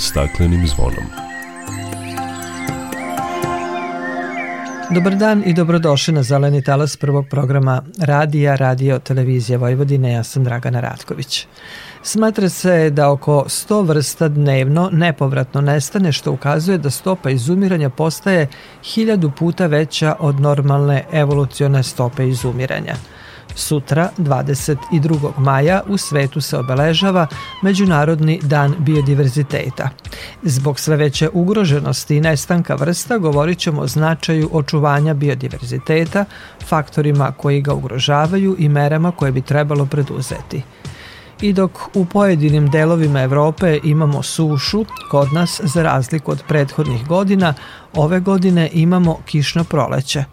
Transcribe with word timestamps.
staklenim 0.00 0.66
zvonom. 0.66 1.04
Dobar 4.90 5.16
dan 5.16 5.42
i 5.46 5.54
dobrodošli 5.54 6.14
na 6.14 6.22
Zeleni 6.22 6.62
talas 6.62 6.96
prvog 6.96 7.26
programa 7.30 7.82
Radija, 7.98 8.56
Radio, 8.56 8.98
Televizija 8.98 9.58
Vojvodine. 9.58 10.12
Ja 10.12 10.24
sam 10.24 10.44
Dragana 10.44 10.80
Ratković. 10.80 11.46
Smatra 12.02 12.48
se 12.48 12.90
da 12.90 13.10
oko 13.10 13.44
100 13.46 13.86
vrsta 13.86 14.28
dnevno 14.28 14.90
nepovratno 14.92 15.60
nestane, 15.60 16.12
što 16.12 16.32
ukazuje 16.32 16.78
da 16.78 16.90
stopa 16.90 17.30
izumiranja 17.30 17.90
postaje 17.90 18.48
hiljadu 18.84 19.30
puta 19.38 19.66
veća 19.66 20.16
od 20.18 20.40
normalne 20.40 21.04
evolucione 21.12 21.82
stope 21.82 22.28
izumiranja– 22.28 22.94
Sutra, 23.54 24.10
22. 24.18 25.38
maja, 25.38 25.82
u 25.88 25.96
svetu 25.96 26.40
se 26.40 26.58
obeležava 26.58 27.26
Međunarodni 27.62 28.40
dan 28.42 28.74
biodiverziteta. 28.78 29.88
Zbog 30.42 30.80
sve 30.80 30.96
veće 30.96 31.28
ugroženosti 31.32 32.16
i 32.16 32.20
nestanka 32.20 32.74
vrsta 32.74 33.18
govorit 33.18 33.58
ćemo 33.58 33.80
o 33.82 33.86
značaju 33.86 34.48
očuvanja 34.52 35.14
biodiverziteta, 35.14 36.24
faktorima 36.68 37.32
koji 37.32 37.60
ga 37.60 37.74
ugrožavaju 37.74 38.56
i 38.58 38.68
merama 38.68 39.12
koje 39.12 39.32
bi 39.32 39.42
trebalo 39.42 39.86
preduzeti. 39.86 40.62
I 41.40 41.52
dok 41.52 41.70
u 41.94 42.04
pojedinim 42.04 42.70
delovima 42.70 43.22
Evrope 43.22 43.78
imamo 43.84 44.22
sušu, 44.22 44.84
kod 45.10 45.32
nas, 45.32 45.60
za 45.64 45.82
razliku 45.82 46.30
od 46.32 46.42
prethodnih 46.48 47.06
godina, 47.06 47.54
ove 47.94 48.20
godine 48.20 48.70
imamo 48.72 49.18
kišno 49.26 49.64
proleće. 49.64 50.24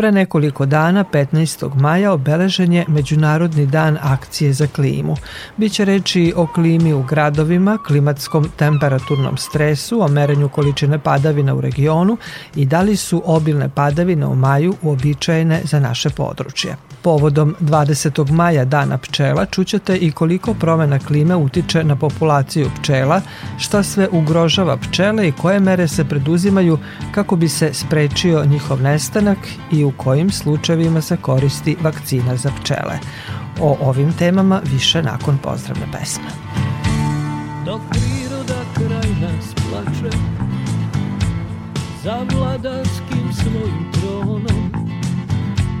Pre 0.00 0.12
nekoliko 0.12 0.66
dana, 0.66 1.04
15. 1.04 1.74
maja, 1.80 2.12
obeležen 2.12 2.72
je 2.72 2.84
Međunarodni 2.88 3.66
dan 3.66 3.98
akcije 4.02 4.52
za 4.52 4.66
klimu. 4.66 5.16
Biće 5.56 5.84
reči 5.84 6.32
o 6.36 6.46
klimi 6.46 6.92
u 6.92 7.02
gradovima, 7.02 7.78
klimatskom 7.86 8.48
temperaturnom 8.56 9.36
stresu, 9.36 10.02
o 10.02 10.08
merenju 10.08 10.48
količine 10.48 10.98
padavina 10.98 11.54
u 11.54 11.60
regionu 11.60 12.16
i 12.54 12.66
da 12.66 12.80
li 12.80 12.96
su 12.96 13.22
obilne 13.24 13.68
padavine 13.68 14.26
u 14.26 14.34
maju 14.34 14.74
uobičajene 14.82 15.60
za 15.64 15.80
naše 15.80 16.10
područje. 16.10 16.76
Povodom 17.02 17.54
20. 17.60 18.30
maja 18.30 18.64
dana 18.64 18.98
pčela 18.98 19.46
čućete 19.46 19.96
i 19.96 20.12
koliko 20.12 20.54
promena 20.54 20.98
klime 20.98 21.36
utiče 21.36 21.84
na 21.84 21.96
populaciju 21.96 22.70
pčela, 22.80 23.20
šta 23.58 23.82
sve 23.82 24.08
ugrožava 24.12 24.76
pčele 24.76 25.28
i 25.28 25.32
koje 25.32 25.60
mere 25.60 25.88
se 25.88 26.04
preduzimaju 26.04 26.78
kako 27.14 27.36
bi 27.36 27.48
se 27.48 27.74
sprečio 27.74 28.44
njihov 28.44 28.82
nestanak 28.82 29.38
i 29.72 29.89
u 29.90 29.92
kojim 29.96 30.30
slučajevima 30.30 31.00
se 31.00 31.16
koristi 31.16 31.76
vakcina 31.82 32.36
za 32.36 32.50
pčele. 32.60 32.98
O 33.60 33.76
ovim 33.80 34.12
temama 34.12 34.60
više 34.64 35.02
nakon 35.02 35.38
pozdravne 35.38 35.86
pesme. 35.92 36.30
Dok 37.66 37.80
priroda 37.90 38.60
kraj 38.74 39.10
nas 39.20 39.54
plače 39.54 40.16
Za 42.02 42.26
vladarskim 42.32 43.32
svojim 43.32 43.92
tronom 43.92 44.72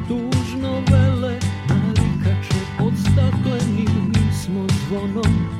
Tužno 0.08 0.72
vele 0.90 1.38
narikače 1.68 2.60
Pod 2.78 2.92
staklenim 3.00 4.12
smo 4.42 4.66
zvonom 4.86 5.59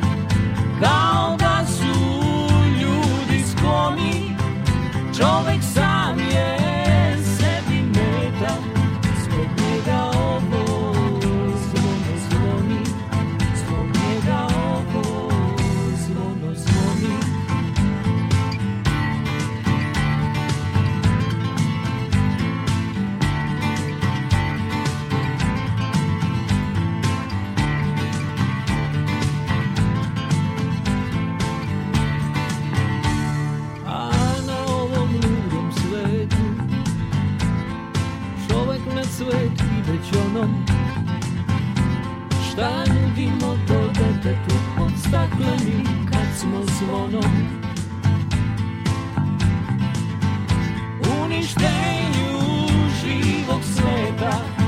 detetu 44.23 44.55
od 44.81 44.91
stakleni 44.99 45.83
kad 46.11 46.39
smo 46.39 46.63
zvonom. 46.65 47.31
Uništenju 51.23 52.39
živog 53.01 53.61
sveta 53.63 54.60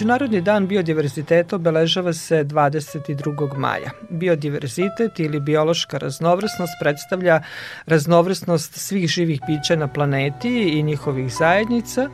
Međunarodni 0.00 0.40
dan 0.40 0.66
biodiverziteta 0.66 1.56
obeležava 1.56 2.12
se 2.12 2.44
22. 2.44 3.56
maja. 3.56 3.90
Biodiverzitet 4.10 5.20
ili 5.20 5.40
biološka 5.40 5.98
raznovrsnost 5.98 6.72
predstavlja 6.80 7.42
raznovrsnost 7.86 8.74
svih 8.74 9.08
živih 9.08 9.40
bića 9.46 9.76
na 9.76 9.88
planeti 9.88 10.78
i 10.78 10.82
njihovih 10.82 11.32
zajednica, 11.32 12.08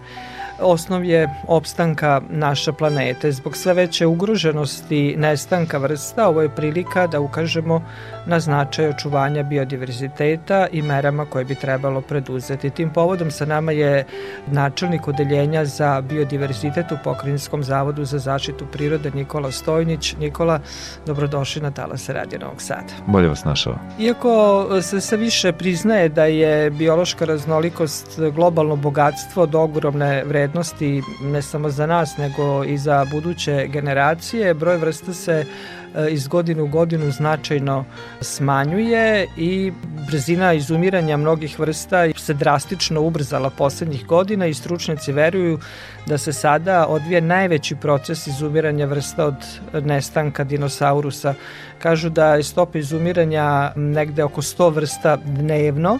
osnov 0.60 1.04
je 1.04 1.28
opstanka 1.48 2.20
naše 2.30 2.72
planete. 2.72 3.32
Zbog 3.32 3.56
sve 3.56 3.74
veće 3.74 4.06
ugroženosti 4.06 5.14
nestanka 5.18 5.78
vrsta, 5.78 6.28
ovo 6.28 6.42
je 6.42 6.54
prilika 6.54 7.06
da 7.06 7.20
ukažemo 7.20 7.82
na 8.26 8.40
značaj 8.40 8.88
očuvanja 8.88 9.42
biodiverziteta 9.42 10.66
i 10.72 10.82
merama 10.82 11.24
koje 11.24 11.44
bi 11.44 11.54
trebalo 11.54 12.00
preduzeti. 12.00 12.70
Tim 12.70 12.90
povodom 12.90 13.30
sa 13.30 13.46
nama 13.46 13.72
je 13.72 14.04
načelnik 14.46 15.08
odeljenja 15.08 15.64
za 15.64 16.00
biodiverzitet 16.00 16.92
u 16.92 16.96
Pokrinjskom 17.04 17.62
zavodu 17.64 18.04
za 18.04 18.18
zaštitu 18.18 18.66
prirode 18.72 19.10
Nikola 19.10 19.50
Stojnić. 19.50 20.14
Nikola, 20.20 20.60
dobrodošli 21.06 21.62
na 21.62 21.70
Talase 21.70 22.12
Radio 22.12 22.38
Novog 22.38 22.62
Sada. 22.62 22.92
Bolje 23.06 23.28
vas 23.28 23.44
našao. 23.44 23.78
Iako 23.98 24.68
se 24.82 25.00
sve 25.00 25.18
više 25.18 25.52
priznaje 25.52 26.08
da 26.08 26.24
je 26.24 26.70
biološka 26.70 27.24
raznolikost 27.24 28.20
globalno 28.34 28.76
bogatstvo 28.76 29.42
od 29.42 29.54
ogromne 29.54 30.24
vrednosti 30.24 31.02
ne 31.22 31.42
samo 31.42 31.70
za 31.70 31.86
nas 31.86 32.16
nego 32.16 32.64
i 32.64 32.78
za 32.78 33.06
buduće 33.10 33.66
generacije. 33.68 34.54
Broj 34.54 34.76
vrsta 34.76 35.14
se 35.14 35.44
iz 36.10 36.28
godine 36.28 36.62
u 36.62 36.66
godinu 36.66 37.10
značajno 37.10 37.84
smanjuje 38.20 39.26
i 39.36 39.72
brzina 40.06 40.52
izumiranja 40.52 41.16
mnogih 41.16 41.58
vrsta 41.58 42.08
se 42.16 42.34
drastično 42.34 43.00
ubrzala 43.00 43.50
poslednjih 43.50 44.06
godina 44.06 44.46
i 44.46 44.54
stručnjaci 44.54 45.12
veruju 45.12 45.58
da 46.06 46.18
se 46.18 46.32
sada 46.32 46.86
odvije 46.86 47.20
najveći 47.20 47.76
proces 47.76 48.26
izumiranja 48.26 48.86
vrsta 48.86 49.26
od 49.72 49.86
nestanka 49.86 50.44
dinosaurusa. 50.44 51.34
Kažu 51.78 52.10
da 52.10 52.34
je 52.34 52.42
stopa 52.42 52.78
izumiranja 52.78 53.72
negde 53.76 54.24
oko 54.24 54.42
100 54.42 54.72
vrsta 54.74 55.16
dnevno, 55.16 55.98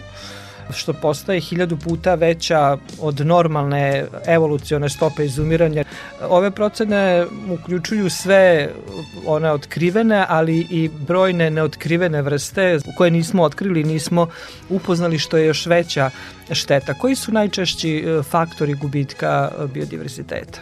što 0.73 0.93
postaje 0.93 1.39
hiljadu 1.39 1.77
puta 1.77 2.15
veća 2.15 2.77
od 3.01 3.25
normalne 3.25 4.05
evolucione 4.27 4.89
stope 4.89 5.25
izumiranja. 5.25 5.83
Ove 6.29 6.51
procene 6.51 7.25
uključuju 7.49 8.09
sve 8.09 8.69
one 9.25 9.51
otkrivene, 9.51 10.25
ali 10.29 10.67
i 10.69 10.89
brojne 11.07 11.49
neotkrivene 11.49 12.21
vrste 12.21 12.79
koje 12.97 13.11
nismo 13.11 13.43
otkrili, 13.43 13.83
nismo 13.83 14.27
upoznali 14.69 15.19
što 15.19 15.37
je 15.37 15.45
još 15.45 15.65
veća 15.65 16.09
šteta. 16.51 16.93
Koji 16.93 17.15
su 17.15 17.31
najčešći 17.31 17.97
e, 17.97 18.23
faktori 18.23 18.73
gubitka 18.73 19.51
biodiverziteta? 19.73 20.59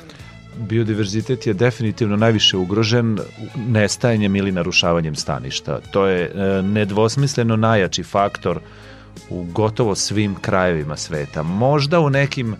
biodiverzitet 0.57 1.47
je 1.47 1.53
definitivno 1.53 2.15
najviše 2.15 2.57
ugrožen 2.57 3.19
nestajanjem 3.55 4.35
ili 4.35 4.51
narušavanjem 4.51 5.15
staništa. 5.15 5.79
To 5.91 6.05
je 6.07 6.23
e, 6.25 6.61
nedvosmisleno 6.61 7.55
najjači 7.55 8.03
faktor 8.03 8.59
u 9.29 9.43
gotovo 9.43 9.95
svim 9.95 10.35
krajevima 10.35 10.97
sveta. 10.97 11.43
Možda 11.43 11.99
u 11.99 12.09
nekim 12.09 12.55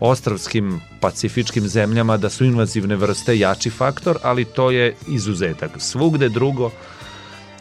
ostravskim 0.00 0.80
pacifičkim 1.00 1.68
zemljama 1.68 2.16
da 2.16 2.30
su 2.30 2.44
invazivne 2.44 2.96
vrste 2.96 3.38
jači 3.38 3.70
faktor, 3.70 4.18
ali 4.22 4.44
to 4.44 4.70
je 4.70 4.94
izuzetak. 5.08 5.70
Svugde 5.78 6.28
drugo, 6.28 6.70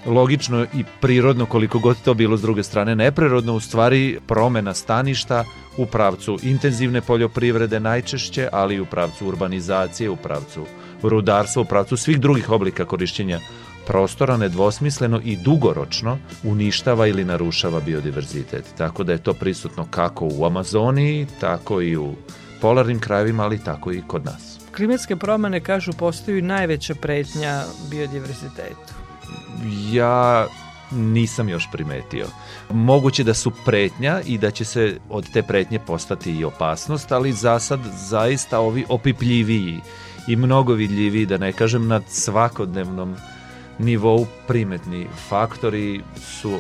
logično 0.06 0.64
i 0.64 0.84
prirodno 1.02 1.46
koliko 1.46 1.80
god 1.80 1.98
to 2.04 2.14
bilo 2.14 2.38
s 2.38 2.42
druge 2.42 2.64
strane 2.64 2.96
neprirodno, 2.96 3.54
u 3.56 3.60
stvari 3.60 4.20
promena 4.28 4.74
staništa 4.74 5.44
u 5.78 5.86
pravcu 5.86 6.40
intenzivne 6.44 7.02
poljoprivrede 7.02 7.80
najčešće, 7.80 8.50
ali 8.52 8.76
i 8.76 8.80
u 8.80 8.86
pravcu 8.86 9.28
urbanizacije, 9.28 10.10
u 10.10 10.16
pravcu 10.16 10.66
rudarstva, 11.04 11.62
u 11.62 11.66
pravcu 11.66 11.98
svih 11.98 12.20
drugih 12.20 12.50
oblika 12.50 12.86
korišćenja 12.86 13.40
prostora 13.88 14.38
nedvosmisleno 14.38 15.22
i 15.24 15.38
dugoročno 15.38 16.18
uništava 16.44 17.08
ili 17.08 17.26
narušava 17.26 17.80
biodiverzitet. 17.80 18.66
Tako 18.78 19.04
da 19.04 19.12
je 19.12 19.24
to 19.24 19.34
prisutno 19.34 19.88
kako 19.90 20.30
u 20.32 20.46
Amazoniji, 20.46 21.28
tako 21.40 21.82
i 21.82 21.98
u 21.98 22.14
polarnim 22.62 23.00
krajevima, 23.00 23.44
ali 23.44 23.64
tako 23.64 23.92
i 23.92 24.04
kod 24.08 24.26
nas. 24.26 24.60
Klimatske 24.76 25.16
promene, 25.16 25.60
kažu, 25.60 25.94
postaju 25.94 26.42
najveća 26.42 26.96
pretnja 26.96 27.64
biodiverzitetu. 27.90 28.94
Ja 29.92 30.48
nisam 30.92 31.50
još 31.50 31.70
primetio. 31.72 32.28
Moguće 32.70 33.24
da 33.24 33.34
su 33.34 33.52
pretnja 33.66 34.22
i 34.26 34.38
da 34.38 34.52
će 34.52 34.66
se 34.66 34.98
od 35.10 35.32
te 35.34 35.44
pretnje 35.44 35.80
postati 35.80 36.32
i 36.32 36.46
opasnost, 36.46 37.12
ali 37.12 37.34
za 37.34 37.60
sad 37.60 37.80
zaista 38.10 38.60
ovi 38.60 38.86
opipljiviji 38.90 39.80
i 40.28 40.36
mnogo 40.36 40.74
vidljiviji, 40.74 41.26
da 41.26 41.38
ne 41.38 41.54
kažem 41.54 41.88
nad 41.88 42.04
svakodnevnom 42.08 43.16
nivou 43.80 44.26
primetni 44.48 45.08
faktori 45.30 46.02
su 46.18 46.60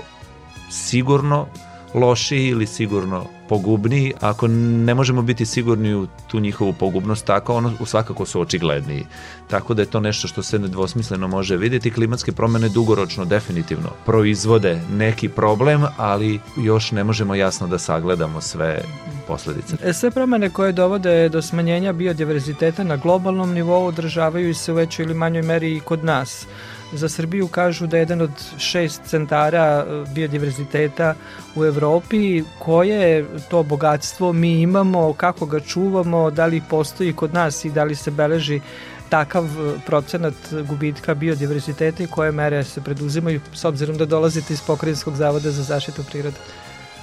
sigurno 0.69 1.47
lošiji 1.93 2.47
ili 2.47 2.67
sigurno 2.67 3.25
pogubniji, 3.49 4.13
ako 4.21 4.47
ne 4.47 4.93
možemo 4.93 5.21
biti 5.21 5.45
sigurni 5.45 5.95
u 5.95 6.07
tu 6.27 6.39
njihovu 6.39 6.73
pogubnost, 6.73 7.25
tako 7.25 7.55
ono 7.55 7.71
svakako 7.85 8.25
su 8.25 8.41
očigledniji. 8.41 9.05
Tako 9.47 9.73
da 9.73 9.81
je 9.81 9.85
to 9.85 9.99
nešto 9.99 10.27
što 10.27 10.43
se 10.43 10.59
nedvosmisleno 10.59 11.27
može 11.27 11.57
vidjeti. 11.57 11.91
Klimatske 11.91 12.31
promene 12.31 12.69
dugoročno 12.69 13.25
definitivno 13.25 13.89
proizvode 14.05 14.81
neki 14.91 15.29
problem, 15.29 15.85
ali 15.97 16.39
još 16.57 16.91
ne 16.91 17.03
možemo 17.03 17.35
jasno 17.35 17.67
da 17.67 17.79
sagledamo 17.79 18.41
sve 18.41 18.81
posledice. 19.27 19.75
E, 19.83 19.93
sve 19.93 20.11
promene 20.11 20.49
koje 20.49 20.71
dovode 20.71 21.29
do 21.29 21.41
smanjenja 21.41 21.93
biodiverziteta 21.93 22.83
na 22.83 22.95
globalnom 22.97 23.53
nivou 23.53 23.85
održavaju 23.85 24.55
se 24.55 24.71
u 24.71 24.75
većoj 24.75 25.03
ili 25.03 25.13
manjoj 25.13 25.43
meri 25.43 25.75
i 25.75 25.79
kod 25.79 26.03
nas. 26.03 26.47
Za 26.95 27.09
Srbiju 27.09 27.47
kažu 27.47 27.87
da 27.87 27.97
je 27.97 28.01
jedan 28.01 28.21
od 28.21 28.31
šest 28.57 29.01
centara 29.05 29.85
e, 29.87 30.13
biodiverziteta 30.13 31.15
u 31.55 31.65
Evropi. 31.65 32.43
Koje 32.59 33.25
to 33.49 33.63
bogatstvo 33.63 34.33
mi 34.33 34.61
imamo, 34.61 35.13
kako 35.13 35.45
ga 35.45 35.59
čuvamo, 35.59 36.31
da 36.31 36.45
li 36.45 36.61
postoji 36.69 37.13
kod 37.13 37.33
nas 37.33 37.65
i 37.65 37.71
da 37.71 37.83
li 37.83 37.95
se 37.95 38.11
beleži 38.11 38.61
takav 39.09 39.45
e, 39.45 39.79
procenat 39.85 40.33
gubitka 40.67 41.13
biodiverziteta 41.13 42.03
i 42.03 42.07
koje 42.07 42.31
mere 42.31 42.63
se 42.63 42.81
preduzimaju 42.81 43.41
s 43.53 43.65
obzirom 43.65 43.97
da 43.97 44.05
dolazite 44.05 44.53
iz 44.53 44.61
Pokrajinskog 44.61 45.15
zavoda 45.15 45.51
za 45.51 45.63
zaštitu 45.63 46.03
prirode? 46.11 46.37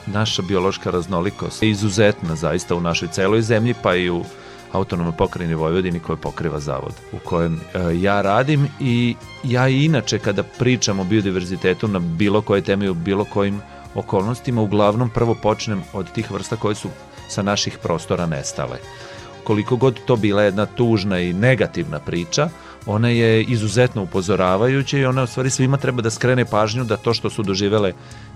Naša 0.07 0.43
biološka 0.43 0.91
raznolikost 0.91 1.63
je 1.63 1.71
izuzetna 1.71 2.37
zaista 2.37 2.75
u 2.75 2.81
našoj 2.81 3.09
celoj 3.09 3.43
zemlji 3.43 3.75
pa 3.83 3.95
i 3.95 4.11
u 4.11 4.25
autonomnoj 4.73 5.17
pokrajini 5.17 5.55
Vojvodini 5.55 6.01
koje 6.01 6.17
pokriva 6.17 6.61
zavod 6.61 6.93
u 7.13 7.19
kojem 7.25 7.55
e, 7.55 7.79
ja 8.01 8.23
radim 8.23 8.69
i 8.81 9.15
ja 9.45 9.69
i 9.69 9.85
inače 9.85 10.19
kada 10.19 10.43
pričam 10.43 11.01
o 11.01 11.05
biodiverzitetu 11.05 11.89
na 11.89 11.99
bilo 11.99 12.41
koje 12.41 12.63
teme 12.63 12.91
u 12.91 12.95
bilo 12.95 13.25
kojim 13.25 13.61
okolnostima 13.95 14.63
uglavnom 14.63 15.11
prvo 15.11 15.35
počnem 15.35 15.83
od 15.93 16.13
tih 16.13 16.31
vrsta 16.31 16.57
koje 16.57 16.75
su 16.75 16.89
sa 17.29 17.43
naših 17.43 17.79
prostora 17.83 18.27
nestale. 18.27 18.79
Koliko 19.45 19.77
god 19.77 20.01
to 20.05 20.17
bila 20.17 20.43
jedna 20.43 20.67
tužna 20.67 21.21
i 21.21 21.33
negativna 21.33 21.99
priča, 21.99 22.49
ona 22.87 23.09
je 23.09 23.43
izuzetno 23.43 24.03
upozoravajuća 24.03 24.99
i 24.99 25.05
ona 25.05 25.23
u 25.23 25.27
stvari 25.27 25.51
svima 25.51 25.77
treba 25.77 26.03
da 26.03 26.11
skrene 26.11 26.45
pažnju 26.45 26.85
da 26.85 26.97
to 26.97 27.15
što 27.15 27.31
su 27.31 27.43
doživele 27.43 27.93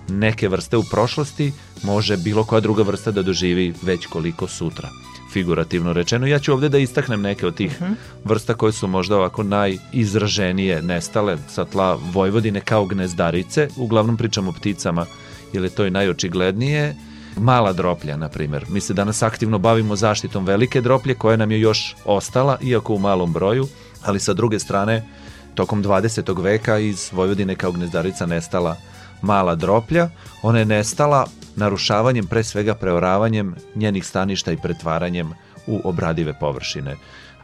neke 0.08 0.48
vrste 0.48 0.76
u 0.76 0.82
prošlosti 0.90 1.52
može 1.82 2.16
bilo 2.16 2.44
koja 2.44 2.60
druga 2.60 2.82
vrsta 2.82 3.10
da 3.10 3.22
doživi 3.22 3.74
već 3.82 4.06
koliko 4.06 4.46
sutra 4.46 4.88
figurativno 5.32 5.92
rečeno. 5.92 6.26
Ja 6.26 6.38
ću 6.38 6.52
ovde 6.52 6.68
da 6.68 6.78
istaknem 6.78 7.22
neke 7.22 7.46
od 7.46 7.54
tih 7.54 7.72
uh 7.80 7.82
mhm. 7.82 7.92
-huh. 7.92 7.96
vrsta 8.24 8.54
koje 8.54 8.72
su 8.72 8.88
možda 8.88 9.16
ovako 9.16 9.42
najizraženije 9.42 10.82
nestale 10.82 11.38
sa 11.48 11.64
tla 11.64 11.98
Vojvodine 12.12 12.60
kao 12.60 12.86
gnezdarice. 12.86 13.68
Uglavnom 13.76 14.16
pričamo 14.16 14.50
o 14.50 14.52
pticama, 14.52 15.06
jer 15.52 15.64
je 15.64 15.70
to 15.70 15.86
i 15.86 15.90
najočiglednije. 15.90 16.96
Mala 17.36 17.72
droplja, 17.72 18.16
na 18.16 18.28
primjer. 18.28 18.64
Mi 18.68 18.80
se 18.80 18.94
danas 18.94 19.22
aktivno 19.22 19.58
bavimo 19.58 19.96
zaštitom 19.96 20.44
velike 20.44 20.80
droplje 20.80 21.14
koja 21.14 21.36
nam 21.36 21.50
je 21.50 21.60
još 21.60 21.96
ostala, 22.04 22.58
iako 22.62 22.94
u 22.94 22.98
malom 22.98 23.32
broju, 23.32 23.68
ali 24.02 24.20
sa 24.20 24.32
druge 24.32 24.58
strane, 24.58 25.04
tokom 25.54 25.84
20. 25.84 26.42
veka 26.42 26.78
iz 26.78 27.10
Vojvodine 27.12 27.54
kao 27.54 27.72
gnezdarica 27.72 28.26
nestala 28.26 28.76
mala 29.22 29.54
droplja. 29.54 30.08
Ona 30.42 30.58
je 30.58 30.64
nestala 30.64 31.26
narušavanjem, 31.56 32.26
pre 32.26 32.44
svega 32.44 32.74
preoravanjem 32.74 33.54
njenih 33.74 34.06
staništa 34.06 34.52
i 34.52 34.56
pretvaranjem 34.56 35.32
u 35.66 35.80
obradive 35.84 36.34
površine. 36.40 36.96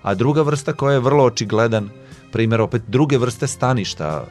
A 0.02 0.14
druga 0.14 0.42
vrsta 0.42 0.73
koja 0.73 0.95
je 0.95 1.00
vrlo 1.00 1.25
očigledan 1.25 1.90
primjer 2.33 2.61
opet 2.61 2.83
druge 2.88 3.19
vrste 3.19 3.47
staništa 3.47 4.26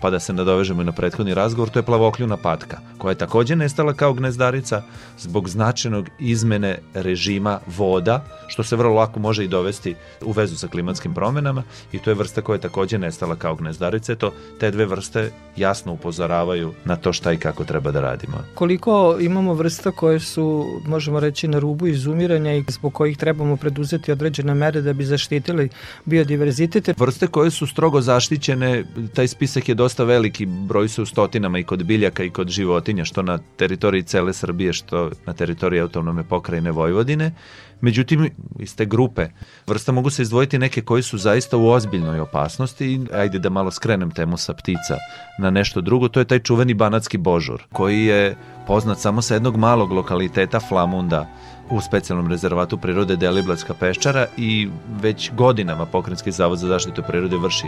pa 0.00 0.10
da 0.10 0.20
se 0.20 0.32
nadovežemo 0.32 0.82
i 0.82 0.84
na 0.84 0.92
prethodni 0.92 1.34
razgovor, 1.34 1.70
to 1.70 1.78
je 1.78 1.82
plavokljuna 1.82 2.36
patka, 2.36 2.78
koja 2.98 3.10
je 3.10 3.18
takođe 3.18 3.56
nestala 3.56 3.92
kao 3.92 4.12
gnezdarica 4.12 4.82
zbog 5.18 5.48
značajnog 5.48 6.08
izmene 6.18 6.78
režima 6.94 7.60
voda, 7.66 8.24
što 8.48 8.62
se 8.62 8.76
vrlo 8.76 8.94
lako 8.94 9.20
može 9.20 9.44
i 9.44 9.48
dovesti 9.48 9.94
u 10.24 10.32
vezu 10.32 10.56
sa 10.56 10.68
klimatskim 10.68 11.14
promenama 11.14 11.62
i 11.92 11.98
to 11.98 12.10
je 12.10 12.14
vrsta 12.14 12.42
koja 12.42 12.56
je 12.56 12.60
takođe 12.60 12.98
nestala 12.98 13.36
kao 13.36 13.54
gnezdarica. 13.54 14.14
To, 14.14 14.32
te 14.60 14.70
dve 14.70 14.86
vrste 14.86 15.30
jasno 15.56 15.92
upozoravaju 15.92 16.72
na 16.84 16.96
to 16.96 17.12
šta 17.12 17.32
i 17.32 17.36
kako 17.36 17.64
treba 17.64 17.90
da 17.90 18.00
radimo. 18.00 18.38
Koliko 18.54 19.16
imamo 19.20 19.54
vrsta 19.54 19.90
koje 19.90 20.20
su, 20.20 20.66
možemo 20.86 21.20
reći, 21.20 21.48
na 21.48 21.58
rubu 21.58 21.86
izumiranja 21.86 22.52
i 22.52 22.64
zbog 22.68 22.94
kojih 22.94 23.16
trebamo 23.16 23.56
preduzeti 23.56 24.12
određene 24.12 24.54
mere 24.54 24.80
da 24.80 24.92
bi 24.92 25.04
zaštitili 25.04 25.68
biodiverzitet? 26.04 26.98
Vrste 26.98 27.26
koje 27.26 27.50
su 27.50 27.66
strogo 27.66 28.00
zaštićene, 28.00 28.84
taj 29.14 29.28
spisak 29.28 29.68
je 29.68 29.74
dosta 29.82 30.04
veliki, 30.04 30.46
broj 30.46 30.88
su 30.88 31.02
u 31.02 31.06
stotinama 31.06 31.58
i 31.58 31.64
kod 31.64 31.82
biljaka 31.84 32.24
i 32.24 32.30
kod 32.30 32.48
životinja, 32.48 33.04
što 33.04 33.22
na 33.22 33.38
teritoriji 33.56 34.02
cele 34.02 34.32
Srbije, 34.32 34.72
što 34.72 35.10
na 35.26 35.32
teritoriji 35.32 35.80
autonome 35.80 36.22
pokrajine 36.24 36.70
Vojvodine. 36.70 37.32
Međutim, 37.80 38.28
iz 38.58 38.76
te 38.76 38.84
grupe 38.86 39.26
vrsta 39.66 39.92
mogu 39.92 40.10
se 40.10 40.22
izdvojiti 40.22 40.58
neke 40.58 40.82
koji 40.82 41.02
su 41.02 41.18
zaista 41.18 41.56
u 41.56 41.66
ozbiljnoj 41.68 42.20
opasnosti 42.20 43.00
ajde 43.12 43.38
da 43.38 43.50
malo 43.50 43.70
skrenem 43.70 44.10
temu 44.10 44.36
sa 44.36 44.54
ptica 44.54 44.96
na 45.38 45.50
nešto 45.50 45.80
drugo, 45.80 46.08
to 46.08 46.20
je 46.20 46.30
taj 46.30 46.38
čuveni 46.38 46.74
banatski 46.74 47.18
božur, 47.18 47.62
koji 47.72 48.04
je 48.04 48.36
poznat 48.66 48.98
samo 48.98 49.22
sa 49.22 49.34
jednog 49.34 49.56
malog 49.56 49.92
lokaliteta 49.92 50.60
Flamunda 50.60 51.26
u 51.70 51.80
specijalnom 51.80 52.30
rezervatu 52.30 52.78
prirode 52.78 53.16
Deliblatska 53.16 53.74
peščara 53.74 54.26
i 54.36 54.68
već 55.02 55.30
godinama 55.32 55.86
Pokrenjski 55.86 56.32
zavod 56.32 56.58
za 56.58 56.68
zaštitu 56.68 57.02
prirode 57.08 57.36
vrši 57.36 57.66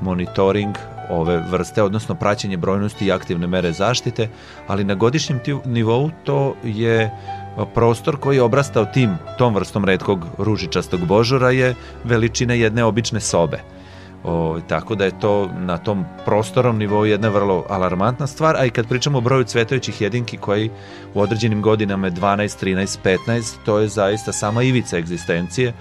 monitoring 0.00 0.76
ove 1.10 1.42
vrste, 1.50 1.82
odnosno 1.82 2.14
praćenje 2.14 2.56
brojnosti 2.56 3.06
i 3.06 3.12
aktivne 3.12 3.46
mere 3.46 3.72
zaštite, 3.72 4.28
ali 4.66 4.84
na 4.84 4.94
godišnjem 4.94 5.40
nivou 5.64 6.10
to 6.24 6.54
je 6.64 7.10
prostor 7.74 8.16
koji 8.16 8.36
je 8.36 8.42
obrastao 8.42 8.84
tim, 8.84 9.16
tom 9.38 9.54
vrstom 9.54 9.84
redkog 9.84 10.26
ružičastog 10.38 11.00
božura 11.06 11.50
je 11.50 11.74
veličine 12.04 12.58
jedne 12.58 12.84
obične 12.84 13.20
sobe. 13.20 13.60
O, 14.24 14.58
tako 14.68 14.94
da 14.94 15.04
je 15.04 15.18
to 15.20 15.48
na 15.58 15.78
tom 15.78 16.04
prostorom 16.24 16.78
nivou 16.78 17.04
jedna 17.04 17.28
vrlo 17.28 17.64
alarmantna 17.68 18.26
stvar, 18.26 18.56
a 18.56 18.64
i 18.64 18.70
kad 18.70 18.88
pričamo 18.88 19.18
o 19.18 19.20
broju 19.20 19.44
cvetajućih 19.44 20.00
jedinki 20.00 20.36
koji 20.36 20.70
u 21.14 21.20
određenim 21.20 21.62
godinama 21.62 22.06
je 22.06 22.12
12, 22.12 22.64
13, 22.64 23.18
15, 23.26 23.56
to 23.64 23.78
je 23.78 23.88
zaista 23.88 24.32
sama 24.32 24.62
ivica 24.62 24.98
egzistencije 24.98 25.72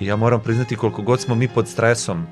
i 0.00 0.06
ja 0.06 0.16
moram 0.16 0.40
priznati 0.40 0.76
koliko 0.76 1.02
god 1.02 1.20
smo 1.20 1.34
mi 1.34 1.48
pod 1.48 1.68
stresom 1.68 2.26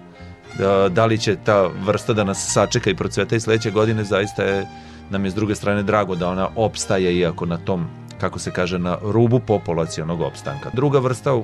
da, 0.59 0.89
da 0.89 1.07
li 1.07 1.19
će 1.19 1.37
ta 1.45 1.71
vrsta 1.87 2.13
da 2.13 2.25
nas 2.25 2.53
sačeka 2.53 2.91
i 2.91 2.97
procveta 2.97 3.37
i 3.37 3.41
sledeće 3.41 3.71
godine 3.71 4.05
zaista 4.05 4.43
je 4.43 4.67
nam 5.11 5.25
je 5.25 5.31
s 5.31 5.35
druge 5.35 5.55
strane 5.55 5.83
drago 5.83 6.15
da 6.15 6.29
ona 6.29 6.49
opstaje 6.57 7.17
iako 7.17 7.47
na 7.47 7.57
tom 7.57 7.87
kako 8.21 8.39
se 8.39 8.51
kaže, 8.51 8.79
na 8.79 8.99
rubu 9.03 9.41
populacijonog 9.41 10.21
opstanka. 10.21 10.71
Druga 10.73 10.99
vrsta 10.99 11.43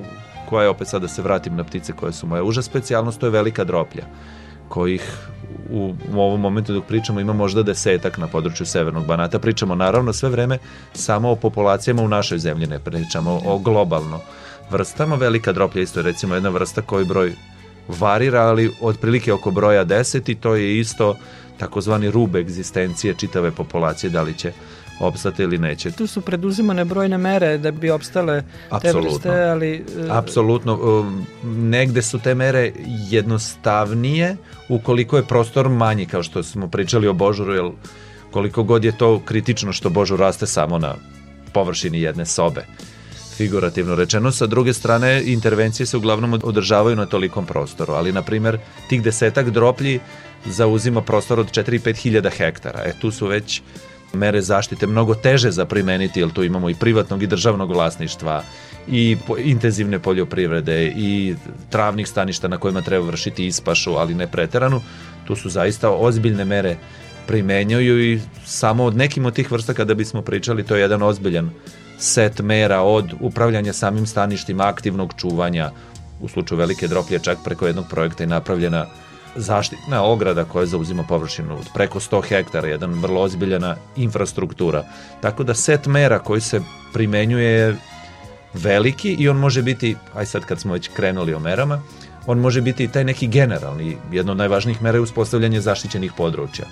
koja 0.49 0.63
je, 0.63 0.69
opet 0.69 0.87
sad 0.87 1.01
da 1.01 1.07
se 1.07 1.21
vratim 1.21 1.55
na 1.55 1.63
ptice 1.63 1.93
koje 1.93 2.13
su 2.13 2.27
moja 2.27 2.43
uža 2.43 2.61
specijalnost, 2.61 3.19
to 3.19 3.25
je 3.25 3.31
velika 3.31 3.63
droplja, 3.63 4.03
kojih 4.69 5.29
u, 5.71 5.93
u 6.13 6.21
ovom 6.21 6.41
momentu 6.41 6.73
dok 6.73 6.85
pričamo 6.85 7.19
ima 7.19 7.33
možda 7.33 7.63
desetak 7.63 8.17
na 8.17 8.27
području 8.27 8.65
severnog 8.65 9.05
Banata. 9.05 9.39
Pričamo 9.39 9.75
naravno 9.75 10.13
sve 10.13 10.29
vreme 10.29 10.57
samo 10.93 11.31
o 11.31 11.35
populacijama 11.35 12.01
u 12.01 12.07
našoj 12.07 12.39
zemlji, 12.39 12.67
ne 12.67 12.79
pričamo 12.79 13.41
o 13.45 13.57
globalno 13.57 14.19
vrstama. 14.69 15.15
Velika 15.15 15.51
droplja 15.51 15.81
isto 15.81 15.99
je 15.99 16.03
recimo 16.03 16.35
jedna 16.35 16.49
vrsta 16.49 16.81
koji 16.81 17.05
broj 17.05 17.33
varira, 17.87 18.41
ali 18.41 18.71
otprilike 18.81 19.33
oko 19.33 19.51
broja 19.51 19.85
10 19.85 20.31
i 20.31 20.35
to 20.35 20.55
je 20.55 20.79
isto 20.79 21.17
takozvani 21.57 22.11
rub 22.11 22.35
egzistencije 22.35 23.13
čitave 23.17 23.51
populacije, 23.51 24.09
da 24.09 24.21
li 24.21 24.33
će 24.33 24.51
opstati 24.99 25.43
ili 25.43 25.57
neće. 25.57 25.91
Tu 25.91 26.07
su 26.07 26.21
preduzimane 26.21 26.85
brojne 26.85 27.17
mere 27.17 27.57
da 27.57 27.71
bi 27.71 27.89
opstale 27.89 28.43
Apsolutno. 28.69 29.09
te 29.09 29.13
vrste, 29.13 29.43
ali... 29.43 29.73
E, 29.75 30.07
Apsolutno. 30.09 30.73
Um, 30.73 31.25
negde 31.43 32.01
su 32.01 32.19
te 32.19 32.35
mere 32.35 32.71
jednostavnije 33.09 34.37
ukoliko 34.69 35.17
je 35.17 35.23
prostor 35.23 35.69
manji, 35.69 36.05
kao 36.05 36.23
što 36.23 36.43
smo 36.43 36.67
pričali 36.67 37.07
o 37.07 37.13
Božuru, 37.13 37.53
jer 37.53 37.71
koliko 38.31 38.63
god 38.63 38.83
je 38.83 38.97
to 38.97 39.21
kritično 39.25 39.73
što 39.73 39.89
Božur 39.89 40.19
raste 40.19 40.47
samo 40.47 40.77
na 40.77 40.95
površini 41.53 42.01
jedne 42.01 42.25
sobe 42.25 42.65
figurativno 43.33 43.95
rečeno. 43.95 44.31
Sa 44.31 44.47
druge 44.47 44.73
strane, 44.73 45.23
intervencije 45.25 45.85
se 45.85 45.97
uglavnom 45.97 46.33
održavaju 46.43 46.95
na 46.95 47.05
tolikom 47.05 47.45
prostoru, 47.45 47.93
ali, 47.93 48.11
na 48.11 48.21
primer, 48.21 48.59
tih 48.89 49.01
desetak 49.03 49.49
droplji 49.49 49.99
zauzima 50.45 51.01
prostor 51.01 51.39
od 51.39 51.51
4-5 51.51 51.95
hiljada 51.95 52.29
hektara. 52.29 52.79
E, 52.85 52.93
tu 53.01 53.11
su 53.11 53.27
već 53.27 53.61
mere 54.13 54.41
zaštite 54.41 54.87
mnogo 54.87 55.15
teže 55.15 55.51
za 55.51 55.65
primeniti, 55.65 56.19
jer 56.19 56.31
tu 56.31 56.43
imamo 56.43 56.69
i 56.69 56.75
privatnog 56.75 57.23
i 57.23 57.27
državnog 57.27 57.71
vlasništva 57.71 58.43
i 58.87 59.17
intenzivne 59.37 59.99
poljoprivrede 59.99 60.93
i 60.95 61.35
travnih 61.69 62.07
staništa 62.07 62.47
na 62.47 62.57
kojima 62.57 62.81
treba 62.81 63.05
vršiti 63.05 63.47
ispašu, 63.47 63.91
ali 63.91 64.15
ne 64.15 64.27
preteranu. 64.27 64.81
Tu 65.27 65.35
su 65.35 65.49
zaista 65.49 65.89
ozbiljne 65.89 66.45
mere 66.45 66.77
primenjuju 67.27 68.13
i 68.13 68.19
samo 68.45 68.83
od 68.83 68.97
nekim 68.97 69.25
od 69.25 69.33
tih 69.33 69.51
vrsta 69.51 69.73
kada 69.73 69.93
bismo 69.93 70.21
pričali, 70.21 70.63
to 70.63 70.75
je 70.75 70.81
jedan 70.81 71.01
ozbiljan 71.01 71.49
set 72.03 72.39
mera 72.39 72.81
od 72.81 73.13
upravljanja 73.19 73.73
samim 73.73 74.05
staništima, 74.07 74.67
aktivnog 74.67 75.13
čuvanja, 75.17 75.71
u 76.21 76.27
slučaju 76.27 76.59
velike 76.59 76.87
droplje 76.87 77.19
čak 77.19 77.37
preko 77.43 77.67
jednog 77.67 77.85
projekta 77.89 78.23
je 78.23 78.27
napravljena 78.27 78.85
zaštitna 79.35 80.03
ograda 80.03 80.43
koja 80.45 80.65
zauzima 80.65 81.03
površinu 81.03 81.57
od 81.57 81.69
preko 81.73 81.99
100 81.99 82.21
hektara, 82.29 82.67
jedan 82.67 82.93
vrlo 82.93 83.21
ozbiljena 83.21 83.75
infrastruktura. 83.95 84.83
Tako 85.21 85.43
da 85.43 85.53
set 85.53 85.85
mera 85.85 86.19
koji 86.19 86.41
se 86.41 86.61
primenjuje 86.93 87.49
je 87.49 87.77
veliki 88.53 89.15
i 89.19 89.29
on 89.29 89.37
može 89.37 89.61
biti, 89.61 89.95
aj 90.15 90.25
sad 90.25 90.45
kad 90.45 90.59
smo 90.59 90.73
već 90.73 90.89
krenuli 90.95 91.33
o 91.33 91.39
merama, 91.39 91.81
on 92.27 92.39
može 92.39 92.61
biti 92.61 92.83
i 92.83 92.87
taj 92.87 93.03
neki 93.03 93.27
generalni, 93.27 93.97
jedno 94.11 94.31
od 94.31 94.37
najvažnijih 94.37 94.81
mera 94.81 94.97
je 94.97 95.01
uspostavljanje 95.01 95.61
zaštićenih 95.61 96.11
područja. 96.17 96.65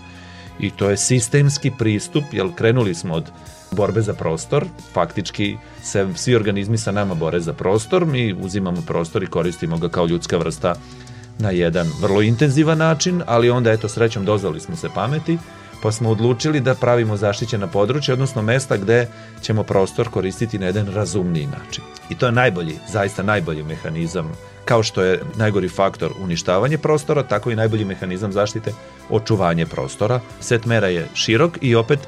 I 0.59 0.69
to 0.71 0.89
je 0.89 0.97
sistemski 0.97 1.71
pristup, 1.77 2.23
jer 2.31 2.47
krenuli 2.55 2.95
smo 2.95 3.13
od 3.13 3.31
borbe 3.71 4.01
za 4.01 4.13
prostor, 4.13 4.65
faktički 4.93 5.57
se 5.83 6.07
svi 6.15 6.35
organizmi 6.35 6.77
sa 6.77 6.91
nama 6.91 7.15
bore 7.15 7.39
za 7.39 7.53
prostor, 7.53 8.05
mi 8.05 8.33
uzimamo 8.33 8.81
prostor 8.87 9.23
i 9.23 9.27
koristimo 9.27 9.77
ga 9.77 9.89
kao 9.89 10.05
ljudska 10.05 10.37
vrsta 10.37 10.75
na 11.39 11.51
jedan 11.51 11.87
vrlo 12.01 12.21
intenzivan 12.21 12.77
način, 12.77 13.23
ali 13.27 13.49
onda 13.49 13.71
eto 13.71 13.89
srećom 13.89 14.25
dozvali 14.25 14.59
smo 14.59 14.75
se 14.75 14.89
pameti, 14.95 15.37
pa 15.81 15.91
smo 15.91 16.09
odlučili 16.09 16.59
da 16.59 16.75
pravimo 16.75 17.17
zaštićena 17.17 17.67
područja, 17.67 18.13
odnosno 18.13 18.41
mesta 18.41 18.77
gde 18.77 19.07
ćemo 19.41 19.63
prostor 19.63 20.09
koristiti 20.09 20.59
na 20.59 20.65
jedan 20.65 20.87
razumniji 20.87 21.47
način. 21.47 21.83
I 22.09 22.15
to 22.15 22.25
je 22.25 22.31
najbolji, 22.31 22.75
zaista 22.91 23.23
najbolji 23.23 23.63
mehanizam, 23.63 24.31
kao 24.65 24.83
što 24.83 25.01
je 25.01 25.21
najgori 25.35 25.69
faktor 25.69 26.11
uništavanje 26.23 26.77
prostora, 26.77 27.23
tako 27.23 27.51
i 27.51 27.55
najbolji 27.55 27.85
mehanizam 27.85 28.31
zaštite 28.31 28.71
očuvanje 29.09 29.65
prostora. 29.65 30.19
Set 30.39 30.65
mera 30.65 30.87
je 30.87 31.07
širok 31.13 31.57
i 31.61 31.75
opet 31.75 31.99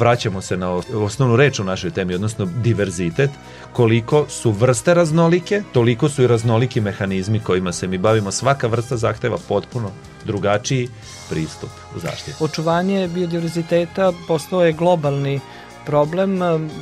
vraćamo 0.00 0.40
se 0.40 0.56
na 0.56 0.70
osnovnu 0.94 1.36
reč 1.36 1.58
u 1.58 1.64
našoj 1.64 1.90
temi, 1.90 2.14
odnosno 2.14 2.44
diverzitet, 2.44 3.30
koliko 3.72 4.26
su 4.28 4.50
vrste 4.50 4.94
raznolike, 4.94 5.62
toliko 5.72 6.08
su 6.08 6.22
i 6.22 6.26
raznoliki 6.26 6.80
mehanizmi 6.80 7.40
kojima 7.40 7.72
se 7.72 7.86
mi 7.86 7.98
bavimo. 7.98 8.32
Svaka 8.32 8.66
vrsta 8.66 8.96
zahteva 8.96 9.38
potpuno 9.48 9.90
drugačiji 10.24 10.88
pristup 11.30 11.70
u 11.96 11.98
zaštiti. 11.98 12.44
Očuvanje 12.44 13.08
biodiverziteta 13.08 14.12
postao 14.28 14.64
je 14.64 14.72
globalni 14.72 15.40
problem. 15.86 16.40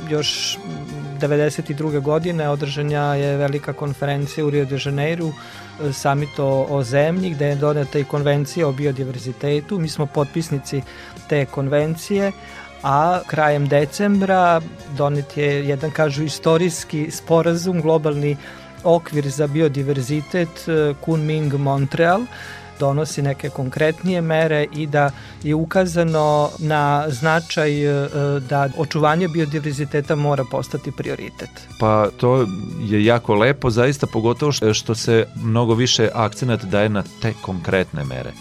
Još 0.09 0.57
92. 1.19 2.01
godine 2.01 2.49
održanja 2.49 3.01
je 3.01 3.37
velika 3.37 3.73
konferencija 3.73 4.45
u 4.45 4.49
Rio 4.49 4.65
de 4.65 4.79
Janeiro, 4.85 5.31
samit 5.93 6.39
o, 6.39 6.67
o 6.69 6.83
zemlji, 6.83 7.29
gde 7.29 7.45
je 7.45 7.55
doneta 7.55 7.99
i 7.99 8.03
konvencija 8.03 8.67
o 8.67 8.71
biodiverzitetu. 8.71 9.79
Mi 9.79 9.89
smo 9.89 10.05
potpisnici 10.05 10.81
te 11.29 11.45
konvencije, 11.45 12.31
a 12.83 13.19
krajem 13.27 13.67
decembra 13.67 14.61
donet 14.97 15.37
je 15.37 15.67
jedan, 15.67 15.91
kažu, 15.91 16.23
istorijski 16.23 17.11
sporazum, 17.11 17.81
globalni 17.81 18.37
okvir 18.83 19.29
za 19.29 19.47
biodiverzitet 19.47 20.67
eh, 20.67 20.93
Kunming 21.01 21.53
Montreal, 21.53 22.21
donosi 22.79 23.21
neke 23.21 23.49
konkretnije 23.49 24.21
mere 24.21 24.67
i 24.75 24.87
da 24.87 25.11
je 25.43 25.55
ukazano 25.55 26.49
na 26.59 27.05
značaj 27.07 27.85
eh, 27.85 28.09
da 28.39 28.69
očuvanje 28.77 29.27
biodiverziteta 29.27 30.15
mora 30.15 30.43
postati 30.51 30.91
prioritet. 30.91 31.49
Pa 31.79 32.09
to 32.17 32.45
je 32.81 33.05
jako 33.05 33.35
lepo, 33.35 33.69
zaista 33.69 34.07
pogotovo 34.07 34.51
što 34.73 34.95
se 34.95 35.27
mnogo 35.43 35.73
više 35.73 36.09
akcenat 36.13 36.63
daje 36.63 36.89
na 36.89 37.03
te 37.21 37.33
konkretne 37.41 38.05
mere. 38.05 38.31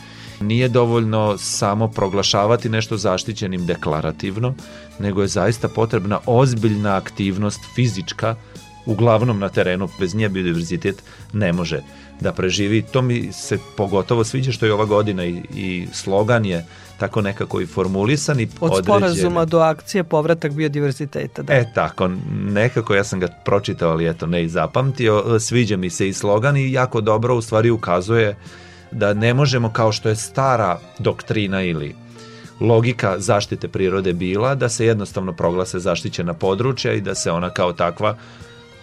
Nije 0.40 0.68
dovoljno 0.68 1.38
samo 1.38 1.88
proglašavati 1.88 2.68
nešto 2.68 2.96
zaštićenim 2.96 3.66
deklarativno, 3.66 4.54
nego 4.98 5.22
je 5.22 5.28
zaista 5.28 5.68
potrebna 5.68 6.18
ozbiljna 6.26 6.96
aktivnost 6.96 7.60
fizička, 7.74 8.34
uglavnom 8.86 9.38
na 9.38 9.48
terenu, 9.48 9.88
bez 10.00 10.14
nje 10.14 10.28
biodiverzitet 10.28 11.02
ne 11.32 11.52
može 11.52 11.80
da 12.20 12.32
preživi. 12.32 12.82
To 12.82 13.02
mi 13.02 13.32
se 13.32 13.58
pogotovo 13.76 14.24
sviđa 14.24 14.52
što 14.52 14.66
je 14.66 14.72
ova 14.72 14.84
godina 14.84 15.24
i, 15.24 15.42
i 15.54 15.88
slogan 15.92 16.44
je 16.44 16.66
tako 16.98 17.20
nekako 17.20 17.60
i 17.60 17.66
formulisan 17.66 18.40
i 18.40 18.48
Od 18.60 18.84
sporazuma 18.84 19.44
do 19.44 19.58
akcije 19.58 20.04
povratak 20.04 20.52
biodiverziteta. 20.52 21.42
Da. 21.42 21.54
E 21.54 21.72
tako, 21.74 22.10
nekako 22.30 22.94
ja 22.94 23.04
sam 23.04 23.20
ga 23.20 23.28
pročitao, 23.44 23.90
ali 23.90 24.08
eto 24.08 24.26
ne 24.26 24.44
i 24.44 24.48
zapamtio. 24.48 25.40
Sviđa 25.40 25.76
mi 25.76 25.90
se 25.90 26.08
i 26.08 26.12
slogan 26.12 26.56
i 26.56 26.72
jako 26.72 27.00
dobro 27.00 27.36
u 27.36 27.42
stvari 27.42 27.70
ukazuje 27.70 28.36
da 28.90 29.14
ne 29.14 29.34
možemo 29.34 29.72
kao 29.72 29.92
što 29.92 30.08
je 30.08 30.16
stara 30.16 30.78
doktrina 30.98 31.62
ili 31.62 31.94
logika 32.60 33.14
zaštite 33.18 33.68
prirode 33.68 34.12
bila 34.12 34.54
da 34.54 34.68
se 34.68 34.86
jednostavno 34.86 35.32
proglase 35.32 35.78
zaštićena 35.78 36.34
područja 36.34 36.92
i 36.92 37.00
da 37.00 37.14
se 37.14 37.30
ona 37.30 37.50
kao 37.50 37.72
takva 37.72 38.16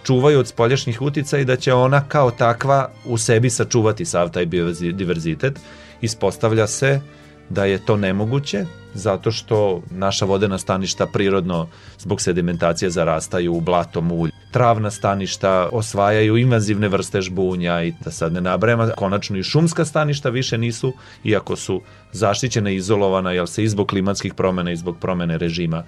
čuvaju 0.04 0.40
od 0.40 0.48
spoljašnjih 0.48 1.02
utica 1.02 1.38
i 1.38 1.44
da 1.44 1.56
će 1.56 1.72
ona 1.72 2.08
kao 2.08 2.30
takva 2.30 2.90
u 3.04 3.18
sebi 3.18 3.50
sačuvati 3.50 4.04
sav 4.04 4.30
taj 4.30 4.46
biodiverzitet. 4.46 5.60
Ispostavlja 6.00 6.66
se 6.66 7.00
da 7.48 7.64
je 7.64 7.84
to 7.86 7.96
nemoguće 7.96 8.64
zato 8.96 9.32
što 9.32 9.82
naša 9.90 10.24
vodena 10.24 10.58
staništa 10.58 11.06
prirodno 11.06 11.68
zbog 11.98 12.20
sedimentacije 12.20 12.90
zarastaju 12.90 13.54
u 13.54 13.60
blato, 13.60 14.00
mulj. 14.00 14.30
Travna 14.52 14.90
staništa 14.90 15.68
osvajaju 15.72 16.36
invazivne 16.36 16.88
vrste 16.88 17.20
žbunja 17.20 17.82
i 17.82 17.92
da 18.04 18.10
sad 18.10 18.32
ne 18.32 18.40
nabrajamo, 18.40 18.88
konačno 18.96 19.38
i 19.38 19.42
šumska 19.42 19.84
staništa 19.84 20.28
više 20.28 20.58
nisu, 20.58 20.92
iako 21.24 21.56
su 21.56 21.80
zaštićene 22.12 22.72
i 22.72 22.76
izolovana, 22.76 23.32
jel 23.32 23.46
se 23.46 23.64
i 23.64 23.68
zbog 23.68 23.86
klimatskih 23.86 24.34
promena 24.34 24.72
i 24.72 24.76
zbog 24.76 24.96
promene 25.00 25.38
režima 25.38 25.84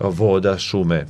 voda, 0.00 0.58
šume, 0.58 1.06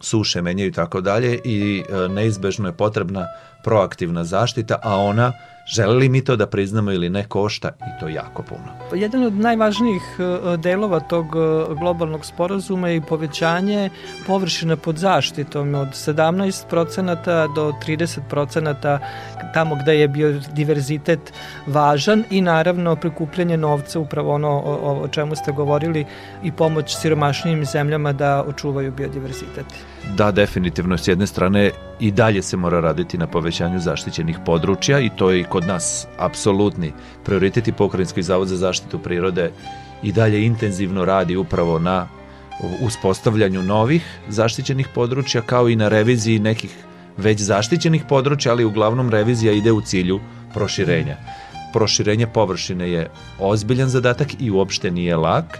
suše 0.00 0.42
menjaju 0.42 0.68
i 0.68 0.72
tako 0.72 1.00
dalje 1.00 1.38
i 1.44 1.82
e, 1.88 2.08
neizbežno 2.08 2.68
je 2.68 2.76
potrebna 2.76 3.26
proaktivna 3.66 4.24
zaštita, 4.24 4.78
a 4.82 4.96
ona 4.96 5.32
Želeli 5.66 6.08
mi 6.08 6.24
to 6.24 6.36
da 6.36 6.46
priznamo 6.46 6.92
ili 6.92 7.10
ne 7.10 7.24
košta 7.24 7.68
i 7.68 8.00
to 8.00 8.08
jako 8.08 8.42
puno. 8.42 8.62
Jedan 8.94 9.22
od 9.22 9.32
najvažnijih 9.32 10.02
e, 10.18 10.56
delova 10.56 11.00
tog 11.00 11.26
e, 11.26 11.74
globalnog 11.74 12.24
sporazuma 12.24 12.88
je 12.88 13.00
povećanje 13.00 13.90
površina 14.26 14.76
pod 14.76 14.96
zaštitom 14.96 15.74
od 15.74 15.88
17% 15.88 17.54
do 17.54 17.72
30% 17.86 18.98
tamo 19.54 19.76
gde 19.82 19.98
je 19.98 20.08
biodiverzitet 20.08 21.32
važan 21.66 22.24
i 22.30 22.40
naravno 22.40 22.96
prikupljanje 22.96 23.56
novca 23.56 24.00
upravo 24.00 24.34
ono 24.34 24.50
o, 24.50 25.00
o 25.02 25.08
čemu 25.08 25.36
ste 25.36 25.52
govorili 25.52 26.04
i 26.42 26.52
pomoć 26.52 26.96
siromašnijim 26.96 27.64
zemljama 27.64 28.12
da 28.12 28.44
očuvaju 28.48 28.92
biodiverzitet. 28.92 29.95
Da, 30.14 30.30
definitivno. 30.30 30.98
S 30.98 31.08
jedne 31.08 31.26
strane 31.26 31.70
i 32.00 32.10
dalje 32.10 32.42
se 32.42 32.56
mora 32.56 32.80
raditi 32.80 33.18
na 33.18 33.26
povećanju 33.26 33.80
zaštićenih 33.80 34.38
područja 34.46 35.00
i 35.00 35.10
to 35.16 35.30
je 35.30 35.40
i 35.40 35.44
kod 35.44 35.66
nas 35.66 36.06
apsolutni 36.18 36.92
prioritet 37.24 37.68
i 37.68 37.72
Pokrajinski 37.72 38.22
zavod 38.22 38.48
za 38.48 38.56
zaštitu 38.56 38.98
prirode 38.98 39.50
i 40.02 40.12
dalje 40.12 40.46
intenzivno 40.46 41.04
radi 41.04 41.36
upravo 41.36 41.78
na 41.78 42.08
uspostavljanju 42.82 43.62
novih 43.62 44.04
zaštićenih 44.28 44.88
područja 44.94 45.42
kao 45.42 45.68
i 45.68 45.76
na 45.76 45.88
reviziji 45.88 46.38
nekih 46.38 46.70
već 47.16 47.40
zaštićenih 47.40 48.04
područja, 48.08 48.52
ali 48.52 48.64
uglavnom 48.64 49.10
revizija 49.10 49.52
ide 49.52 49.72
u 49.72 49.80
cilju 49.80 50.20
proširenja. 50.54 51.16
Proširenje 51.72 52.26
površine 52.26 52.90
je 52.90 53.10
ozbiljan 53.38 53.88
zadatak 53.88 54.28
i 54.40 54.50
uopšte 54.50 54.90
nije 54.90 55.16
lak, 55.16 55.58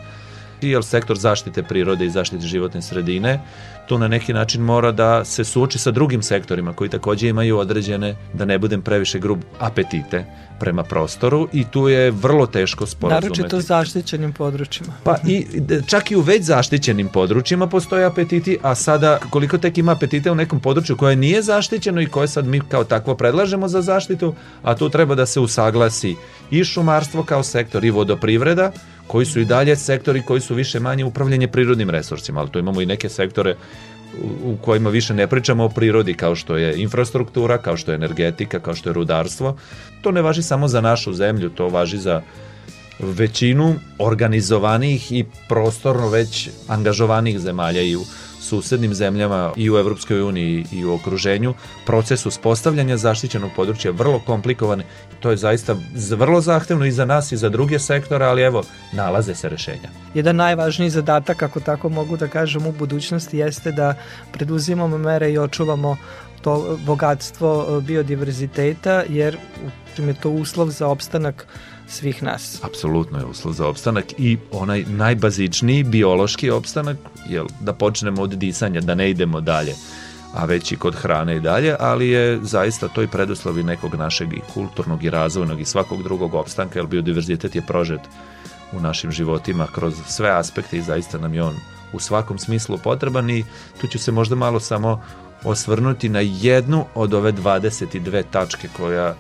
jer 0.61 0.85
sektor 0.85 1.19
zaštite 1.19 1.63
prirode 1.63 2.05
i 2.05 2.11
zaštite 2.11 2.47
životne 2.47 2.83
sredine 2.83 3.41
tu 3.87 3.99
na 3.99 4.09
neki 4.09 4.33
način 4.33 4.63
mora 4.63 4.93
da 4.93 5.25
se 5.25 5.45
suoči 5.45 5.79
sa 5.79 5.91
drugim 5.91 6.23
sektorima 6.23 6.73
koji 6.73 6.91
takođe 6.91 7.29
imaju 7.29 7.59
određene, 7.59 8.17
da 8.35 8.45
ne 8.45 8.59
budem 8.59 8.83
previše 8.83 9.19
grub, 9.19 9.41
apetite 9.59 10.25
prema 10.61 10.83
prostoru 10.83 11.49
i 11.53 11.65
tu 11.65 11.89
je 11.89 12.11
vrlo 12.11 12.47
teško 12.47 12.87
sporazumeti. 12.87 13.43
Naročito 13.43 13.61
zaštićenim 13.61 14.33
područjima. 14.33 14.93
Pa 15.05 15.17
i 15.27 15.47
čak 15.87 16.11
i 16.11 16.17
u 16.17 16.21
već 16.21 16.43
zaštićenim 16.43 17.09
područjima 17.09 17.67
postoje 17.67 18.05
apetiti, 18.05 18.59
a 18.63 18.75
sada 18.75 19.19
koliko 19.31 19.59
tek 19.59 19.79
ima 19.79 19.93
apetite 19.93 20.31
u 20.31 20.35
nekom 20.35 20.61
području 20.61 20.97
koje 20.97 21.17
nije 21.17 21.43
zaštićeno 21.43 22.01
i 22.01 22.07
koje 22.07 22.29
sad 22.29 22.47
mi 22.47 22.61
kao 22.61 22.85
takvo 22.85 23.15
predlažemo 23.15 23.69
za 23.69 23.83
zaštitu, 23.83 24.35
a 24.63 24.75
tu 24.75 24.89
treba 24.89 25.15
da 25.15 25.27
se 25.27 25.41
usaglasi 25.41 26.17
i 26.51 26.65
šumarstvo 26.65 27.23
kao 27.23 27.43
sektor 27.43 27.85
i 27.85 27.91
vodoprivreda, 27.91 28.73
koji 29.07 29.27
su 29.27 29.41
i 29.41 29.45
dalje 29.45 29.77
sektori 29.77 30.23
koji 30.23 30.41
su 30.41 30.55
više 30.55 30.81
manje 30.81 31.05
upravljanje 31.05 31.49
prirodnim 31.49 31.91
resursima, 31.91 32.41
ali 32.41 32.51
tu 32.51 32.59
imamo 32.59 32.81
i 32.81 32.87
neke 32.87 33.09
sektore 33.09 33.57
u 34.45 34.57
kojima 34.65 34.91
više 34.91 35.15
ne 35.15 35.27
pričamo 35.27 35.65
o 35.65 35.69
prirodi 35.69 36.15
kao 36.15 36.35
što 36.35 36.57
je 36.57 36.83
infrastruktura, 36.83 37.59
kao 37.59 37.77
što 37.77 37.93
je 37.93 37.95
energetika, 37.95 38.61
kao 38.61 38.75
što 38.75 38.89
je 38.89 38.95
rudarstvo. 38.95 39.57
To 40.01 40.11
ne 40.11 40.23
važi 40.23 40.43
samo 40.43 40.69
za 40.69 40.81
našu 40.81 41.13
zemlju, 41.13 41.51
to 41.51 41.69
važi 41.69 41.99
za 41.99 42.23
većinu 42.99 43.75
organizovanih 43.99 45.13
i 45.13 45.25
prostorno 45.49 46.09
već 46.09 46.49
angažovanih 46.69 47.39
zemalja 47.39 47.83
i 47.83 47.97
u 47.97 48.01
susednim 48.41 48.95
zemljama 48.95 49.53
i 49.57 49.71
u 49.71 49.77
Evropskoj 49.77 50.23
uniji 50.23 50.67
i 50.73 50.85
u 50.85 50.95
okruženju, 50.95 51.55
proces 51.87 52.27
uspostavljanja 52.27 52.97
zaštićenog 52.97 53.51
područja 53.57 53.91
vrlo 53.91 54.21
komplikovan. 54.27 54.83
To 55.21 55.31
je 55.31 55.37
zaista 55.37 55.77
vrlo 56.17 56.41
zahtevno 56.41 56.87
i 56.87 56.93
za 56.93 57.05
nas 57.05 57.33
i 57.33 57.37
za 57.37 57.49
druge 57.49 57.79
sektore, 57.79 58.25
ali 58.25 58.43
evo, 58.43 58.63
nalaze 58.93 59.35
se 59.35 59.49
rešenja. 59.49 59.89
Jedan 60.15 60.37
najvažniji 60.37 60.91
zadatak, 60.91 61.43
ako 61.43 61.61
tako 61.61 61.89
mogu 61.89 62.17
da 62.17 62.29
kažem, 62.29 62.67
u 62.67 62.73
budućnosti 62.73 63.39
jeste 63.39 63.73
da 63.73 63.95
preduzimamo 64.33 64.99
mere 64.99 65.33
i 65.33 65.39
očuvamo 65.39 65.97
to 66.43 66.79
bogatstvo 66.87 67.81
biodiverziteta, 67.81 69.03
jer 69.09 69.39
je 69.99 70.15
to 70.15 70.31
uslov 70.31 70.71
za 70.71 70.89
opstanak 70.89 71.47
svih 71.89 72.23
nas. 72.23 72.65
Apsolutno 72.65 73.19
je 73.19 73.25
uslov 73.25 73.55
za 73.55 73.67
opstanak 73.69 74.05
i 74.19 74.39
onaj 74.53 74.85
najbazičniji 74.89 75.85
biološki 75.85 76.51
opstanak, 76.51 76.97
jel, 77.29 77.47
da 77.61 77.73
počnemo 77.73 78.23
od 78.23 78.31
disanja, 78.31 78.81
da 78.81 78.95
ne 78.95 79.11
idemo 79.11 79.41
dalje 79.41 79.75
a 80.37 80.45
već 80.45 80.73
i 80.73 80.77
kod 80.77 80.95
hrane 80.95 81.37
i 81.37 81.41
dalje, 81.41 81.77
ali 81.81 82.09
je 82.09 82.39
zaista 82.43 82.89
to 82.89 83.03
i 83.03 83.09
preduslovi 83.09 83.63
nekog 83.63 83.95
našeg 83.95 84.33
i 84.33 84.41
kulturnog 84.55 85.05
i 85.05 85.11
razvojnog 85.11 85.61
i 85.61 85.65
svakog 85.65 86.03
drugog 86.03 86.35
opstanka, 86.35 86.79
jer 86.79 86.87
biodiverzitet 86.87 87.55
je 87.55 87.67
prožet 87.67 88.01
u 88.73 88.81
našim 88.81 89.13
životima 89.13 89.67
kroz 89.75 89.95
sve 90.07 90.31
aspekte 90.31 90.77
i 90.79 90.83
zaista 90.83 91.19
nam 91.19 91.35
je 91.35 91.43
on 91.43 91.55
u 91.93 92.01
svakom 92.01 92.39
smislu 92.39 92.79
potreban 92.79 93.31
i 93.31 93.45
tu 93.81 93.87
ću 93.87 93.99
se 93.99 94.13
možda 94.13 94.35
malo 94.35 94.61
samo 94.61 95.03
osvrnuti 95.45 96.09
na 96.09 96.21
jednu 96.21 96.85
od 96.95 97.15
ove 97.15 97.33
22 97.33 98.23
tačke 98.31 98.69
koja 98.77 99.15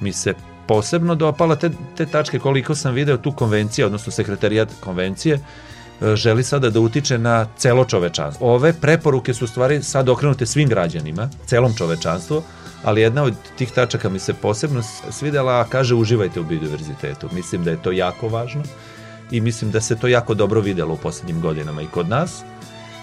mi 0.00 0.12
se 0.12 0.34
posebno 0.70 1.14
dopala 1.14 1.56
te, 1.56 1.70
te 1.96 2.06
tačke 2.06 2.38
koliko 2.38 2.74
sam 2.74 2.94
video 2.94 3.16
tu 3.16 3.32
konvencija, 3.32 3.86
odnosno 3.86 4.12
sekretarijat 4.12 4.68
konvencije, 4.80 5.34
e, 5.34 6.16
želi 6.16 6.42
sada 6.42 6.70
da 6.70 6.80
utiče 6.80 7.18
na 7.18 7.46
celo 7.56 7.84
čovečanstvo. 7.84 8.54
Ove 8.54 8.72
preporuke 8.72 9.34
su 9.34 9.46
stvari 9.46 9.82
sad 9.82 10.08
okrenute 10.08 10.46
svim 10.46 10.68
građanima, 10.68 11.28
celom 11.46 11.74
čovečanstvu, 11.74 12.42
ali 12.84 13.00
jedna 13.00 13.22
od 13.22 13.34
tih 13.58 13.72
tačaka 13.72 14.08
mi 14.08 14.18
se 14.18 14.34
posebno 14.34 14.82
svidela, 15.10 15.64
kaže 15.64 15.94
uživajte 15.94 16.40
u 16.40 16.44
biodiverzitetu. 16.44 17.28
Mislim 17.32 17.64
da 17.64 17.70
je 17.70 17.82
to 17.82 17.92
jako 17.92 18.28
važno 18.28 18.62
i 19.30 19.40
mislim 19.40 19.70
da 19.70 19.80
se 19.80 19.96
to 19.96 20.08
jako 20.08 20.34
dobro 20.34 20.60
videlo 20.60 20.94
u 20.94 21.02
poslednjim 21.02 21.40
godinama 21.40 21.82
i 21.82 21.90
kod 21.90 22.08
nas 22.08 22.42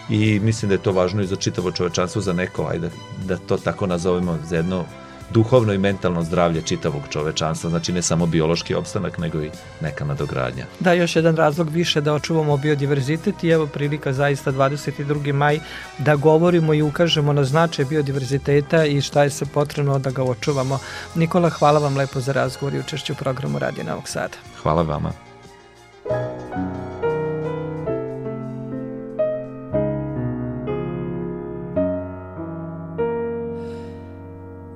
i 0.10 0.40
mislim 0.40 0.70
da 0.70 0.76
je 0.76 0.84
to 0.84 0.92
važno 0.92 1.22
i 1.22 1.28
za 1.28 1.36
čitavo 1.36 1.72
čovečanstvo, 1.72 2.22
za 2.22 2.34
neko, 2.34 2.68
ajde 2.72 2.90
da 3.26 3.38
to 3.38 3.58
tako 3.58 3.88
nazovemo, 3.88 4.38
za 4.46 4.56
jedno 4.56 4.86
duhovno 5.30 5.74
i 5.74 5.78
mentalno 5.78 6.24
zdravlje 6.24 6.62
čitavog 6.62 7.02
čovečanstva, 7.10 7.70
znači 7.70 7.94
ne 7.94 8.02
samo 8.02 8.26
biološki 8.26 8.76
opstanak, 8.76 9.18
nego 9.18 9.42
i 9.42 9.50
neka 9.82 10.06
nadogradnja. 10.06 10.66
Da, 10.80 10.94
još 10.94 11.16
jedan 11.16 11.36
razlog 11.36 11.70
više 11.70 12.02
da 12.02 12.14
očuvamo 12.14 12.58
biodiverzitet 12.58 13.44
i 13.44 13.50
evo 13.50 13.68
prilika 13.68 14.14
zaista 14.14 14.52
22. 14.52 15.34
maj 15.34 15.60
da 15.98 16.16
govorimo 16.16 16.74
i 16.74 16.82
ukažemo 16.82 17.34
na 17.34 17.44
značaj 17.44 17.86
biodiverziteta 17.86 18.86
i 18.86 19.02
šta 19.02 19.24
je 19.24 19.30
se 19.30 19.46
potrebno 19.46 20.00
da 20.00 20.12
ga 20.12 20.24
očuvamo. 20.24 20.80
Nikola, 21.16 21.50
hvala 21.50 21.80
vam 21.80 21.98
lepo 21.98 22.20
za 22.20 22.34
razgovor 22.34 22.74
i 22.74 22.80
učešću 22.80 23.14
u 23.14 23.16
programu 23.16 23.60
Radio 23.60 23.84
Novog 23.84 24.10
Sada. 24.10 24.38
Hvala 24.62 24.82
vama. 24.82 25.12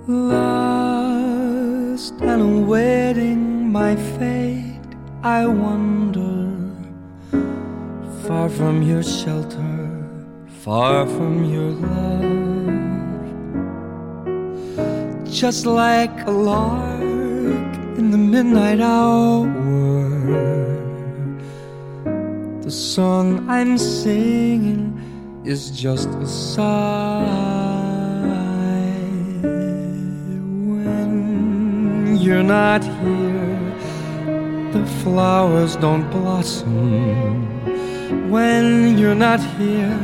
Lost 0.08 1.92
and 2.22 2.42
awaiting 2.42 3.72
my 3.72 3.96
fate, 3.96 4.80
I 5.22 5.46
wander 5.46 6.58
far 8.26 8.50
from 8.50 8.82
your 8.82 9.04
shelter, 9.04 10.04
far 10.64 11.06
from 11.06 11.46
your 11.46 11.70
love. 11.70 12.32
Just 15.32 15.68
like 15.68 16.26
a 16.26 16.32
lark 16.32 17.02
in 18.00 18.10
the 18.10 18.18
midnight 18.18 18.82
hour, 18.82 19.48
the 22.64 22.72
song 22.72 23.48
I'm 23.48 23.78
singing 23.78 24.98
is 25.46 25.70
just 25.70 26.10
a 26.10 26.26
sigh. 26.26 27.51
You're 32.22 32.44
not 32.44 32.84
here, 32.84 33.60
the 34.74 34.86
flowers 35.02 35.76
don't 35.78 36.08
blossom. 36.12 36.70
When 38.30 38.98
you're 39.00 39.16
not 39.16 39.40
here, 39.58 39.98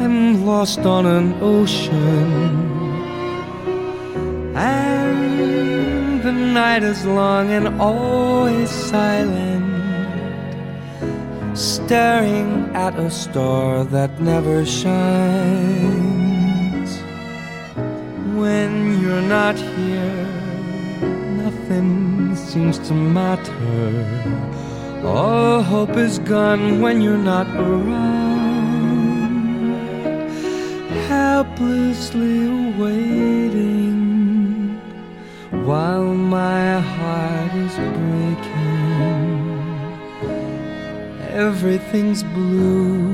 I'm 0.00 0.46
lost 0.46 0.80
on 0.80 1.04
an 1.04 1.34
ocean. 1.42 2.72
And 4.56 6.22
the 6.22 6.32
night 6.32 6.82
is 6.82 7.04
long 7.04 7.50
and 7.50 7.78
always 7.78 8.70
silent, 8.70 9.64
staring 11.56 12.74
at 12.74 12.98
a 12.98 13.10
star 13.10 13.84
that 13.84 14.18
never 14.18 14.64
shines. 14.64 16.04
When 18.34 18.98
you're 19.00 19.28
not 19.38 19.56
here, 19.56 20.23
seems 22.54 22.78
to 22.78 22.94
matter. 22.94 23.52
All 25.04 25.60
hope 25.60 25.96
is 25.96 26.20
gone 26.20 26.80
when 26.80 27.00
you're 27.00 27.24
not 27.34 27.48
around. 27.56 28.94
Helplessly 31.08 32.38
waiting 32.78 33.96
while 35.66 36.14
my 36.14 36.78
heart 36.78 37.52
is 37.66 37.74
breaking. 37.96 38.84
Everything's 41.46 42.22
blue 42.22 43.13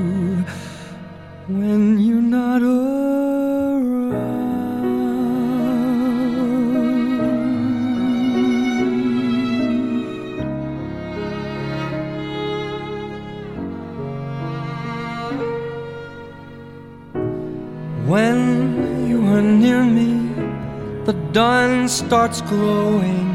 starts 22.11 22.41
glowing, 22.41 23.31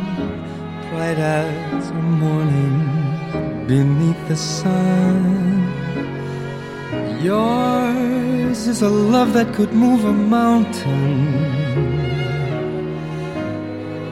bright 0.90 1.16
as 1.16 1.88
the 1.88 1.94
morning 1.94 2.76
beneath 3.66 4.28
the 4.28 4.36
sun. 4.36 5.16
Yours 7.22 8.66
is 8.66 8.82
a 8.82 8.88
love 8.90 9.32
that 9.32 9.54
could 9.54 9.72
move 9.72 10.04
a 10.04 10.12
mountain, 10.12 11.24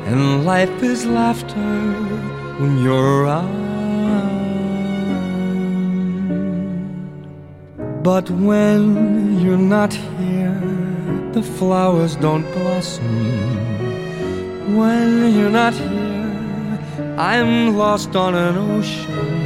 and 0.07 0.47
life 0.47 0.83
is 0.83 1.05
laughter 1.05 1.77
when 2.59 2.79
you're 2.83 3.25
around. 3.25 3.53
But 8.03 8.31
when 8.31 9.41
you're 9.41 9.67
not 9.77 9.93
here, 9.93 10.59
the 11.33 11.43
flowers 11.43 12.17
don't 12.17 12.51
blossom. 12.55 13.84
When 14.67 15.35
you're 15.35 15.51
not 15.51 15.75
here, 15.75 16.79
I'm 17.19 17.77
lost 17.77 18.17
on 18.17 18.35
an 18.35 18.57
ocean. 18.57 19.45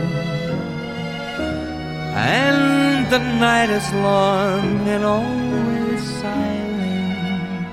And 2.14 3.10
the 3.10 3.18
night 3.18 3.68
is 3.68 3.92
long 3.94 4.86
and 4.86 5.04
always 5.04 6.02
silent, 6.20 7.66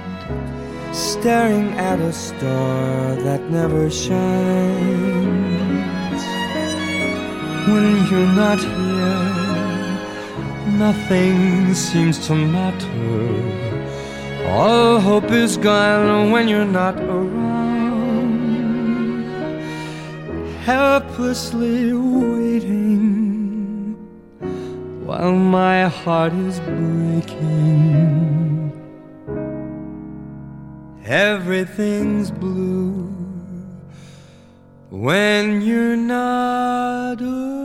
staring 0.91 1.71
at 1.73 1.99
a 1.99 2.11
star 2.11 3.15
that 3.15 3.41
never 3.51 3.91
shines. 3.91 4.15
When 7.67 8.07
you're 8.09 8.33
not 8.33 8.57
here, 8.57 9.31
nothing 10.79 11.75
seems 11.75 12.17
to 12.25 12.33
matter. 12.33 13.65
All 14.47 14.99
hope 14.99 15.31
is 15.31 15.57
gone 15.57 16.31
when 16.31 16.47
you're 16.47 16.65
not 16.65 16.99
around. 16.99 17.34
Helplessly 20.65 21.93
waiting 21.93 23.93
while 25.05 25.35
my 25.35 25.87
heart 25.87 26.33
is 26.33 26.59
breaking. 26.61 28.73
Everything's 31.05 32.31
blue 32.31 33.13
when 34.89 35.61
you're 35.61 35.95
not. 35.95 37.64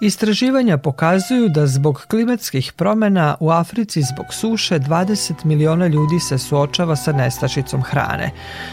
Istraživanja 0.00 0.78
pokazuju 0.78 1.48
da 1.48 1.66
zbog 1.66 2.04
klimatskih 2.08 2.72
promena 2.72 3.36
u 3.40 3.50
Africi 3.50 4.02
zbog 4.02 4.34
suše 4.34 4.78
20 4.78 5.44
miliona 5.44 5.86
ljudi 5.86 6.20
se 6.20 6.38
suočava 6.38 6.96
sa 6.96 7.12
nestašicom 7.12 7.82
hrane. 7.82 8.30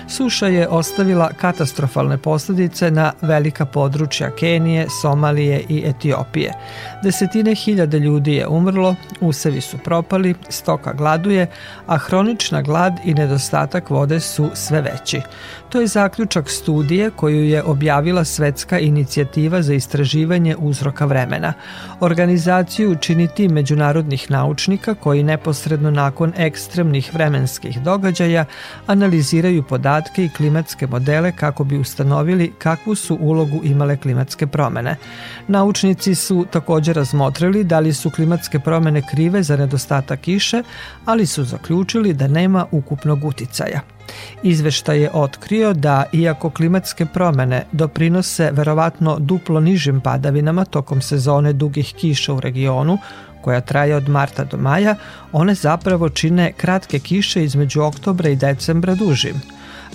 Suša 0.08 0.48
je 0.48 0.68
ostavila 0.68 1.30
katastrofalne 1.42 2.18
posledice 2.18 2.92
na 2.92 3.14
velika 3.22 3.66
područja 3.66 4.32
Kenije, 4.36 4.88
Somalije 5.02 5.66
i 5.70 5.84
Etiopije. 5.86 6.54
Desetine 7.04 7.56
hiljade 7.56 8.00
ljudi 8.00 8.34
je 8.34 8.48
umrlo, 8.48 8.96
usevi 9.22 9.62
su 9.62 9.78
propali, 9.78 10.36
stoka 10.50 10.94
gladuje, 10.94 11.48
a 11.88 11.98
hronična 11.98 12.62
glad 12.62 12.94
i 13.06 13.14
nedostatak 13.14 13.90
vode 13.90 14.20
su 14.20 14.50
sve 14.54 14.82
veći. 14.82 15.22
To 15.70 15.82
je 15.82 15.88
zaključak 15.88 16.50
studije 16.50 17.10
koju 17.10 17.44
je 17.46 17.64
objavila 17.64 18.26
Svetska 18.26 18.80
inicijativa 18.80 19.62
za 19.62 19.74
istraživanje 19.74 20.56
uzroka 20.60 20.90
vremena. 20.99 21.54
Organizaciju 21.99 22.95
čini 22.95 23.27
tim 23.27 23.51
međunarodnih 23.51 24.32
naučnika 24.32 24.93
koji 24.93 25.23
neposredno 25.23 25.91
nakon 25.91 26.34
ekstremnih 26.38 27.13
vremenskih 27.13 27.82
događaja 27.82 28.45
analiziraju 28.88 29.63
podatke 29.63 30.25
i 30.25 30.30
klimatske 30.30 30.88
modele 30.88 31.32
kako 31.32 31.63
bi 31.63 31.77
ustanovili 31.77 32.54
kakvu 32.58 32.95
su 32.95 33.17
ulogu 33.21 33.62
imale 33.63 33.97
klimatske 33.97 34.47
promene. 34.47 34.95
Naučnici 35.47 36.15
su 36.15 36.45
takođe 36.51 36.93
razmotrili 36.93 37.63
da 37.63 37.80
li 37.80 37.93
su 37.93 38.10
klimatske 38.10 38.60
promene 38.60 39.01
krive 39.12 39.43
za 39.43 39.58
nedostatak 39.58 40.19
kiše, 40.19 40.63
ali 41.06 41.25
su 41.25 41.43
zaključili 41.43 42.13
da 42.13 42.27
nema 42.27 42.65
ukupnog 42.71 43.25
uticaja. 43.25 43.82
Izveštaj 44.44 45.02
je 45.02 45.10
otkrio 45.14 45.74
da, 45.74 46.04
iako 46.14 46.50
klimatske 46.50 47.06
promene 47.06 47.66
doprinose 47.72 48.52
verovatno 48.52 49.18
duplo 49.20 49.60
nižim 49.60 50.02
padavinama 50.02 50.66
tokom 50.66 51.02
sezone 51.02 51.54
dugih 51.54 51.94
kiša 51.98 52.34
u 52.34 52.40
regionu, 52.40 52.98
koja 53.42 53.62
traje 53.62 53.96
od 53.96 54.10
marta 54.10 54.44
do 54.44 54.58
maja, 54.58 54.96
one 55.32 55.56
zapravo 55.56 56.10
čine 56.10 56.52
kratke 56.52 57.00
kiše 57.00 57.44
između 57.44 57.82
oktobra 57.82 58.30
i 58.30 58.36
decembra 58.36 58.96
dužim. 58.96 59.42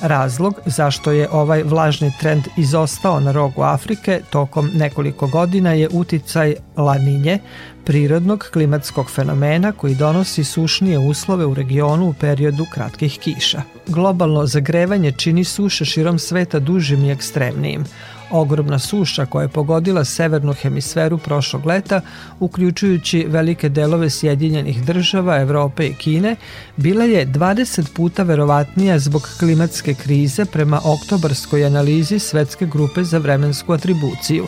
Razlog 0.03 0.61
zašto 0.67 1.13
je 1.13 1.29
ovaj 1.33 1.63
vlažni 1.63 2.13
trend 2.21 2.43
izostao 2.57 3.21
na 3.21 3.33
rogu 3.33 3.63
Afrike 3.63 4.21
tokom 4.31 4.71
nekoliko 4.75 5.27
godina 5.27 5.73
je 5.73 5.89
uticaj 5.93 6.55
laninje, 6.77 7.39
prirodnog 7.87 8.49
klimatskog 8.53 9.11
fenomena 9.11 9.73
koji 9.73 9.95
donosi 9.95 10.45
sušnije 10.45 10.99
uslove 10.99 11.47
u 11.47 11.55
regionu 11.55 12.09
u 12.09 12.13
periodu 12.13 12.67
kratkih 12.73 13.19
kiša. 13.19 13.63
Globalno 13.87 14.47
zagrevanje 14.47 15.13
čini 15.13 15.45
suše 15.45 15.85
širom 15.85 16.19
sveta 16.19 16.59
dužim 16.59 17.05
i 17.05 17.11
ekstremnijim. 17.11 17.85
Ogromna 18.31 18.79
suša 18.79 19.27
koja 19.27 19.43
je 19.43 19.49
pogodila 19.49 20.05
severnu 20.05 20.53
hemisferu 20.53 21.19
prošlog 21.19 21.67
leta, 21.67 22.01
uključujući 22.41 23.27
velike 23.29 23.69
delove 23.69 24.11
Sjedinjenih 24.11 24.85
država, 24.85 25.41
Evrope 25.41 25.87
i 25.87 25.95
Kine, 25.95 26.37
bila 26.77 27.05
je 27.05 27.27
20 27.27 27.95
puta 27.95 28.23
verovatnija 28.23 28.99
zbog 28.99 29.29
klimatske 29.39 29.95
krize 29.95 30.45
prema 30.45 30.81
oktobarskoj 30.85 31.67
analizi 31.67 32.19
Svetske 32.19 32.67
grupe 32.67 33.05
za 33.05 33.19
vremensku 33.19 33.73
atribuciju. 33.73 34.47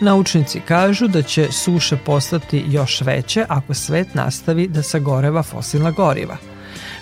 Naučnici 0.00 0.60
kažu 0.60 1.08
da 1.08 1.22
će 1.22 1.48
suše 1.52 1.96
postati 1.96 2.64
još 2.68 3.00
veće 3.00 3.44
ako 3.48 3.74
svet 3.74 4.14
nastavi 4.14 4.68
da 4.68 4.82
sagoreva 4.82 5.42
fosilna 5.42 5.90
goriva. 5.90 6.55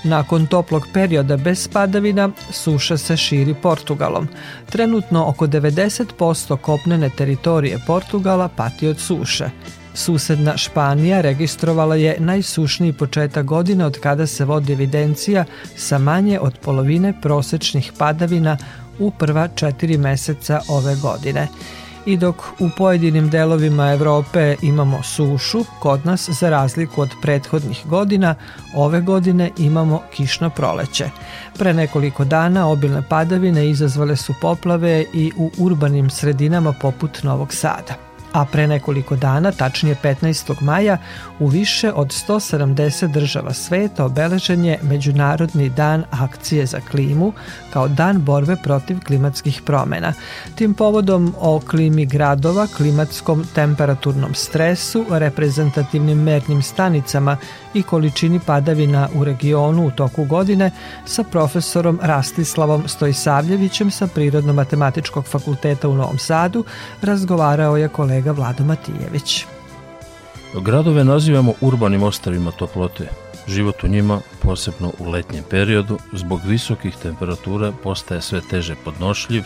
Nakon 0.05 0.47
toplog 0.47 0.87
perioda 0.93 1.37
bez 1.37 1.69
padavina, 1.69 2.31
suša 2.51 2.97
se 2.97 3.17
širi 3.17 3.55
Portugalom. 3.62 4.29
Trenutno 4.71 5.29
oko 5.29 5.47
90% 5.47 6.57
kopnene 6.57 7.11
teritorije 7.11 7.79
Portugala 7.87 8.49
pati 8.49 8.88
od 8.88 8.99
suše. 8.99 9.51
Susedna 9.95 10.57
Španija 10.57 11.21
registrovala 11.21 11.97
je 11.97 12.17
najsušniji 12.19 12.93
početak 12.93 13.47
godine 13.47 13.87
od 13.87 13.99
kada 14.01 14.27
se 14.27 14.45
vodi 14.45 14.73
evidencija 14.73 15.45
sa 15.77 15.99
manje 15.99 16.40
od 16.40 16.59
polovine 16.59 17.21
prosečnih 17.23 17.93
padavina 17.99 18.57
u 18.99 19.11
prva 19.11 19.49
četiri 19.49 19.99
meseca 19.99 20.61
ove 20.69 20.97
godine 20.97 21.49
i 22.07 22.17
dok 22.17 22.37
u 22.59 22.71
pojedinim 22.77 23.31
delovima 23.31 23.93
Evrope 23.93 24.57
imamo 24.62 25.03
sušu, 25.03 25.64
kod 25.81 26.07
nas 26.07 26.31
za 26.31 26.51
razliku 26.51 27.01
od 27.01 27.11
prethodnih 27.23 27.83
godina, 27.85 28.35
ove 28.75 29.01
godine 29.01 29.51
imamo 29.59 30.03
kišno 30.12 30.51
proleće. 30.51 31.11
Pre 31.59 31.75
nekoliko 31.75 32.25
dana 32.25 32.69
obilne 32.69 33.03
padavine 33.09 33.71
izazvale 33.71 34.17
su 34.17 34.35
poplave 34.40 35.05
i 35.12 35.33
u 35.37 35.51
urbanim 35.59 36.11
sredinama 36.11 36.73
poput 36.73 37.23
Novog 37.23 37.53
Sada 37.53 38.13
a 38.35 38.44
pre 38.44 38.66
nekoliko 38.66 39.16
dana, 39.16 39.53
tačnije 39.53 39.97
15. 40.03 40.62
maja, 40.62 40.99
u 41.38 41.47
više 41.47 41.92
od 41.92 42.09
170 42.09 43.07
država 43.07 43.53
sveta 43.53 44.05
obeležen 44.05 44.64
je 44.64 44.79
Međunarodni 44.83 45.68
dan 45.68 46.05
akcije 46.11 46.66
za 46.66 46.81
klimu 46.90 47.33
kao 47.73 47.88
dan 47.88 48.23
borbe 48.23 48.57
protiv 48.57 48.99
klimatskih 49.07 49.62
promena. 49.62 50.12
Tim 50.55 50.75
povodom 50.75 51.35
o 51.38 51.61
klimi 51.61 52.07
gradova, 52.07 52.66
klimatskom 52.77 53.44
temperaturnom 53.55 54.35
stresu, 54.35 55.05
reprezentativnim 55.11 56.23
mernim 56.23 56.62
stanicama 56.62 57.37
i 57.75 57.83
količini 57.83 58.41
padavina 58.47 59.09
u 59.15 59.25
regionu 59.25 59.87
u 59.87 59.91
toku 59.91 60.25
godine 60.25 60.71
sa 61.07 61.25
profesorom 61.25 61.99
Rastislavom 62.03 62.89
Stojsavljevićem 62.89 63.91
sa 63.91 64.07
Prirodno-matematičkog 64.07 65.25
fakulteta 65.25 65.89
u 65.89 65.95
Novom 65.95 66.19
Sadu 66.19 66.65
razgovarao 67.03 67.77
je 67.77 67.89
kolega 67.89 68.33
Vlado 68.33 68.65
Matijević. 68.65 69.47
Gradove 70.61 71.05
nazivamo 71.05 71.53
urbanim 71.61 72.03
ostavima 72.03 72.51
toplote. 72.51 73.09
Život 73.49 73.85
u 73.85 73.89
njima, 73.89 74.21
posebno 74.43 74.93
u 74.99 75.11
letnjem 75.11 75.45
periodu, 75.51 75.99
zbog 76.13 76.41
visokih 76.45 76.97
temperatura 77.03 77.73
postaje 77.83 78.21
sve 78.21 78.41
teže 78.51 78.75
podnošljiv 78.85 79.43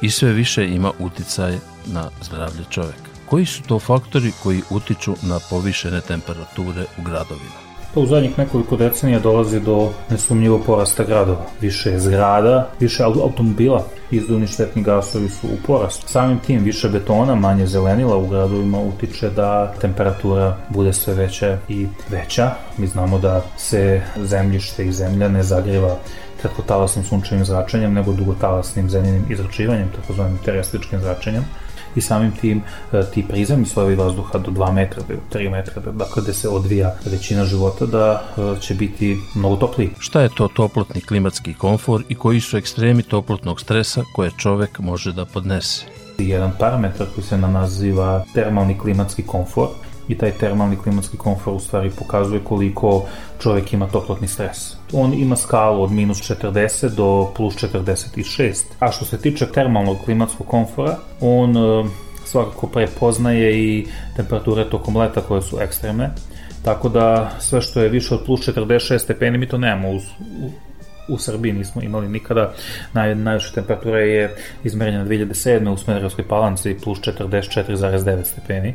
i 0.00 0.10
sve 0.10 0.32
više 0.32 0.68
ima 0.68 0.92
uticaj 0.98 1.58
na 1.86 2.10
zdravlje 2.22 2.64
čoveka. 2.70 3.13
Koji 3.26 3.46
su 3.46 3.62
to 3.62 3.78
faktori 3.78 4.32
koji 4.42 4.62
utiču 4.70 5.14
na 5.22 5.40
povišene 5.50 6.00
temperature 6.00 6.84
u 6.98 7.02
gradovima? 7.02 7.64
Pa 7.94 8.00
u 8.00 8.06
zadnjih 8.06 8.38
nekoliko 8.38 8.76
decenija 8.76 9.18
dolazi 9.18 9.60
do 9.60 9.92
nesumnjivo 10.10 10.58
porasta 10.66 11.04
gradova. 11.04 11.46
Više 11.60 11.98
zgrada, 11.98 12.70
više 12.80 13.02
automobila, 13.02 13.84
izduvni 14.10 14.46
štetni 14.46 14.82
gasovi 14.82 15.28
su 15.28 15.46
u 15.46 15.66
porastu. 15.66 16.08
Samim 16.08 16.38
tim 16.38 16.64
više 16.64 16.88
betona, 16.88 17.34
manje 17.34 17.66
zelenila 17.66 18.16
u 18.16 18.26
gradovima 18.28 18.78
utiče 18.78 19.30
da 19.30 19.74
temperatura 19.80 20.56
bude 20.68 20.92
sve 20.92 21.14
veća 21.14 21.58
i 21.68 21.86
veća. 22.08 22.50
Mi 22.78 22.86
znamo 22.86 23.18
da 23.18 23.42
se 23.56 24.02
zemljište 24.22 24.86
i 24.86 24.92
zemlja 24.92 25.28
ne 25.28 25.42
zagriva 25.42 25.96
kratkotalasnim 26.42 27.04
sunčevim 27.04 27.44
zračenjem, 27.44 27.94
nego 27.94 28.12
dugotalasnim 28.12 28.90
zemljenim 28.90 29.26
izračivanjem, 29.30 29.88
takozvanim 29.96 30.38
terestričkim 30.44 31.00
zračenjem 31.00 31.44
i 31.96 32.00
samim 32.00 32.32
tim 32.40 32.62
e, 32.92 33.02
ti 33.14 33.24
prizemni 33.28 33.66
slojevi 33.66 33.94
vazduha 33.94 34.38
do 34.38 34.50
2 34.50 34.72
metra, 34.72 35.02
do 35.08 35.38
3 35.38 35.50
metra, 35.50 35.82
dakle 35.92 36.22
gde 36.22 36.34
se 36.34 36.48
odvija 36.48 36.94
većina 37.04 37.44
života 37.44 37.86
da 37.86 38.22
e, 38.36 38.60
će 38.60 38.74
biti 38.74 39.16
mnogo 39.34 39.56
topliji. 39.56 39.90
Šta 39.98 40.20
je 40.20 40.28
to 40.36 40.48
toplotni 40.48 41.00
klimatski 41.00 41.54
komfor 41.54 42.04
i 42.08 42.14
koji 42.14 42.40
su 42.40 42.56
ekstremi 42.56 43.02
toplotnog 43.02 43.60
stresa 43.60 44.02
koje 44.14 44.30
čovek 44.38 44.78
može 44.78 45.12
da 45.12 45.24
podnese? 45.24 45.84
Jedan 46.18 46.52
parametar 46.58 47.06
koji 47.14 47.24
se 47.24 47.38
naziva 47.38 48.24
termalni 48.34 48.78
klimatski 48.78 49.22
komfor 49.22 49.68
i 50.08 50.18
taj 50.18 50.30
termalni 50.30 50.76
klimatski 50.76 51.16
komfor 51.16 51.54
u 51.54 51.58
stvari 51.58 51.90
pokazuje 51.98 52.40
koliko 52.44 53.04
čovjek 53.42 53.72
ima 53.72 53.88
toplotni 53.88 54.28
stres. 54.28 54.76
On 54.92 55.14
ima 55.14 55.36
skalu 55.36 55.82
od 55.82 55.92
minus 55.92 56.18
40 56.18 56.88
do 56.88 57.32
plus 57.36 57.54
46. 57.54 58.64
A 58.78 58.92
što 58.92 59.04
se 59.04 59.18
tiče 59.18 59.46
termalnog 59.46 59.96
klimatskog 60.04 60.46
komfora, 60.46 60.96
on 61.20 61.56
e, 61.56 61.84
svakako 62.24 62.66
prepoznaje 62.66 63.58
i 63.58 63.86
temperature 64.16 64.70
tokom 64.70 64.96
leta 64.96 65.20
koje 65.20 65.42
su 65.42 65.58
ekstremne. 65.60 66.10
Tako 66.64 66.88
da 66.88 67.30
sve 67.40 67.60
što 67.60 67.80
je 67.80 67.88
više 67.88 68.14
od 68.14 68.24
plus 68.26 68.48
46 68.48 68.98
stepeni 68.98 69.38
mi 69.38 69.48
to 69.48 69.58
nemamo 69.58 69.90
u, 69.90 69.96
u, 69.96 70.50
u 71.08 71.18
Srbiji 71.18 71.52
nismo 71.52 71.82
imali 71.82 72.08
nikada. 72.08 72.52
Naj, 72.92 73.14
najviše 73.14 73.52
temperatura 73.54 73.98
je 73.98 74.36
izmerena 74.64 75.04
2007. 75.04 75.68
u 75.68 75.76
Smederevskoj 75.76 76.28
palanci 76.28 76.76
plus 76.84 76.98
44,9 77.00 78.24
stepeni 78.24 78.74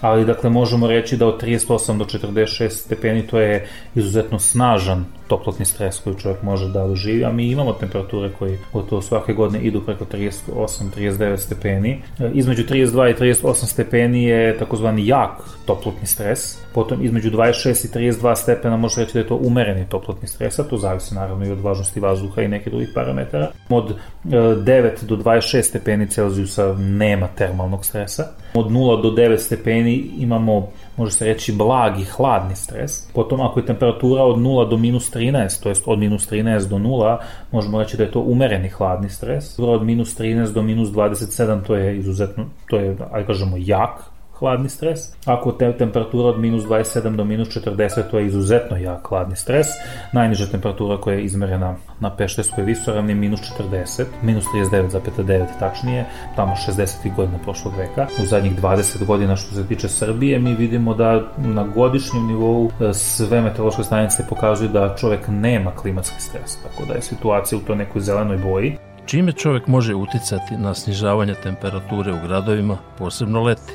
ali 0.00 0.24
dakle 0.24 0.50
možemo 0.50 0.86
reći 0.86 1.16
da 1.16 1.26
od 1.26 1.42
38 1.42 1.98
do 1.98 2.04
46 2.04 2.68
stepeni 2.68 3.26
to 3.26 3.40
je 3.40 3.68
izuzetno 3.94 4.38
snažan 4.38 5.04
toplotni 5.28 5.64
stres 5.64 6.00
koji 6.00 6.16
čovjek 6.16 6.42
može 6.42 6.68
da 6.68 6.86
doživi, 6.86 7.24
a 7.24 7.32
mi 7.32 7.50
imamo 7.50 7.72
temperature 7.72 8.30
koji 8.38 8.58
gotovo 8.72 9.02
svake 9.02 9.32
godine 9.32 9.64
idu 9.64 9.80
preko 9.80 10.04
38-39 10.04 11.36
stepeni. 11.36 12.02
E, 12.18 12.30
između 12.34 12.62
32 12.62 13.10
i 13.10 13.34
38 13.34 13.54
stepeni 13.54 14.24
je 14.24 14.58
takozvani 14.58 15.06
jak 15.06 15.30
toplotni 15.70 16.06
stres, 16.06 16.58
potom 16.74 17.04
između 17.04 17.30
26 17.30 17.86
i 17.86 18.12
32 18.12 18.36
stepena 18.36 18.76
može 18.76 19.00
reći 19.00 19.12
da 19.12 19.18
je 19.18 19.26
to 19.26 19.36
umereni 19.36 19.86
toplotni 19.88 20.28
stres, 20.28 20.58
a 20.58 20.64
to 20.64 20.76
zavisi 20.76 21.14
naravno 21.14 21.46
i 21.46 21.50
od 21.50 21.60
važnosti 21.60 22.00
vazduha 22.00 22.42
i 22.42 22.48
nekih 22.48 22.72
drugih 22.72 22.88
parametara. 22.94 23.50
Od 23.68 23.94
9 24.24 24.68
e, 24.70 24.92
do 25.02 25.16
26 25.16 25.62
stepeni 25.62 26.10
Celzijusa 26.10 26.74
nema 26.78 27.28
termalnog 27.36 27.84
stresa. 27.84 28.24
Od 28.54 28.70
0 28.70 29.02
do 29.02 29.10
9 29.10 29.38
stepeni 29.38 30.10
imamo 30.18 30.68
može 30.96 31.12
se 31.12 31.24
reći 31.24 31.52
blagi 31.52 32.04
hladni 32.04 32.56
stres. 32.56 33.12
Potom 33.12 33.40
ako 33.40 33.60
je 33.60 33.66
temperatura 33.66 34.22
od 34.22 34.38
0 34.38 34.70
do 34.70 34.76
minus 34.76 35.10
13, 35.12 35.62
to 35.62 35.68
jest 35.68 35.82
od 35.86 35.98
minus 35.98 36.30
13 36.30 36.68
do 36.68 36.78
0, 36.78 37.18
možemo 37.52 37.78
reći 37.78 37.96
da 37.96 38.02
je 38.02 38.10
to 38.10 38.20
umereni 38.20 38.68
hladni 38.68 39.10
stres. 39.10 39.58
Od 39.58 39.82
minus 39.82 40.18
13 40.18 40.52
do 40.52 40.62
minus 40.62 40.88
27 40.88 41.62
to 41.66 41.74
je 41.74 41.98
izuzetno, 41.98 42.44
to 42.70 42.76
je, 42.76 42.96
aj 43.12 43.26
kažemo, 43.26 43.56
jak 43.58 44.09
hladni 44.40 44.68
stres. 44.68 45.00
Ako 45.24 45.52
te 45.52 45.72
temperatura 45.78 46.28
od 46.28 46.40
minus 46.40 46.64
27 46.64 47.16
do 47.16 47.24
minus 47.24 47.48
40, 47.48 48.02
to 48.10 48.18
je 48.18 48.26
izuzetno 48.26 48.76
jak 48.76 49.08
hladni 49.08 49.36
stres. 49.36 49.66
Najniža 50.12 50.46
temperatura 50.46 50.96
koja 51.00 51.16
je 51.16 51.24
izmerena 51.24 51.76
na 52.00 52.16
Pešterskoj 52.16 52.64
visoravni 52.64 53.14
minus 53.14 53.40
40, 53.58 54.04
minus 54.22 54.44
39,9 54.54 55.46
tačnije, 55.58 56.04
tamo 56.36 56.54
60. 56.68 57.16
godina 57.16 57.38
prošlog 57.38 57.74
veka. 57.78 58.06
U 58.22 58.24
zadnjih 58.24 58.62
20 58.62 59.06
godina 59.06 59.36
što 59.36 59.54
se 59.54 59.66
tiče 59.66 59.88
Srbije, 59.88 60.38
mi 60.38 60.54
vidimo 60.54 60.94
da 60.94 61.22
na 61.38 61.66
godišnjem 61.74 62.26
nivou 62.26 62.70
e, 62.80 62.94
sve 62.94 63.40
meteorološke 63.40 63.82
stanice 63.82 64.26
pokazuju 64.28 64.68
da 64.68 64.96
čovek 65.00 65.28
nema 65.28 65.70
klimatski 65.70 66.20
stres, 66.22 66.56
tako 66.62 66.88
da 66.88 66.94
je 66.94 67.02
situacija 67.02 67.58
u 67.58 67.62
toj 67.62 67.76
nekoj 67.76 68.00
zelenoj 68.00 68.36
boji. 68.36 68.76
Čime 69.06 69.32
čovek 69.32 69.66
može 69.66 69.94
uticati 69.94 70.56
na 70.56 70.74
snižavanje 70.74 71.34
temperature 71.34 72.12
u 72.12 72.26
gradovima, 72.26 72.78
posebno 72.98 73.42
leti? 73.42 73.72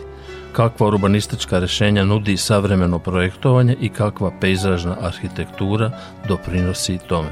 Kakva 0.55 0.87
urbanistička 0.87 1.59
rešenja 1.59 2.03
nudi 2.03 2.37
savremeno 2.37 2.99
projektovanje 2.99 3.75
i 3.81 3.89
kakva 3.89 4.31
pejzažna 4.41 4.95
arhitektura 5.01 5.91
doprinosi 6.27 6.97
tome. 7.07 7.29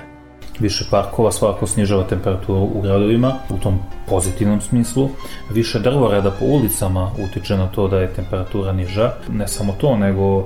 Više 0.60 0.86
parkova 0.92 1.32
svakako 1.32 1.68
snižava 1.68 2.04
temperaturu 2.04 2.70
u 2.74 2.82
gradovima, 2.82 3.34
u 3.50 3.58
tom 3.58 3.80
pozitivnom 4.10 4.62
smislu. 4.62 5.10
Više 5.52 5.80
drvoreda 5.80 6.32
po 6.32 6.46
ulicama 6.46 7.12
utiče 7.24 7.58
na 7.58 7.68
to 7.68 7.88
da 7.88 8.00
je 8.00 8.14
temperatura 8.14 8.74
niža. 8.74 9.12
Ne 9.30 9.48
samo 9.48 9.76
to, 9.82 9.98
nego 9.98 10.40
e, 10.42 10.46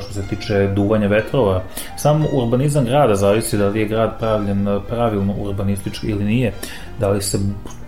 što 0.00 0.12
se 0.12 0.22
tiče 0.28 0.66
duvanja 0.76 1.08
vetrova. 1.08 1.62
Sam 1.96 2.24
urbanizam 2.32 2.84
grada 2.84 3.14
zavisi 3.14 3.58
da 3.58 3.68
li 3.68 3.80
je 3.80 3.88
grad 3.88 4.18
pravljen 4.18 4.80
pravilno 4.88 5.34
urbanistički 5.38 6.06
ili 6.06 6.24
nije. 6.24 6.52
Da 7.00 7.08
li 7.08 7.22
se 7.22 7.38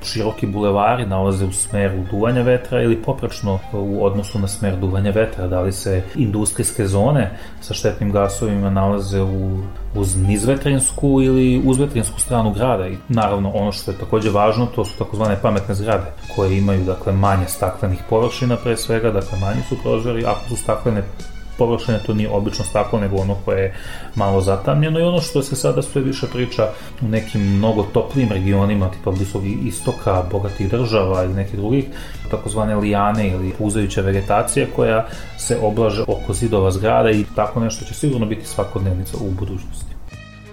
široki 0.03 0.46
bulevari 0.46 1.07
nalaze 1.07 1.44
u 1.44 1.53
smeru 1.53 2.05
duvanja 2.11 2.42
vetra 2.42 2.83
ili 2.83 3.03
popračno 3.03 3.59
u 3.73 4.05
odnosu 4.05 4.38
na 4.38 4.49
smer 4.49 4.77
duvanja 4.77 5.11
vetra, 5.11 5.46
da 5.46 5.61
li 5.61 5.73
se 5.73 6.03
industrijske 6.14 6.87
zone 6.87 7.31
sa 7.61 7.75
štetnim 7.75 8.12
gasovima 8.12 8.70
nalaze 8.70 9.23
u, 9.23 9.59
uz 9.94 10.16
nizvetrinsku 10.16 11.23
ili 11.23 11.62
uzvetrinsku 11.64 12.20
stranu 12.20 12.53
grada? 12.53 12.88
I 12.88 12.96
naravno 13.09 13.51
ono 13.51 13.73
što 13.73 13.90
je 13.90 13.99
takođe 13.99 14.31
važno 14.31 14.66
to 14.66 14.85
su 14.85 14.99
takozvane 14.99 15.38
pametne 15.42 15.75
zgrade 15.75 16.12
koje 16.37 16.59
imaju 16.59 16.85
dakle 16.85 17.12
manje 17.12 17.46
staklenih 17.49 17.99
površina 18.11 18.57
pre 18.57 18.77
svega, 18.77 19.11
dakle 19.11 19.38
manji 19.38 19.62
su 19.68 19.77
prozori, 19.83 20.25
ako 20.25 20.49
su 20.49 20.57
staklene 20.57 21.03
površine, 21.61 22.01
to 22.07 22.14
nije 22.14 22.31
obično 22.33 22.64
staklo, 22.64 23.01
nego 23.01 23.16
ono 23.16 23.37
koje 23.44 23.62
je 23.62 23.75
malo 24.14 24.40
zatamnjeno 24.40 25.01
i 25.01 25.03
ono 25.03 25.20
što 25.20 25.42
se 25.42 25.57
sada 25.57 25.83
sve 25.83 26.03
više 26.03 26.27
priča 26.33 26.70
u 27.03 27.09
nekim 27.09 27.42
mnogo 27.57 27.83
toplijim 27.92 28.33
regionima, 28.33 28.90
tipa 28.90 29.11
Blisog 29.11 29.42
istoka, 29.46 30.23
bogatih 30.33 30.70
država 30.70 31.25
ili 31.25 31.35
nekih 31.35 31.59
drugih, 31.59 31.85
takozvane 32.31 32.77
lijane 32.77 33.29
ili 33.29 33.53
puzajuća 33.59 34.01
vegetacija 34.01 34.66
koja 34.77 35.07
se 35.38 35.59
oblaže 35.62 36.03
oko 36.09 36.33
zidova 36.33 36.70
zgrada 36.70 37.11
i 37.11 37.25
tako 37.37 37.61
nešto 37.61 37.85
će 37.85 37.94
sigurno 37.94 38.27
biti 38.27 38.46
svakodnevnica 38.46 39.16
u 39.20 39.31
budućnosti. 39.31 39.90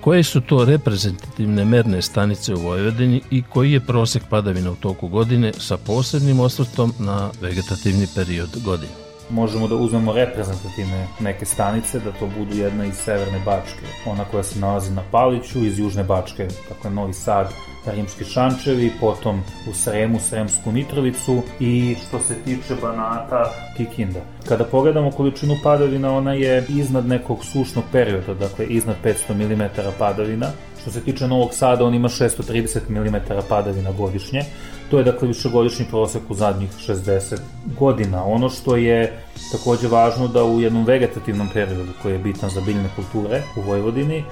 Koje 0.01 0.23
su 0.23 0.41
to 0.41 0.65
reprezentativne 0.65 1.65
merne 1.65 2.01
stanice 2.01 2.53
u 2.53 2.59
Vojvodini 2.59 3.21
i 3.31 3.43
koji 3.43 3.71
je 3.71 3.79
prosek 3.79 4.23
padavina 4.29 4.71
u 4.71 4.75
toku 4.75 5.07
godine 5.07 5.51
sa 5.57 5.77
posebnim 5.77 6.39
osvrtom 6.39 6.93
na 6.99 7.29
vegetativni 7.41 8.07
period 8.15 8.49
godine? 8.65 9.06
Možemo 9.29 9.67
da 9.67 9.75
uzmemo 9.75 10.13
reprezentativne 10.13 11.07
neke 11.19 11.45
stanice, 11.45 11.99
da 11.99 12.11
to 12.11 12.29
budu 12.37 12.55
jedna 12.55 12.85
iz 12.85 12.95
Severne 12.95 13.41
Bačke, 13.45 13.85
ona 14.05 14.23
koja 14.23 14.43
se 14.43 14.59
nalazi 14.59 14.91
na 14.91 15.03
Paliću, 15.11 15.65
iz 15.65 15.79
Južne 15.79 16.03
Bačke, 16.03 16.47
dakle 16.69 16.91
Novi 16.91 17.13
Sad, 17.13 17.53
Rimski 17.85 18.23
Šančevi, 18.23 18.91
potom 18.99 19.43
u 19.69 19.73
Sremu, 19.73 20.19
Sremsku 20.19 20.71
Mitrovicu 20.71 21.41
i 21.59 21.95
što 22.07 22.19
se 22.19 22.35
tiče 22.45 22.75
Banata, 22.81 23.51
Kikinda. 23.77 24.19
Kada 24.47 24.63
pogledamo 24.63 25.11
količinu 25.11 25.55
padavina, 25.63 26.17
ona 26.17 26.33
je 26.33 26.65
iznad 26.69 27.07
nekog 27.07 27.45
sušnog 27.45 27.83
perioda, 27.91 28.33
dakle 28.33 28.65
iznad 28.65 28.95
500 29.03 29.33
mm 29.33 29.63
padavina. 29.99 30.47
Što 30.81 30.91
se 30.91 31.01
tiče 31.01 31.27
Novog 31.27 31.53
Sada, 31.53 31.85
on 31.85 31.93
ima 31.93 32.09
630 32.09 32.79
mm 32.89 33.15
padavina 33.49 33.91
godišnje, 33.91 34.41
To 34.89 34.97
je 34.97 35.03
dakle 35.03 35.27
višegodišnji 35.27 35.85
prosek 35.89 36.21
u 36.29 36.33
zadnjih 36.33 36.69
60 36.87 37.37
godina. 37.79 38.23
Ono 38.23 38.49
što 38.49 38.75
je 38.75 39.19
takođe 39.51 39.87
važno 39.87 40.27
da 40.27 40.43
u 40.43 40.61
jednom 40.61 40.85
vegetativnom 40.85 41.49
periodu 41.53 41.91
koji 42.01 42.13
je 42.13 42.19
bitan 42.19 42.49
za 42.49 42.61
biljne 42.61 42.89
kulture 42.95 43.41
u 43.55 43.61
Vojvodini, 43.61 44.17
e, 44.17 44.23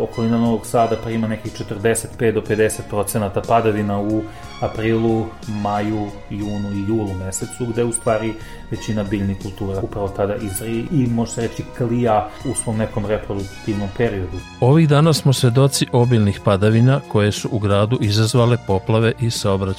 okolina 0.00 0.38
Novog 0.38 0.66
Sada 0.66 0.96
prima 1.04 1.28
nekih 1.28 1.52
45 1.52 2.32
do 2.32 2.40
50 2.40 2.80
procenata 2.88 3.40
padavina 3.40 4.00
u 4.00 4.22
aprilu, 4.60 5.26
maju, 5.48 6.06
junu 6.30 6.72
i 6.74 6.88
julu 6.88 7.14
mesecu, 7.14 7.66
gde 7.66 7.84
u 7.84 7.92
stvari 7.92 8.34
većina 8.70 9.04
biljnih 9.04 9.36
kultura 9.42 9.80
upravo 9.82 10.08
tada 10.08 10.34
izri 10.34 10.86
i 10.92 11.06
može 11.06 11.32
se 11.32 11.40
reći 11.40 11.64
klija 11.76 12.28
u 12.50 12.54
svom 12.54 12.76
nekom 12.76 13.06
reproduktivnom 13.06 13.88
periodu. 13.96 14.38
Ovih 14.60 14.88
dana 14.88 15.12
smo 15.12 15.32
svedoci 15.32 15.86
obilnih 15.92 16.40
padavina 16.44 17.00
koje 17.08 17.32
su 17.32 17.48
u 17.52 17.58
gradu 17.58 17.98
izazvale 18.00 18.56
poplave 18.66 19.12
i 19.20 19.30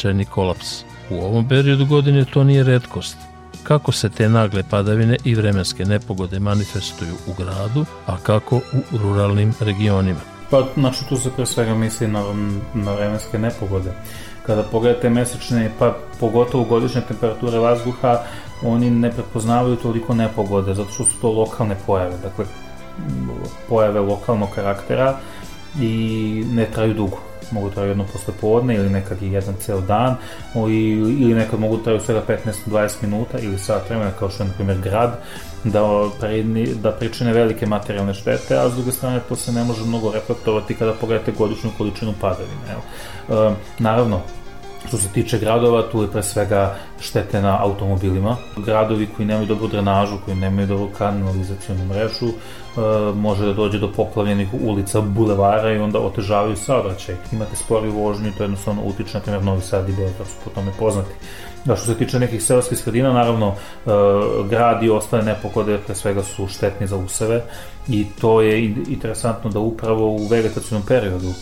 saobraćajni 0.09 0.25
kolaps. 0.25 0.83
U 1.09 1.25
ovom 1.25 1.47
periodu 1.47 1.85
godine 1.85 2.25
to 2.25 2.43
nije 2.43 2.63
redkost. 2.63 3.17
Kako 3.63 3.91
se 3.91 4.09
te 4.09 4.29
nagle 4.29 4.63
padavine 4.63 5.17
i 5.23 5.35
vremenske 5.35 5.85
nepogode 5.85 6.39
manifestuju 6.39 7.15
u 7.27 7.33
gradu, 7.37 7.85
a 8.07 8.17
kako 8.17 8.55
u 8.57 8.97
ruralnim 8.97 9.53
regionima? 9.59 10.19
Pa, 10.49 10.63
znači, 10.75 11.05
tu 11.09 11.17
se 11.17 11.29
pre 11.35 11.45
svega 11.45 11.75
misli 11.75 12.07
na, 12.07 12.23
na 12.73 12.93
vremenske 12.93 13.39
nepogode. 13.39 13.91
Kada 14.45 14.63
pogledate 14.63 15.09
mesečne, 15.09 15.71
pa 15.79 15.93
pogotovo 16.19 16.63
godišnje 16.63 17.01
temperature 17.01 17.59
vazduha, 17.59 18.23
oni 18.63 18.89
ne 18.89 19.11
prepoznavaju 19.11 19.75
toliko 19.75 20.13
nepogode, 20.13 20.73
zato 20.73 20.89
što 20.91 21.05
su 21.05 21.21
to 21.21 21.31
lokalne 21.31 21.75
pojave, 21.85 22.17
dakle, 22.23 22.45
pojave 23.69 23.99
lokalnog 23.99 24.49
karaktera 24.55 25.17
i 25.81 26.43
ne 26.53 26.65
traju 26.65 26.93
dugo 26.93 27.28
mogu 27.51 27.69
traju 27.69 27.89
jedno 27.89 28.05
posle 28.11 28.33
podne 28.41 28.75
ili 28.75 28.89
nekad 28.89 29.21
i 29.21 29.31
jedan 29.31 29.55
ceo 29.59 29.81
dan 29.81 30.15
o, 30.55 30.69
i, 30.69 30.91
ili 30.91 31.33
nekad 31.33 31.59
mogu 31.59 31.77
traju 31.77 31.99
svega 31.99 32.23
15-20 32.67 32.89
minuta 33.01 33.39
ili 33.39 33.59
sat 33.59 33.89
vremena 33.89 34.11
kao 34.19 34.29
što 34.29 34.43
je 34.43 34.47
na 34.47 34.53
primjer 34.53 34.77
grad 34.81 35.19
da, 35.63 35.81
da 36.81 36.91
pričine 36.91 37.33
velike 37.33 37.65
materijalne 37.65 38.13
štete, 38.13 38.57
a 38.57 38.69
s 38.69 38.73
druge 38.73 38.91
strane 38.91 39.19
to 39.29 39.35
se 39.35 39.51
ne 39.51 39.63
može 39.63 39.85
mnogo 39.85 40.11
reflektovati 40.11 40.75
kada 40.75 40.93
pogledate 40.93 41.31
godišnju 41.31 41.69
količinu 41.77 42.13
padavine. 42.21 42.65
Evo. 42.71 42.81
E, 43.49 43.55
naravno, 43.79 44.21
Što 44.87 44.97
se 44.97 45.07
tiče 45.07 45.39
gradova, 45.39 45.83
tu 45.91 46.01
je 46.01 46.07
pre 46.07 46.23
svega 46.23 46.75
štete 46.99 47.41
na 47.41 47.57
automobilima. 47.63 48.37
Gradovi 48.57 49.07
koji 49.15 49.25
nemaju 49.25 49.47
dobru 49.47 49.67
drenažu, 49.67 50.17
koji 50.25 50.37
nemaju 50.37 50.67
dobru 50.67 50.89
kanalizacijonu 50.97 51.85
mrežu, 51.85 52.27
e, 52.27 52.33
može 53.15 53.45
da 53.45 53.53
dođe 53.53 53.79
do 53.79 53.91
poplavljenih 53.91 54.49
ulica, 54.61 55.01
bulevara 55.01 55.73
i 55.73 55.77
onda 55.77 55.99
otežavaju 55.99 56.55
saobraćaj. 56.55 57.15
Imate 57.31 57.55
spori 57.55 57.89
vožnju 57.89 58.31
to 58.37 58.43
jednostavno 58.43 58.81
utiče, 58.85 59.13
na 59.13 59.19
primjer 59.19 59.43
Novi 59.43 59.61
Sad 59.61 59.89
i 59.89 59.93
Beograd 59.93 60.27
su 60.27 60.35
po 60.43 60.49
tome 60.49 60.71
poznati. 60.79 61.11
Da 61.65 61.75
što 61.75 61.85
se 61.85 61.95
tiče 61.95 62.19
nekih 62.19 62.43
seoskih 62.43 62.77
sredina, 62.77 63.13
naravno, 63.13 63.47
e, 63.47 63.89
grad 64.49 64.83
i 64.83 64.89
ostale 64.89 65.23
nepogode 65.23 65.77
pre 65.77 65.95
svega 65.95 66.23
su 66.23 66.47
štetni 66.47 66.87
za 66.87 66.97
useve 66.97 67.43
i 67.87 68.05
to 68.21 68.41
je 68.41 68.65
interesantno 68.65 69.49
da 69.49 69.59
upravo 69.59 70.07
u 70.07 70.27
vegetacijnom 70.27 70.83
periodu 70.87 71.33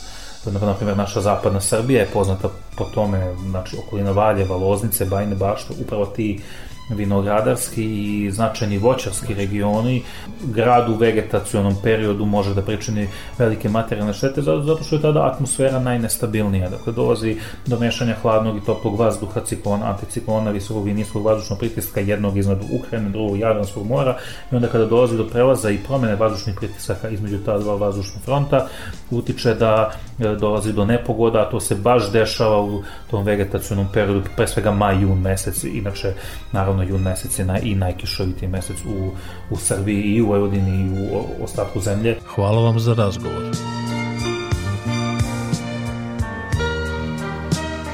na 0.45 0.73
primjer 0.73 0.97
naša 0.97 1.21
zapadna 1.21 1.61
Srbija 1.61 2.01
je 2.01 2.09
poznata 2.13 2.49
po 2.77 2.83
tome, 2.83 3.35
znači 3.49 3.77
okolina 3.87 4.11
Valjeva, 4.11 4.55
Loznice, 4.55 5.05
Bajne 5.05 5.35
bašte, 5.35 5.73
upravo 5.81 6.05
ti 6.05 6.41
vinogradarski 6.89 7.83
i 7.83 8.31
značajni 8.31 8.77
voćarski 8.77 9.33
regioni. 9.33 10.03
Grad 10.43 10.89
u 10.89 10.95
vegetacionom 10.95 11.75
periodu 11.83 12.25
može 12.25 12.53
da 12.53 12.61
pričini 12.61 13.07
velike 13.37 13.69
materijalne 13.69 14.13
štete 14.13 14.41
zato 14.41 14.83
što 14.83 14.95
je 14.95 15.01
tada 15.01 15.25
atmosfera 15.25 15.79
najnestabilnija. 15.79 16.69
Dakle, 16.69 16.93
dolazi 16.93 17.37
do 17.65 17.79
mešanja 17.79 18.15
hladnog 18.21 18.57
i 18.57 18.65
toplog 18.65 18.99
vazduha, 18.99 19.41
ciklona, 19.41 19.85
anticiklona, 19.85 20.51
visokog 20.51 20.87
i 20.87 20.93
niskog 20.93 21.25
vazdušnog 21.25 21.59
pritiska 21.59 21.99
jednog 21.99 22.37
iznad 22.37 22.59
Ukrajine, 22.71 23.09
drugog 23.09 23.39
Jadranskog 23.39 23.87
mora. 23.87 24.17
I 24.51 24.55
onda 24.55 24.67
kada 24.67 24.85
dolazi 24.85 25.17
do 25.17 25.27
prelaza 25.27 25.69
i 25.69 25.77
promene 25.77 26.15
vazdušnih 26.15 26.55
pritisaka 26.55 27.09
između 27.09 27.37
ta 27.45 27.57
dva 27.57 27.75
vazdušna 27.75 28.21
fronta, 28.25 28.67
utiče 29.11 29.53
da 29.53 29.91
e, 30.19 30.35
dolazi 30.35 30.73
do 30.73 30.85
nepogoda, 30.85 31.39
a 31.39 31.49
to 31.49 31.59
se 31.59 31.75
baš 31.75 32.11
dešava 32.11 32.61
u 32.61 32.83
tom 33.11 33.25
vegetacionom 33.25 33.87
periodu, 33.93 34.21
pre 34.35 34.47
svega 34.47 34.71
maj, 34.71 35.01
jun 35.01 35.21
mesec, 35.21 35.63
inače, 35.63 36.13
naravno 36.51 36.76
naravno 36.77 36.95
jun 36.95 37.01
mesec 37.01 37.39
je 37.39 37.45
naj, 37.45 37.61
i 37.63 37.75
najkišovitiji 37.75 38.49
mesec 38.49 38.77
u, 38.85 39.11
u 39.49 39.57
Srbiji 39.57 40.01
i 40.01 40.21
u 40.21 40.27
Vojvodini 40.27 40.71
i 40.71 40.89
u 40.89 41.43
ostatku 41.43 41.81
zemlje. 41.81 42.17
Hvala 42.35 42.61
vam 42.61 42.79
za 42.79 42.93
razgovor. 42.93 43.55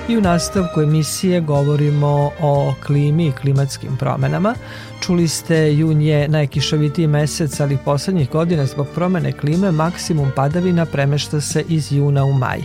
I 0.10 0.18
u 0.18 0.22
nastavku 0.22 0.82
emisije 0.82 1.42
govorimo 1.42 2.32
o 2.42 2.74
klimi 2.86 3.28
i 3.28 3.32
klimatskim 3.32 3.98
promenama. 3.98 4.56
Čuli 5.02 5.28
ste, 5.28 5.74
jun 5.74 6.02
je 6.02 6.28
najkišovitiji 6.28 7.08
mesec, 7.08 7.60
ali 7.60 7.78
poslednjih 7.86 8.30
godina 8.30 8.66
zbog 8.66 8.88
promene 8.96 9.32
klime 9.32 9.72
maksimum 9.72 10.32
padavina 10.36 10.86
premešta 10.86 11.42
se 11.42 11.64
iz 11.70 11.92
juna 11.92 12.26
u 12.26 12.34
maj. 12.34 12.60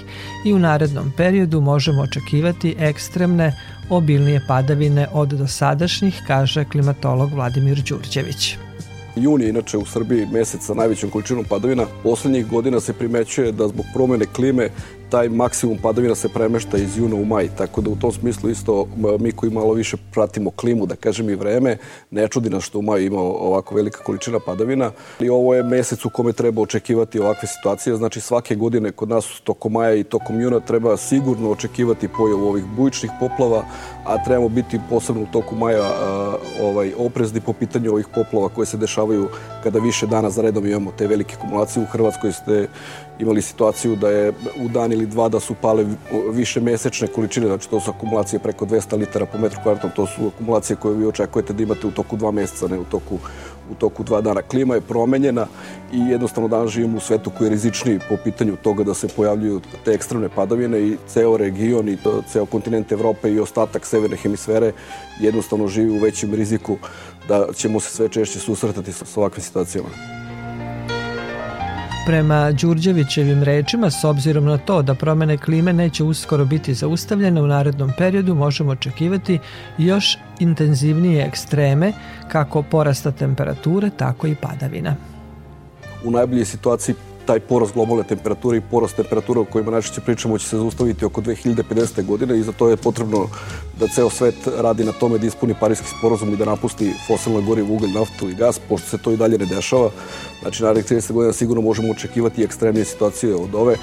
I 0.44 0.52
u 0.52 0.58
narednom 0.58 1.12
periodu 1.16 1.60
možemo 1.60 2.02
očekivati 2.02 2.76
ekstremne 2.78 3.52
obilnije 3.90 4.40
padavine 4.48 5.06
od 5.12 5.28
dosadašnjih, 5.28 6.22
kaže 6.26 6.64
klimatolog 6.64 7.32
Vladimir 7.32 7.82
Đurđević. 7.88 8.56
Jun 9.16 9.42
je 9.42 9.48
inače 9.48 9.78
u 9.78 9.84
Srbiji 9.84 10.26
mesec 10.32 10.66
sa 10.66 10.74
najvećom 10.74 11.10
količinom 11.10 11.44
padavina. 11.44 11.86
Poslednjih 12.02 12.46
godina 12.46 12.80
se 12.80 12.92
primećuje 12.92 13.52
da 13.52 13.68
zbog 13.68 13.86
promene 13.94 14.26
klime 14.26 14.68
taj 15.10 15.28
maksimum 15.28 15.78
padavina 15.82 16.14
se 16.14 16.28
premešta 16.28 16.78
iz 16.78 16.98
juna 16.98 17.16
u 17.16 17.24
maj, 17.24 17.48
tako 17.58 17.80
da 17.80 17.90
u 17.90 17.96
tom 17.96 18.12
smislu 18.12 18.50
isto 18.50 18.86
mi 19.20 19.32
koji 19.32 19.52
malo 19.52 19.72
više 19.72 19.96
pratimo 20.12 20.50
klimu, 20.50 20.86
da 20.86 20.96
kažem 20.96 21.30
i 21.30 21.34
vreme, 21.34 21.76
ne 22.10 22.28
čudi 22.28 22.50
nas 22.50 22.64
što 22.64 22.78
u 22.78 22.82
maju 22.82 23.06
ima 23.06 23.20
ovako 23.20 23.74
velika 23.74 24.04
količina 24.04 24.38
padavina. 24.46 24.90
I 25.20 25.28
ovo 25.28 25.54
je 25.54 25.62
mesec 25.62 26.04
u 26.04 26.10
kome 26.10 26.32
treba 26.32 26.62
očekivati 26.62 27.20
ovakve 27.20 27.48
situacije, 27.48 27.96
znači 27.96 28.20
svake 28.20 28.54
godine 28.54 28.92
kod 28.92 29.08
nas 29.08 29.40
tokom 29.44 29.72
maja 29.72 29.94
i 29.94 30.04
tokom 30.04 30.40
juna 30.40 30.60
treba 30.60 30.96
sigurno 30.96 31.50
očekivati 31.50 32.08
pojavu 32.08 32.48
ovih 32.48 32.64
bujičnih 32.64 33.10
poplava, 33.20 33.64
a 34.04 34.24
trebamo 34.24 34.48
biti 34.48 34.80
posebno 34.90 35.22
u 35.22 35.32
toku 35.32 35.54
maja 35.54 35.90
ovaj, 36.62 36.92
oprezni 36.98 37.40
po 37.40 37.52
pitanju 37.52 37.92
ovih 37.92 38.06
poplava 38.14 38.48
koje 38.48 38.66
se 38.66 38.76
dešavaju 38.76 39.28
kada 39.62 39.78
više 39.78 40.06
dana 40.06 40.30
za 40.30 40.42
redom 40.42 40.66
imamo 40.66 40.92
te 40.98 41.06
velike 41.06 41.36
kumulacije. 41.40 41.82
U 41.82 41.86
Hrvatskoj 41.86 42.32
ste 42.32 42.68
imali 43.18 43.42
situaciju 43.42 43.96
da 43.96 44.10
je 44.10 44.32
u 44.64 44.68
dan 44.68 44.92
ili 44.92 45.06
dva 45.06 45.28
da 45.28 45.40
su 45.40 45.54
pale 45.54 45.86
više 46.32 46.60
mesečne 46.60 47.08
količine, 47.08 47.46
znači 47.46 47.70
to 47.70 47.80
su 47.80 47.90
akumulacije 47.90 48.40
preko 48.40 48.66
200 48.66 48.98
litara 48.98 49.26
po 49.26 49.38
metru 49.38 49.60
kvadratnom, 49.62 49.92
to 49.96 50.06
su 50.06 50.26
akumulacije 50.34 50.76
koje 50.76 50.96
vi 50.96 51.06
očekujete 51.06 51.52
da 51.52 51.62
imate 51.62 51.86
u 51.86 51.90
toku 51.90 52.16
dva 52.16 52.30
meseca, 52.30 52.68
ne 52.68 52.78
u 52.78 52.84
toku 52.84 53.18
u 53.70 53.74
toku 53.74 54.04
dva 54.04 54.20
dana. 54.20 54.42
Klima 54.42 54.74
je 54.74 54.80
promenjena 54.80 55.46
i 55.92 55.98
jednostavno 55.98 56.48
danas 56.48 56.70
živimo 56.70 56.96
u 56.96 57.00
svetu 57.00 57.30
koji 57.38 57.46
je 57.46 57.50
rizičniji 57.50 58.00
po 58.08 58.16
pitanju 58.24 58.56
toga 58.56 58.84
da 58.84 58.94
se 58.94 59.08
pojavljuju 59.08 59.60
te 59.84 59.92
ekstremne 59.92 60.28
padavine 60.28 60.80
i 60.80 60.96
ceo 61.08 61.36
region 61.36 61.88
i 61.88 61.98
ceo 62.32 62.46
kontinent 62.46 62.92
Evrope 62.92 63.32
i 63.32 63.40
ostatak 63.40 63.86
severne 63.86 64.16
hemisfere 64.16 64.72
jednostavno 65.20 65.68
živi 65.68 65.90
u 65.90 66.02
većem 66.02 66.34
riziku 66.34 66.76
da 67.28 67.46
ćemo 67.54 67.80
se 67.80 67.90
sve 67.90 68.08
češće 68.08 68.38
susretati 68.38 68.92
sa 68.92 69.04
ovakvim 69.16 69.42
situacijama. 69.42 70.17
Prema 72.08 72.52
Đurđevićevim 72.52 73.42
rečima, 73.42 73.90
s 73.90 74.04
obzirom 74.04 74.44
na 74.44 74.58
to 74.58 74.82
da 74.82 74.94
promene 74.94 75.36
klime 75.38 75.72
neće 75.72 76.04
uskoro 76.04 76.44
biti 76.44 76.74
zaustavljene 76.74 77.42
u 77.42 77.46
narednom 77.46 77.92
periodu, 77.98 78.34
možemo 78.34 78.70
očekivati 78.70 79.38
još 79.78 80.18
intenzivnije 80.38 81.26
ekstreme, 81.26 81.92
kako 82.28 82.62
porasta 82.62 83.12
temperature, 83.12 83.90
tako 83.90 84.26
i 84.26 84.34
padavina. 84.34 84.96
U 86.04 86.10
najboljoj 86.10 86.44
situaciji 86.44 86.94
taj 87.28 87.40
porast 87.40 87.74
globalne 87.74 88.04
temperature 88.08 88.56
i 88.58 88.62
porast 88.70 88.96
temperature 88.96 89.40
o 89.40 89.44
kojima 89.44 89.70
najčešće 89.70 90.00
pričamo 90.00 90.38
će 90.38 90.46
se 90.48 90.56
zaustaviti 90.56 91.04
oko 91.04 91.20
2050. 91.20 92.04
godine 92.06 92.38
i 92.38 92.42
za 92.42 92.52
to 92.52 92.68
je 92.68 92.76
potrebno 92.76 93.26
da 93.80 93.88
ceo 93.88 94.10
svet 94.10 94.48
radi 94.56 94.84
na 94.84 94.92
tome 94.92 95.18
da 95.18 95.26
ispuni 95.26 95.54
parijski 95.60 95.86
sporozum 95.98 96.32
i 96.32 96.36
da 96.36 96.44
napusti 96.44 96.92
fosilna 97.06 97.40
goriva, 97.40 97.68
ugalj, 97.70 97.92
naftu 97.92 98.28
i 98.28 98.34
gas, 98.34 98.60
pošto 98.68 98.88
se 98.88 98.98
to 98.98 99.12
i 99.12 99.16
dalje 99.16 99.38
ne 99.38 99.46
dešava. 99.46 99.90
Znači, 100.42 100.62
narednih 100.62 100.86
30 100.86 101.12
godina 101.12 101.32
sigurno 101.32 101.62
možemo 101.62 101.92
očekivati 101.92 102.44
ekstremnije 102.44 102.84
situacije 102.84 103.34
od 103.34 103.54
ove. 103.54 103.76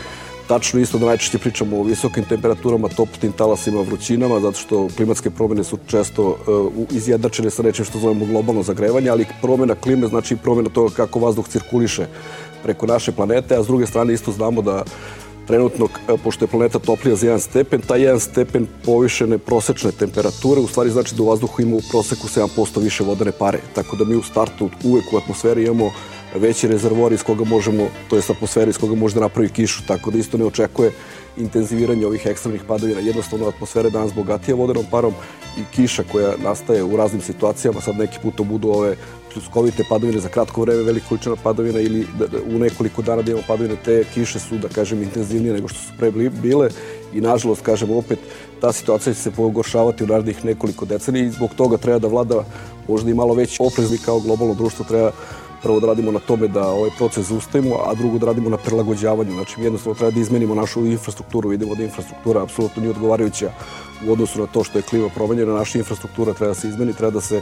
Tačno 0.48 0.80
isto 0.80 0.98
da 0.98 1.06
najčešće 1.06 1.38
pričamo 1.38 1.80
o 1.80 1.84
visokim 1.84 2.24
temperaturama, 2.24 2.88
toplim 2.88 3.32
talasima, 3.32 3.82
vrućinama, 3.82 4.40
zato 4.40 4.58
što 4.58 4.88
klimatske 4.98 5.30
promene 5.30 5.64
su 5.64 5.78
često 5.88 6.24
uh, 6.28 6.86
izjednačene 6.92 7.50
sa 7.50 7.64
nečim 7.64 7.86
što 7.86 8.00
zovemo 8.00 8.26
globalno 8.26 8.64
zagrevanje, 8.64 9.10
ali 9.10 9.26
promena 9.42 9.76
klime 9.76 10.08
znači 10.08 10.36
promena 10.36 10.70
toga 10.70 10.94
kako 10.96 11.20
vazduh 11.20 11.48
cirkuliše 11.48 12.08
preko 12.66 12.86
naše 12.86 13.12
planete, 13.12 13.56
a 13.56 13.64
s 13.64 13.68
druge 13.68 13.86
strane 13.86 14.14
isto 14.14 14.32
znamo 14.32 14.62
da 14.62 14.84
trenutno, 15.48 15.86
e, 15.86 16.18
pošto 16.24 16.46
je 16.46 16.50
planeta 16.50 16.80
toplija 16.80 17.16
za 17.16 17.28
1 17.28 17.40
stepen, 17.40 17.82
taj 17.82 18.00
1 18.00 18.20
stepen 18.20 18.68
povišene 18.86 19.38
prosečne 19.38 19.92
temperature 19.92 20.62
u 20.62 20.68
stvari 20.68 20.90
znači 20.90 21.16
da 21.16 21.24
u 21.24 21.28
vazduhu 21.30 21.62
ima 21.62 21.76
u 21.76 21.82
proseku 21.92 22.28
7% 22.28 22.82
više 22.82 23.04
vodene 23.04 23.32
pare. 23.32 23.60
Tako 23.76 23.96
da 23.96 24.06
mi 24.06 24.16
u 24.16 24.24
startu 24.24 24.70
uvek 24.84 25.14
u 25.14 25.18
atmosferi 25.18 25.66
imamo 25.66 25.92
veći 26.36 26.68
rezervor 26.68 27.14
iz 27.14 27.24
koga 27.24 27.46
možemo, 27.46 27.88
to 28.10 28.16
je 28.16 28.22
atmosfera 28.30 28.70
iz 28.70 28.78
koga 28.78 28.96
može 28.96 29.16
da 29.16 29.22
napravi 29.22 29.50
kišu, 29.50 29.86
tako 29.88 30.12
da 30.12 30.18
isto 30.18 30.38
ne 30.38 30.46
očekuje 30.46 30.92
intenziviranje 31.38 32.08
ovih 32.08 32.26
ekstremnih 32.26 32.64
padavina. 32.68 33.00
Jednostavno 33.00 33.48
atmosfera 33.48 33.88
je 33.88 33.92
danas 33.92 34.14
bogatija 34.14 34.56
vodenom 34.56 34.86
parom 34.92 35.14
i 35.58 35.62
kiša 35.76 36.04
koja 36.12 36.34
nastaje 36.44 36.84
u 36.84 36.98
raznim 36.98 37.22
situacijama, 37.22 37.82
sad 37.82 37.98
neki 37.98 38.18
put 38.24 38.36
to 38.36 38.44
budu 38.44 38.70
ove 38.70 38.96
pljuskovite 39.36 39.84
padavine 39.90 40.20
za 40.20 40.30
kratko 40.30 40.62
vreme, 40.62 40.84
velika 40.84 41.08
količina 41.10 41.36
padavina 41.44 41.80
ili 41.80 42.08
da, 42.20 42.28
da, 42.28 42.38
u 42.56 42.60
nekoliko 42.60 43.02
dana 43.02 43.22
da 43.22 43.32
imamo 43.32 43.48
padavine, 43.48 43.76
te 43.86 44.04
kiše 44.14 44.40
su, 44.40 44.58
da 44.58 44.70
kažem, 44.70 45.04
intenzivnije 45.04 45.54
nego 45.54 45.68
što 45.68 45.80
su 45.80 45.94
pre 45.98 46.12
bile. 46.12 46.70
I 47.14 47.22
nažalost, 47.22 47.62
kažem, 47.62 47.92
opet 47.92 48.20
ta 48.62 48.72
situacija 48.72 49.14
će 49.14 49.22
se 49.22 49.32
pogoršavati 49.32 50.04
u 50.04 50.08
narednih 50.08 50.46
nekoliko 50.46 50.86
decenija 50.86 51.26
i 51.26 51.32
zbog 51.32 51.54
toga 51.56 51.78
treba 51.78 52.00
da 52.00 52.08
vlada 52.08 52.46
možda 52.88 53.12
i 53.12 53.14
malo 53.14 53.34
već 53.34 53.60
oprezni 53.60 53.98
kao 53.98 54.20
globalno 54.20 54.54
društvo 54.54 54.86
treba 54.86 55.12
prvo 55.64 55.80
da 55.80 55.88
radimo 55.88 56.12
na 56.12 56.20
tome 56.20 56.48
da 56.48 56.68
ovaj 56.68 56.90
proces 56.98 57.28
zaustavimo, 57.28 57.76
a 57.86 57.94
drugo 57.94 58.18
da 58.18 58.26
radimo 58.26 58.50
na 58.50 58.58
prilagođavanju. 58.58 59.32
Znači, 59.32 59.62
jednostavno 59.62 59.96
treba 59.96 60.12
da 60.12 60.20
izmenimo 60.20 60.56
našu 60.56 60.86
infrastrukturu, 60.86 61.50
vidimo 61.50 61.76
da 61.76 61.84
infrastruktura 61.84 62.44
apsolutno 62.44 62.82
nije 62.82 62.92
odgovarajuća 62.92 63.52
u 64.08 64.12
odnosu 64.12 64.40
na 64.40 64.48
to 64.48 64.64
što 64.64 64.78
je 64.78 64.82
klima 64.82 65.10
promenjena, 65.10 65.54
naša 65.54 65.78
infrastruktura 65.78 66.34
treba 66.34 66.54
da 66.54 66.60
se 66.60 66.68
izmeni, 66.68 66.94
treba 66.94 67.12
da 67.12 67.22
se 67.22 67.42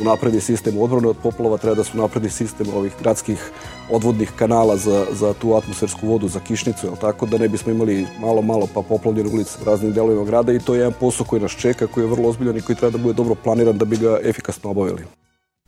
unapredi 0.00 0.40
sistem 0.40 0.78
odbrane 0.78 1.08
od 1.08 1.16
poplava, 1.22 1.56
treba 1.56 1.74
da 1.74 1.84
se 1.84 1.90
unapredi 1.94 2.30
sistem 2.30 2.66
ovih 2.74 2.92
gradskih 3.00 3.50
odvodnih 3.90 4.32
kanala 4.36 4.76
za, 4.76 5.06
za 5.10 5.34
tu 5.34 5.54
atmosfersku 5.54 6.06
vodu, 6.06 6.28
za 6.28 6.40
kišnicu, 6.40 6.86
jel 6.86 6.96
tako, 6.96 7.26
da 7.26 7.38
ne 7.38 7.48
bismo 7.48 7.72
imali 7.72 8.06
malo, 8.20 8.42
malo 8.42 8.68
pa 8.74 8.82
poplavljene 8.82 9.30
ulice 9.30 9.58
u 9.62 9.64
raznim 9.64 9.92
delovima 9.92 10.24
grada 10.24 10.52
i 10.52 10.58
to 10.58 10.74
je 10.74 10.78
jedan 10.78 10.92
posao 11.00 11.26
koji 11.26 11.42
nas 11.42 11.52
čeka, 11.52 11.86
koji 11.86 12.04
je 12.04 12.10
vrlo 12.10 12.28
ozbiljan 12.28 12.56
i 12.56 12.60
koji 12.60 12.76
treba 12.76 12.98
da 12.98 13.02
bude 13.02 13.14
dobro 13.14 13.34
planiran 13.34 13.78
da 13.78 13.84
bi 13.84 13.96
ga 13.96 14.18
efikasno 14.22 14.70
obavili. 14.70 15.02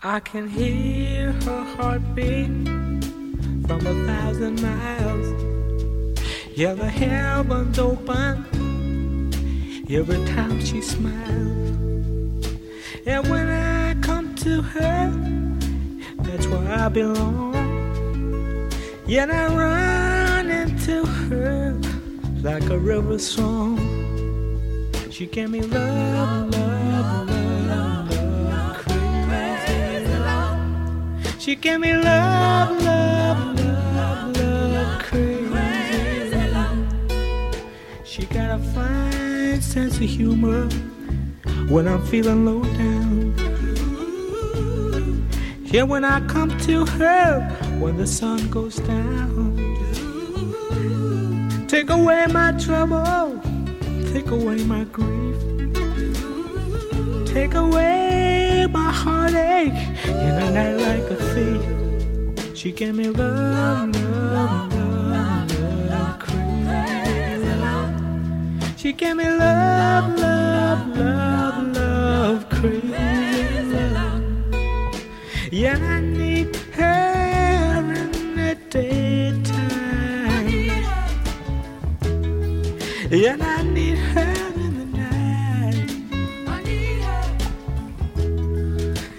I 0.05 0.21
can 0.33 0.49
hear 0.49 1.33
her 1.33 1.65
heartbeat 1.77 2.51
from 3.67 3.87
a 3.87 3.95
thousand 4.07 4.61
miles. 4.61 5.45
Yeah, 6.57 6.75
the 6.75 6.89
heavens 6.89 7.79
open 7.79 8.74
every 9.91 10.25
time 10.27 10.65
she 10.65 10.81
smiles. 10.81 12.47
And 13.07 13.29
when 13.29 13.49
I 13.49 13.95
come 14.01 14.35
to 14.37 14.63
her, 14.63 15.13
that's 16.19 16.47
where 16.47 16.73
I 16.73 16.89
belong. 16.89 17.55
Yet 19.07 19.31
I 19.31 19.47
run 19.55 20.51
into 20.51 21.05
her 21.05 21.79
like 22.43 22.65
a 22.71 22.79
river 22.79 23.19
song. 23.19 23.79
She 25.11 25.27
gave 25.27 25.51
me 25.51 25.61
love, 25.61 26.51
love, 26.51 27.29
love, 27.29 28.11
love, 28.11 28.77
crazy 28.79 30.19
love. 30.19 31.41
She 31.41 31.55
gave 31.57 31.81
me 31.81 31.95
love, 31.95 32.83
love, 32.83 33.61
love, 33.61 34.37
love, 34.37 35.03
crazy 35.03 36.51
love. 36.53 36.89
She 38.05 38.25
got 38.27 38.59
a 38.59 38.63
fine 38.73 39.34
sense 39.63 39.97
of 39.97 40.03
humor 40.03 40.69
when 41.69 41.87
I'm 41.87 42.05
feeling 42.07 42.45
low 42.45 42.63
down. 42.63 43.35
Yeah, 45.65 45.83
when 45.83 46.05
I 46.05 46.21
come 46.27 46.51
to 46.61 46.87
her 46.87 47.41
when 47.79 47.97
the 47.97 48.07
sun 48.07 48.49
goes 48.49 48.77
down. 48.77 49.57
Take 51.69 51.91
away 51.91 52.27
my 52.31 52.53
trouble, 52.53 53.41
take 54.13 54.29
away 54.31 54.63
my 54.65 54.85
grief, 54.85 55.37
take 57.27 57.55
away 57.55 58.67
my 58.71 58.93
heartache 58.93 59.73
in 60.07 60.35
a 60.45 60.51
night 60.53 60.77
like 60.77 61.11
a 61.11 61.17
thief. 61.35 62.57
She 62.57 62.71
gave 62.73 62.95
me 62.95 63.09
love, 63.09 63.95
love, 63.95 64.73
love, 64.73 64.84
She 68.85 68.93
gave 68.93 69.17
me 69.17 69.25
love, 69.25 70.19
love, 70.19 70.89
love, 70.95 71.75
love, 71.75 72.49
crazy 72.51 73.81
love. 73.95 74.23
Yeah, 75.51 75.79
I 75.79 76.01
need 76.03 76.55
her 76.75 77.95
in 77.97 78.37
the 78.37 78.59
daytime. 78.69 80.51
Yeah, 83.11 83.39
I 83.41 83.63
need 83.63 83.97
her 83.97 84.53
in 84.55 84.75
the 84.79 84.87
night. 84.99 85.91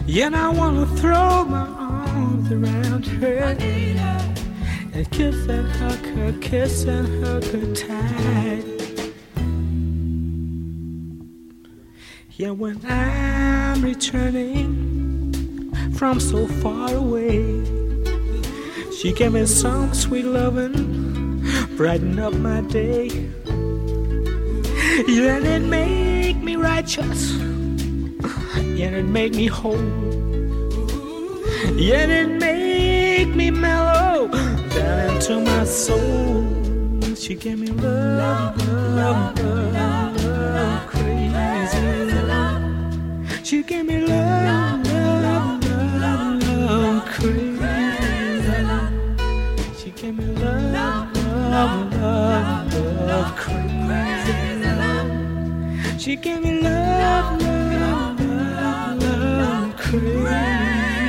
Yeah, 0.06 0.30
I 0.32 0.50
wanna 0.50 0.86
throw 0.98 1.44
my 1.44 1.66
arms 1.66 2.52
around 2.52 3.08
her 3.08 3.58
and 4.94 5.10
kiss 5.10 5.48
and 5.48 5.68
hug 5.68 6.06
her, 6.18 6.34
kiss 6.40 6.84
and 6.84 7.26
hug 7.26 7.44
her 7.46 7.74
tight. 7.74 8.75
Yeah, 12.38 12.50
when 12.50 12.82
I'm 12.86 13.82
returning 13.82 15.74
from 15.94 16.20
so 16.20 16.46
far 16.48 16.94
away. 16.94 17.64
She 19.00 19.14
gave 19.14 19.32
me 19.32 19.46
some 19.46 19.94
sweet 19.94 20.26
loving, 20.26 21.48
brighten 21.78 22.20
up 22.20 22.34
my 22.34 22.60
day. 22.60 23.08
Yeah, 25.08 25.38
and 25.38 25.46
it 25.46 25.62
make 25.62 26.36
me 26.44 26.58
righteous, 26.58 27.32
yeah, 28.76 29.00
it 29.00 29.06
make 29.06 29.34
me 29.34 29.48
whole. 29.48 29.78
Yeah, 31.74 32.06
it 32.06 32.28
make 32.28 33.34
me 33.34 33.50
mellow 33.50 34.28
down 34.28 35.16
into 35.16 35.40
my 35.40 35.64
soul. 35.64 36.44
She 37.16 37.36
gave 37.36 37.60
me 37.60 37.68
love, 37.68 38.58
love, 38.68 39.40
love, 39.40 39.74
love, 39.74 40.05
She 43.46 43.62
gave 43.62 43.86
me 43.86 44.00
love, 44.00 44.88
love, 44.88 45.64
love, 46.02 46.42
love, 46.42 47.02
crazy. 47.06 47.62
She 49.78 49.92
gave 49.92 50.14
me 50.18 50.26
love, 50.26 51.08
love, 51.52 51.94
love, 51.94 52.74
love, 53.08 53.36
crazy. 53.38 54.34
She 56.00 56.16
gave 56.16 56.42
me 56.42 56.62
love, 56.62 57.42
love, 57.42 58.20
love, 58.20 59.04
love, 59.04 59.74
crazy. 59.78 61.06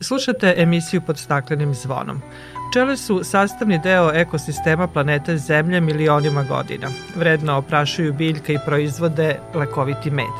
Slušate 0.00 0.54
emisiju 0.56 1.00
pod 1.00 1.18
staklenim 1.18 1.74
zvonom. 1.74 2.22
Pčele 2.76 2.96
su 2.96 3.24
sastavni 3.24 3.78
deo 3.78 4.10
ekosistema 4.14 4.86
planete 4.86 5.36
Zemlje 5.36 5.80
milionima 5.80 6.42
godina. 6.42 6.88
Vredno 7.14 7.56
oprašuju 7.56 8.12
biljke 8.12 8.52
i 8.52 8.58
proizvode 8.66 9.38
lekoviti 9.54 10.10
med. 10.10 10.34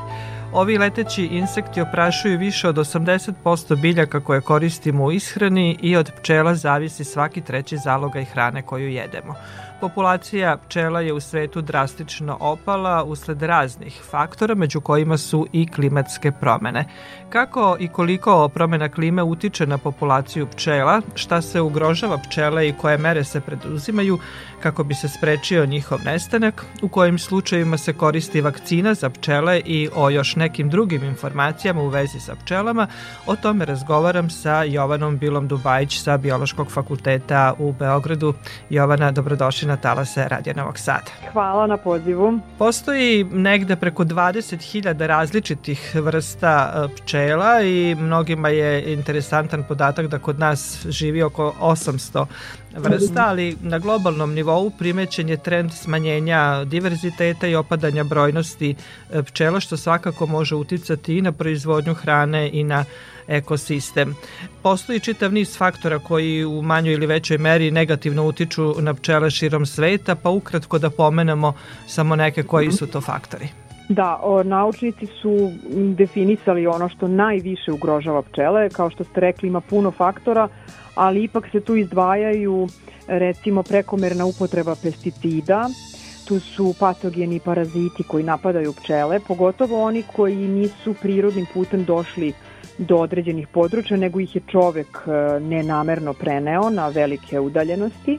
Ovi 0.52 0.78
leteći 0.78 1.24
insekti 1.24 1.80
oprašuju 1.80 2.38
više 2.38 2.68
od 2.68 2.76
80% 2.76 3.80
biljaka 3.80 4.20
koje 4.20 4.40
koristimo 4.40 5.04
u 5.04 5.12
ishrani 5.12 5.78
i 5.82 5.96
od 5.96 6.12
pčela 6.20 6.54
zavisi 6.54 7.04
svaki 7.04 7.40
treći 7.40 7.76
zalogaj 7.76 8.24
hrane 8.24 8.62
koju 8.62 8.88
jedemo. 8.88 9.34
Populacija 9.80 10.56
pčela 10.56 11.00
je 11.00 11.12
u 11.12 11.20
svetu 11.20 11.60
drastično 11.60 12.36
opala 12.40 13.04
usled 13.04 13.42
raznih 13.42 14.00
faktora, 14.10 14.54
među 14.54 14.80
kojima 14.80 15.18
su 15.18 15.46
i 15.52 15.66
klimatske 15.66 16.32
promene. 16.32 16.84
Kako 17.28 17.76
i 17.80 17.88
koliko 17.88 18.48
promena 18.48 18.88
klime 18.88 19.22
utiče 19.22 19.66
na 19.66 19.78
populaciju 19.78 20.46
pčela, 20.46 21.00
šta 21.14 21.42
se 21.42 21.60
ugrožava 21.60 22.18
pčele 22.18 22.68
i 22.68 22.72
koje 22.72 22.98
mere 22.98 23.24
se 23.24 23.40
preduzimaju 23.40 24.18
kako 24.62 24.84
bi 24.84 24.94
se 24.94 25.08
sprečio 25.08 25.66
njihov 25.66 25.98
nestanak, 26.04 26.64
u 26.82 26.88
kojim 26.88 27.18
slučajima 27.18 27.78
se 27.78 27.92
koristi 27.92 28.40
vakcina 28.40 28.94
za 28.94 29.10
pčele 29.10 29.60
i 29.64 29.88
o 29.94 30.10
još 30.10 30.36
nekim 30.36 30.70
drugim 30.70 31.04
informacijama 31.04 31.82
u 31.82 31.88
vezi 31.88 32.20
sa 32.20 32.34
pčelama, 32.34 32.86
o 33.26 33.36
tome 33.36 33.64
razgovaram 33.64 34.30
sa 34.30 34.62
Jovanom 34.62 35.18
Bilom 35.18 35.48
Dubajić 35.48 36.02
sa 36.02 36.16
Biološkog 36.16 36.70
fakulteta 36.70 37.54
u 37.58 37.72
Beogradu. 37.72 38.34
Jovana, 38.70 39.10
dobrodošli 39.12 39.68
na 39.68 39.76
talase 39.76 40.28
Radio 40.28 40.54
Novog 40.56 40.78
Sada. 40.78 41.10
Hvala 41.32 41.66
na 41.66 41.76
pozivu. 41.76 42.40
Postoji 42.58 43.24
negde 43.24 43.76
preko 43.76 44.04
20.000 44.04 45.06
različitih 45.06 45.94
vrsta 45.94 46.72
e, 46.74 46.96
pčela 47.16 47.62
i 47.62 47.94
mnogima 47.94 48.48
je 48.48 48.92
interesantan 48.92 49.64
podatak 49.68 50.06
da 50.06 50.18
kod 50.18 50.38
nas 50.38 50.86
živi 50.88 51.22
oko 51.22 51.54
800 51.60 52.26
vrsta, 52.76 53.24
ali 53.28 53.56
na 53.60 53.78
globalnom 53.78 54.34
nivou 54.34 54.70
primećen 54.70 55.28
je 55.28 55.36
trend 55.36 55.72
smanjenja 55.72 56.64
diverziteta 56.64 57.46
i 57.46 57.54
opadanja 57.54 58.04
brojnosti 58.04 58.74
e, 59.12 59.22
pčela, 59.22 59.60
što 59.60 59.76
svakako 59.76 60.26
može 60.26 60.54
uticati 60.54 61.18
i 61.18 61.22
na 61.22 61.32
proizvodnju 61.32 61.94
hrane 61.94 62.50
i 62.52 62.64
na 62.64 62.84
ekosistem. 63.28 64.14
Postoji 64.62 65.00
čitav 65.00 65.32
niz 65.32 65.56
faktora 65.56 65.98
koji 65.98 66.44
u 66.44 66.62
manjoj 66.62 66.94
ili 66.94 67.06
većoj 67.06 67.38
meri 67.38 67.70
negativno 67.70 68.26
utiču 68.26 68.74
na 68.80 68.94
pčele 68.94 69.30
širom 69.30 69.66
sveta, 69.66 70.14
pa 70.14 70.30
ukratko 70.30 70.78
da 70.78 70.90
pomenemo 70.90 71.52
samo 71.86 72.16
neke 72.16 72.42
koji 72.42 72.72
su 72.72 72.86
to 72.86 73.00
faktori. 73.00 73.65
Da, 73.88 74.20
o, 74.22 74.42
naučnici 74.42 75.06
su 75.06 75.52
definisali 75.94 76.66
ono 76.66 76.88
što 76.88 77.08
najviše 77.08 77.72
ugrožava 77.72 78.22
pčele. 78.22 78.68
Kao 78.68 78.90
što 78.90 79.04
ste 79.04 79.20
rekli, 79.20 79.48
ima 79.48 79.60
puno 79.60 79.90
faktora, 79.90 80.48
ali 80.94 81.24
ipak 81.24 81.48
se 81.52 81.60
tu 81.60 81.76
izdvajaju 81.76 82.68
recimo 83.06 83.62
prekomerna 83.62 84.26
upotreba 84.26 84.74
pesticida, 84.82 85.68
tu 86.28 86.40
su 86.40 86.74
patogeni 86.80 87.40
paraziti 87.40 88.02
koji 88.08 88.24
napadaju 88.24 88.72
pčele, 88.72 89.20
pogotovo 89.28 89.82
oni 89.82 90.02
koji 90.16 90.36
nisu 90.36 90.94
prirodnim 91.02 91.46
putem 91.54 91.84
došli 91.84 92.32
do 92.78 92.96
određenih 92.96 93.48
područja, 93.48 93.96
nego 93.96 94.20
ih 94.20 94.36
je 94.36 94.42
čovek 94.50 94.86
e, 95.06 95.40
nenamerno 95.40 96.12
preneo 96.12 96.70
na 96.70 96.88
velike 96.88 97.40
udaljenosti. 97.40 98.18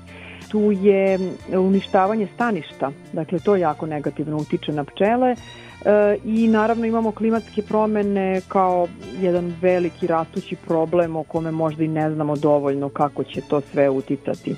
Tu 0.51 0.71
je 0.71 1.19
uništavanje 1.57 2.27
staništa, 2.35 2.91
dakle 3.13 3.39
to 3.39 3.55
jako 3.55 3.85
negativno 3.85 4.37
utiče 4.37 4.71
na 4.71 4.83
pčele. 4.83 5.31
E, 5.31 6.17
I 6.25 6.47
naravno 6.47 6.85
imamo 6.85 7.11
klimatske 7.11 7.61
promene 7.61 8.41
kao 8.47 8.87
jedan 9.21 9.53
veliki 9.61 10.07
rastući 10.07 10.55
problem 10.55 11.15
o 11.15 11.23
kome 11.23 11.51
možda 11.51 11.83
i 11.83 11.87
ne 11.87 12.11
znamo 12.11 12.35
dovoljno 12.35 12.89
kako 12.89 13.23
će 13.23 13.41
to 13.41 13.61
sve 13.61 13.89
uticati. 13.89 14.55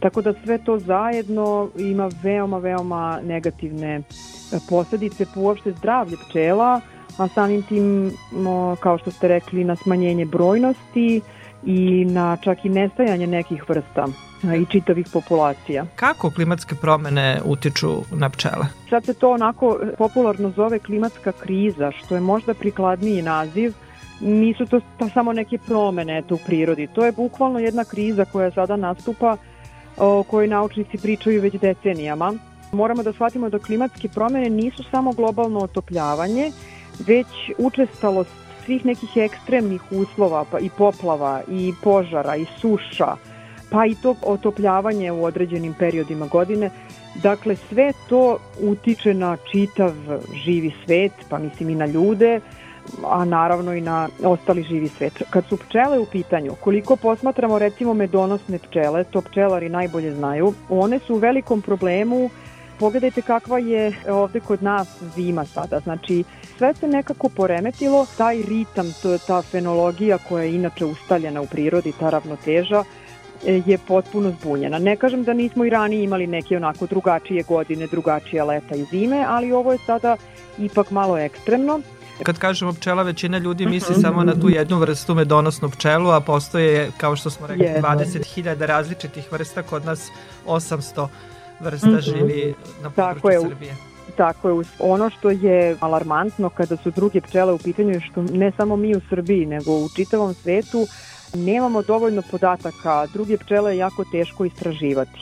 Tako 0.00 0.22
da 0.22 0.32
sve 0.44 0.58
to 0.58 0.78
zajedno 0.78 1.68
ima 1.78 2.10
veoma, 2.22 2.58
veoma 2.58 3.20
negativne 3.24 4.02
posledice 4.68 5.26
po 5.34 5.40
uopšte 5.40 5.72
zdravlje 5.72 6.16
pčela, 6.28 6.80
a 7.18 7.28
samim 7.28 7.62
tim, 7.62 8.12
kao 8.80 8.98
što 8.98 9.10
ste 9.10 9.28
rekli, 9.28 9.64
na 9.64 9.76
smanjenje 9.76 10.24
brojnosti 10.24 11.20
i 11.66 12.04
na 12.04 12.36
čak 12.36 12.64
i 12.64 12.68
nestajanje 12.68 13.26
nekih 13.26 13.68
vrsta 13.68 14.06
i 14.42 14.66
čitavih 14.66 15.06
populacija. 15.12 15.86
Kako 15.96 16.30
klimatske 16.30 16.74
promene 16.74 17.40
utiču 17.44 17.88
na 18.10 18.30
pčele? 18.30 18.66
Sad 18.90 19.04
se 19.04 19.14
to 19.14 19.30
onako 19.32 19.78
popularno 19.98 20.50
zove 20.50 20.78
klimatska 20.78 21.32
kriza, 21.32 21.90
što 21.90 22.14
je 22.14 22.20
možda 22.20 22.54
prikladniji 22.54 23.22
naziv. 23.22 23.72
Nisu 24.20 24.66
to 24.66 24.80
pa 24.98 25.08
samo 25.08 25.32
neke 25.32 25.58
promene 25.58 26.18
eto, 26.18 26.34
u 26.34 26.38
prirodi. 26.46 26.86
To 26.86 27.04
je 27.04 27.12
bukvalno 27.12 27.58
jedna 27.58 27.84
kriza 27.84 28.24
koja 28.24 28.50
sada 28.50 28.76
nastupa 28.76 29.36
o 29.96 30.22
kojoj 30.22 30.48
naučnici 30.48 30.98
pričaju 30.98 31.42
već 31.42 31.54
decenijama. 31.54 32.34
Moramo 32.72 33.02
da 33.02 33.12
shvatimo 33.12 33.48
da 33.48 33.58
klimatske 33.58 34.08
promene 34.08 34.50
nisu 34.50 34.82
samo 34.90 35.12
globalno 35.12 35.60
otopljavanje, 35.60 36.52
već 37.06 37.26
učestalost 37.58 38.47
svih 38.68 38.84
nekih 38.84 39.16
ekstremnih 39.16 39.82
uslova 39.90 40.44
pa 40.50 40.58
i 40.58 40.70
poplava 40.78 41.40
i 41.48 41.72
požara 41.82 42.36
i 42.36 42.46
suša 42.60 43.16
pa 43.70 43.86
i 43.86 43.94
to 43.94 44.14
otopljavanje 44.22 45.12
u 45.12 45.24
određenim 45.24 45.74
periodima 45.78 46.26
godine. 46.26 46.70
Dakle, 47.22 47.56
sve 47.56 47.92
to 48.08 48.38
utiče 48.60 49.14
na 49.14 49.36
čitav 49.50 49.92
živi 50.44 50.72
svet, 50.84 51.12
pa 51.28 51.38
mislim 51.38 51.70
i 51.70 51.74
na 51.74 51.86
ljude, 51.86 52.40
a 53.04 53.24
naravno 53.24 53.74
i 53.74 53.80
na 53.80 54.08
ostali 54.24 54.62
živi 54.62 54.88
svet. 54.88 55.22
Kad 55.30 55.44
su 55.46 55.56
pčele 55.56 55.98
u 55.98 56.06
pitanju, 56.06 56.52
koliko 56.60 56.96
posmatramo 56.96 57.58
recimo 57.58 57.94
medonosne 57.94 58.58
pčele, 58.58 59.04
to 59.04 59.20
pčelari 59.20 59.68
najbolje 59.68 60.14
znaju, 60.14 60.52
one 60.68 60.98
su 60.98 61.14
u 61.14 61.18
velikom 61.18 61.62
problemu 61.62 62.30
Pogledajte 62.78 63.22
kakva 63.22 63.58
je 63.58 63.92
ovde 64.08 64.40
kod 64.40 64.62
nas 64.62 64.88
zima 65.16 65.44
sada. 65.44 65.80
Znači, 65.80 66.24
sve 66.58 66.74
se 66.74 66.88
nekako 66.88 67.28
poremetilo, 67.28 68.06
taj 68.16 68.42
ritam, 68.42 68.92
to, 69.02 69.18
ta 69.18 69.42
fenologija 69.42 70.18
koja 70.28 70.44
je 70.44 70.54
inače 70.54 70.84
ustaljena 70.84 71.40
u 71.40 71.46
prirodi, 71.46 71.92
ta 72.00 72.10
ravnoteža, 72.10 72.84
e, 73.46 73.62
je 73.66 73.78
potpuno 73.78 74.30
zbunjena. 74.30 74.78
Ne 74.78 74.96
kažem 74.96 75.24
da 75.24 75.32
nismo 75.32 75.64
i 75.64 75.70
ranije 75.70 76.04
imali 76.04 76.26
neke 76.26 76.56
onako 76.56 76.86
drugačije 76.86 77.42
godine, 77.42 77.86
drugačije 77.86 78.44
leta 78.44 78.74
i 78.74 78.84
zime, 78.84 79.24
ali 79.28 79.52
ovo 79.52 79.72
je 79.72 79.78
sada 79.86 80.16
ipak 80.58 80.90
malo 80.90 81.18
ekstremno. 81.18 81.80
Kad 82.22 82.38
kažemo 82.38 82.72
pčela, 82.72 83.02
većina 83.02 83.38
ljudi 83.38 83.66
misli 83.66 83.94
samo 83.94 84.24
na 84.24 84.40
tu 84.40 84.48
jednu 84.48 84.78
vrstu 84.78 85.14
medonosnu 85.14 85.70
pčelu, 85.70 86.10
a 86.10 86.20
postoje, 86.20 86.90
kao 86.96 87.16
što 87.16 87.30
smo 87.30 87.46
rekli, 87.46 87.66
20.000 87.66 88.66
različitih 88.66 89.32
vrsta, 89.32 89.62
kod 89.62 89.84
nas 89.84 90.08
800 90.46 91.08
vrsta 91.60 91.88
mm 91.88 91.92
-hmm. 91.92 92.18
živi 92.18 92.54
na 92.82 92.90
području 92.90 92.94
Tako 92.96 93.30
je, 93.30 93.40
Srbije. 93.40 93.76
Tako 94.16 94.48
je. 94.48 94.64
Ono 94.78 95.10
što 95.10 95.30
je 95.30 95.76
alarmantno 95.80 96.50
kada 96.50 96.76
su 96.76 96.90
druge 96.90 97.20
pčele 97.20 97.52
u 97.52 97.58
pitanju 97.58 97.90
je 97.90 98.00
što 98.00 98.22
ne 98.22 98.52
samo 98.56 98.76
mi 98.76 98.96
u 98.96 99.00
Srbiji, 99.08 99.46
nego 99.46 99.72
u 99.72 99.88
čitavom 99.96 100.34
svetu 100.34 100.86
nemamo 101.34 101.82
dovoljno 101.82 102.22
podataka. 102.30 103.06
Druge 103.12 103.36
pčele 103.36 103.72
je 103.72 103.78
jako 103.78 104.04
teško 104.12 104.44
istraživati. 104.44 105.20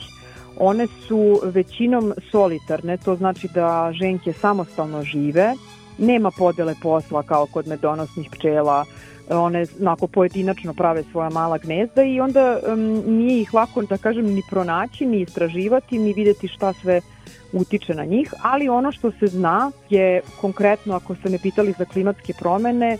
One 0.59 0.87
su 0.87 1.39
većinom 1.43 2.13
solitarne, 2.31 2.97
to 2.97 3.15
znači 3.15 3.47
da 3.53 3.91
ženke 3.93 4.33
samostalno 4.33 5.03
žive, 5.03 5.53
nema 5.97 6.31
podele 6.31 6.75
posla 6.81 7.23
kao 7.23 7.45
kod 7.45 7.67
medonosnih 7.67 8.29
pčela, 8.31 8.85
one 9.29 9.65
onako 9.81 10.07
pojedinačno 10.07 10.73
prave 10.73 11.03
svoja 11.11 11.29
mala 11.29 11.57
gnezda 11.57 12.03
i 12.03 12.19
onda 12.19 12.59
um, 12.67 12.79
nije 13.17 13.41
ih 13.41 13.53
lako 13.53 13.81
da 13.81 13.97
kažem 13.97 14.25
ni 14.25 14.41
pronaći, 14.49 15.05
ni 15.05 15.21
istraživati, 15.21 15.99
ni 15.99 16.13
videti 16.13 16.47
šta 16.47 16.73
sve 16.73 17.01
utiče 17.53 17.93
na 17.93 18.05
njih, 18.05 18.33
ali 18.41 18.69
ono 18.69 18.91
što 18.91 19.11
se 19.11 19.27
zna 19.27 19.71
je 19.89 20.21
konkretno 20.41 20.95
ako 20.95 21.15
ste 21.15 21.29
ne 21.29 21.39
pitali 21.43 21.73
za 21.77 21.85
klimatske 21.85 22.33
promene, 22.39 22.97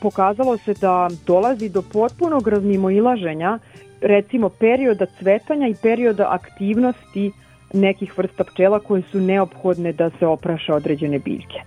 pokazalo 0.00 0.58
se 0.58 0.74
da 0.74 1.08
dolazi 1.26 1.68
do 1.68 1.82
potpunog 1.82 2.48
razmimoilaženja 2.48 3.58
recimo 4.00 4.48
perioda 4.48 5.06
cvetanja 5.18 5.68
i 5.68 5.74
perioda 5.82 6.28
aktivnosti 6.30 7.32
nekih 7.72 8.18
vrsta 8.18 8.44
pčela 8.44 8.80
koje 8.80 9.02
su 9.12 9.20
neophodne 9.20 9.92
da 9.92 10.10
se 10.18 10.26
opraša 10.26 10.74
određene 10.74 11.18
biljke 11.18 11.60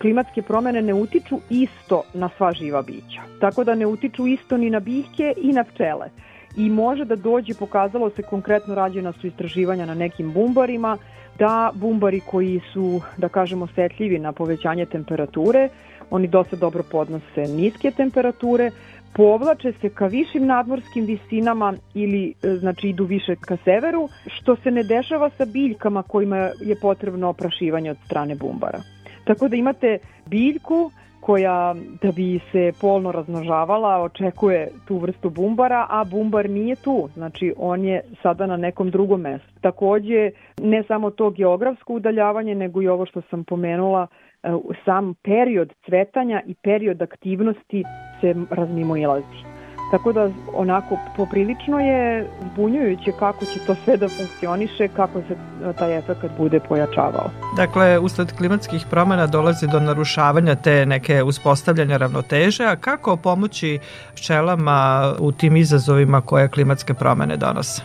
klimatske 0.00 0.42
promene 0.42 0.82
ne 0.82 0.94
utiču 0.94 1.38
isto 1.50 2.02
na 2.14 2.30
sva 2.36 2.52
živa 2.52 2.82
bića. 2.82 3.22
Tako 3.40 3.64
da 3.64 3.74
ne 3.74 3.86
utiču 3.86 4.26
isto 4.26 4.56
ni 4.56 4.70
na 4.70 4.80
biljke 4.80 5.34
i 5.36 5.52
na 5.52 5.64
pčele. 5.64 6.10
I 6.56 6.70
može 6.70 7.04
da 7.04 7.16
dođe, 7.16 7.54
pokazalo 7.54 8.10
se 8.10 8.22
konkretno 8.22 8.74
rađena 8.74 9.12
su 9.12 9.26
istraživanja 9.26 9.86
na 9.86 9.94
nekim 9.94 10.32
bumbarima, 10.32 10.98
da 11.38 11.70
bumbari 11.74 12.20
koji 12.20 12.60
su, 12.72 13.00
da 13.16 13.28
kažemo, 13.28 13.66
setljivi 13.66 14.18
na 14.18 14.32
povećanje 14.32 14.86
temperature, 14.86 15.68
oni 16.10 16.28
dosta 16.28 16.56
dobro 16.56 16.82
podnose 16.90 17.42
niske 17.48 17.90
temperature, 17.90 18.70
povlače 19.12 19.72
se 19.80 19.88
ka 19.88 20.06
višim 20.06 20.46
nadmorskim 20.46 21.04
visinama 21.04 21.74
ili 21.94 22.34
e, 22.42 22.48
znači 22.48 22.88
idu 22.88 23.04
više 23.04 23.36
ka 23.36 23.56
severu, 23.64 24.08
što 24.26 24.56
se 24.56 24.70
ne 24.70 24.82
dešava 24.82 25.30
sa 25.30 25.44
biljkama 25.44 26.02
kojima 26.02 26.36
je 26.60 26.76
potrebno 26.80 27.28
oprašivanje 27.28 27.90
od 27.90 27.96
strane 28.06 28.34
bumbara. 28.34 28.78
Tako 29.24 29.48
da 29.48 29.56
imate 29.56 29.98
biljku 30.26 30.90
koja 31.22 31.74
da 32.02 32.12
bi 32.12 32.40
se 32.52 32.72
polno 32.80 33.12
razmnožavala 33.12 34.02
očekuje 34.02 34.68
tu 34.84 34.98
vrstu 34.98 35.30
bumbara, 35.30 35.86
a 35.90 36.04
bumbar 36.04 36.50
nije 36.50 36.76
tu, 36.76 37.08
znači 37.14 37.54
on 37.56 37.84
je 37.84 38.00
sada 38.22 38.46
na 38.46 38.56
nekom 38.56 38.90
drugom 38.90 39.20
mestu. 39.20 39.48
Takođe, 39.60 40.30
ne 40.62 40.82
samo 40.88 41.10
to 41.10 41.30
geografsko 41.30 41.94
udaljavanje, 41.94 42.54
nego 42.54 42.82
i 42.82 42.88
ovo 42.88 43.06
što 43.06 43.22
sam 43.30 43.44
pomenula, 43.44 44.06
e, 44.42 44.48
sam 44.84 45.14
period 45.14 45.72
cvetanja 45.84 46.42
i 46.46 46.54
period 46.54 47.02
aktivnosti 47.02 47.84
se 48.20 48.34
razmimo 48.50 48.96
ilazi. 48.96 49.51
Tako 49.92 50.12
da 50.12 50.30
onako 50.54 50.98
poprilično 51.16 51.80
je 51.80 52.26
zbunjujuće 52.52 53.12
kako 53.18 53.44
će 53.44 53.60
to 53.66 53.74
sve 53.74 53.96
da 53.96 54.08
funkcioniše, 54.08 54.88
kako 54.88 55.20
se 55.28 55.36
taj 55.78 55.98
efekt 55.98 56.20
bude 56.38 56.60
pojačavao. 56.60 57.30
Dakle, 57.56 57.98
usled 57.98 58.32
klimatskih 58.36 58.86
promena 58.90 59.26
dolazi 59.26 59.66
do 59.72 59.80
narušavanja 59.80 60.54
te 60.54 60.86
neke 60.86 61.22
uspostavljanja 61.22 61.96
ravnoteže, 61.96 62.64
a 62.64 62.76
kako 62.76 63.16
pomoći 63.16 63.78
pčelama 64.14 65.12
u 65.18 65.32
tim 65.32 65.56
izazovima 65.56 66.20
koje 66.20 66.48
klimatske 66.48 66.94
promene 66.94 67.36
donose? 67.36 67.82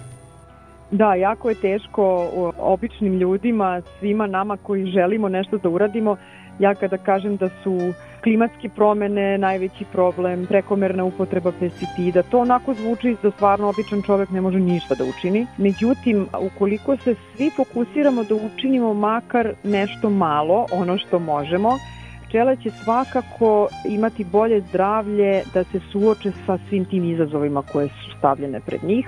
Da, 0.91 1.15
jako 1.15 1.49
je 1.49 1.55
teško 1.55 2.27
običnim 2.57 3.13
ljudima, 3.13 3.81
svima 3.99 4.27
nama 4.27 4.57
koji 4.57 4.85
želimo 4.85 5.29
nešto 5.29 5.57
da 5.57 5.69
uradimo. 5.69 6.15
Ja 6.59 6.75
kada 6.75 6.97
kažem 6.97 7.37
da 7.37 7.49
su 7.63 7.93
klimatske 8.27 8.69
promene 8.69 9.37
najveći 9.37 9.85
problem, 9.91 10.45
prekomerna 10.45 11.03
upotreba 11.03 11.51
pesticida. 11.59 12.23
To 12.23 12.39
onako 12.39 12.73
zvuči 12.73 13.15
da 13.23 13.31
stvarno 13.31 13.69
običan 13.69 14.01
čovek 14.01 14.29
ne 14.29 14.41
može 14.41 14.59
ništa 14.59 14.95
da 14.95 15.05
učini. 15.05 15.45
Međutim, 15.57 16.27
ukoliko 16.39 16.97
se 16.97 17.15
svi 17.15 17.51
fokusiramo 17.55 18.23
da 18.23 18.35
učinimo 18.35 18.93
makar 18.93 19.53
nešto 19.63 20.09
malo, 20.09 20.65
ono 20.71 20.97
što 20.97 21.19
možemo, 21.19 21.79
pčele 22.27 22.55
će 22.55 22.71
svakako 22.83 23.69
imati 23.85 24.23
bolje 24.23 24.61
zdravlje 24.61 25.43
da 25.53 25.63
se 25.63 25.79
suoče 25.91 26.31
sa 26.45 26.57
svim 26.69 26.85
tim 26.85 27.03
izazovima 27.03 27.61
koje 27.61 27.87
su 27.87 28.17
stavljene 28.17 28.59
pred 28.59 28.83
njih 28.83 29.07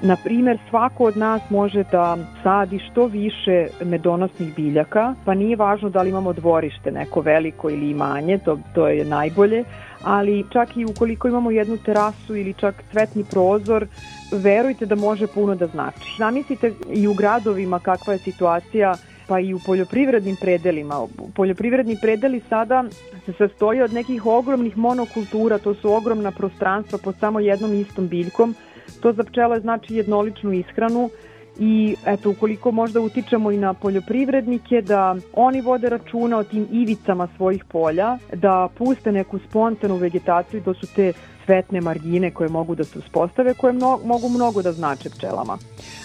Na 0.00 0.16
primer, 0.16 0.58
svako 0.70 1.04
od 1.04 1.16
nas 1.16 1.42
može 1.50 1.84
da 1.92 2.16
sadi 2.42 2.78
što 2.78 3.06
više 3.06 3.66
medonosnih 3.84 4.54
biljaka, 4.54 5.14
pa 5.24 5.34
nije 5.34 5.56
važno 5.56 5.90
da 5.90 6.02
li 6.02 6.10
imamo 6.10 6.32
dvorište 6.32 6.90
neko 6.90 7.20
veliko 7.20 7.70
ili 7.70 7.90
imanje, 7.90 8.38
to, 8.38 8.58
to 8.74 8.88
je 8.88 9.04
najbolje, 9.04 9.64
ali 10.02 10.44
čak 10.52 10.76
i 10.76 10.84
ukoliko 10.84 11.28
imamo 11.28 11.50
jednu 11.50 11.76
terasu 11.76 12.36
ili 12.36 12.54
čak 12.54 12.84
cvetni 12.92 13.24
prozor, 13.30 13.86
verujte 14.32 14.86
da 14.86 14.94
može 14.94 15.26
puno 15.26 15.54
da 15.54 15.66
znači. 15.66 16.16
Zamislite 16.18 16.72
i 16.92 17.08
u 17.08 17.14
gradovima 17.14 17.78
kakva 17.78 18.12
je 18.12 18.18
situacija 18.18 18.94
pa 19.26 19.40
i 19.40 19.54
u 19.54 19.58
poljoprivrednim 19.66 20.36
predelima. 20.36 21.06
Poljoprivredni 21.34 21.96
predeli 22.02 22.42
sada 22.48 22.84
se 23.26 23.32
sastoji 23.32 23.82
od 23.82 23.92
nekih 23.92 24.26
ogromnih 24.26 24.76
monokultura, 24.76 25.58
to 25.58 25.74
su 25.74 25.92
ogromna 25.92 26.30
prostranstva 26.30 26.98
pod 26.98 27.14
samo 27.20 27.40
jednom 27.40 27.74
istom 27.74 28.08
biljkom, 28.08 28.54
To 29.00 29.12
za 29.12 29.24
pčele 29.24 29.60
znači 29.60 29.94
jednoličnu 29.94 30.52
ishranu 30.52 31.10
i 31.58 31.96
eto 32.06 32.30
ukoliko 32.30 32.70
možda 32.70 33.00
utičemo 33.00 33.50
i 33.50 33.56
na 33.56 33.74
poljoprivrednike 33.74 34.82
da 34.82 35.16
oni 35.32 35.60
vode 35.60 35.88
računa 35.88 36.38
o 36.38 36.44
tim 36.44 36.68
ivicama 36.72 37.28
svojih 37.36 37.64
polja, 37.64 38.18
da 38.32 38.68
puste 38.78 39.12
neku 39.12 39.38
spontanu 39.48 39.96
vegetaciju, 39.96 40.62
to 40.62 40.74
su 40.74 40.86
te 40.94 41.12
cvetne 41.44 41.80
margine 41.80 42.30
koje 42.30 42.48
mogu 42.48 42.74
da 42.74 42.84
se 42.84 42.98
uspostave, 42.98 43.54
koje 43.54 43.72
mno, 43.72 44.00
mogu 44.04 44.28
mnogo 44.28 44.62
da 44.62 44.72
znače 44.72 45.10
pčelama. 45.10 45.58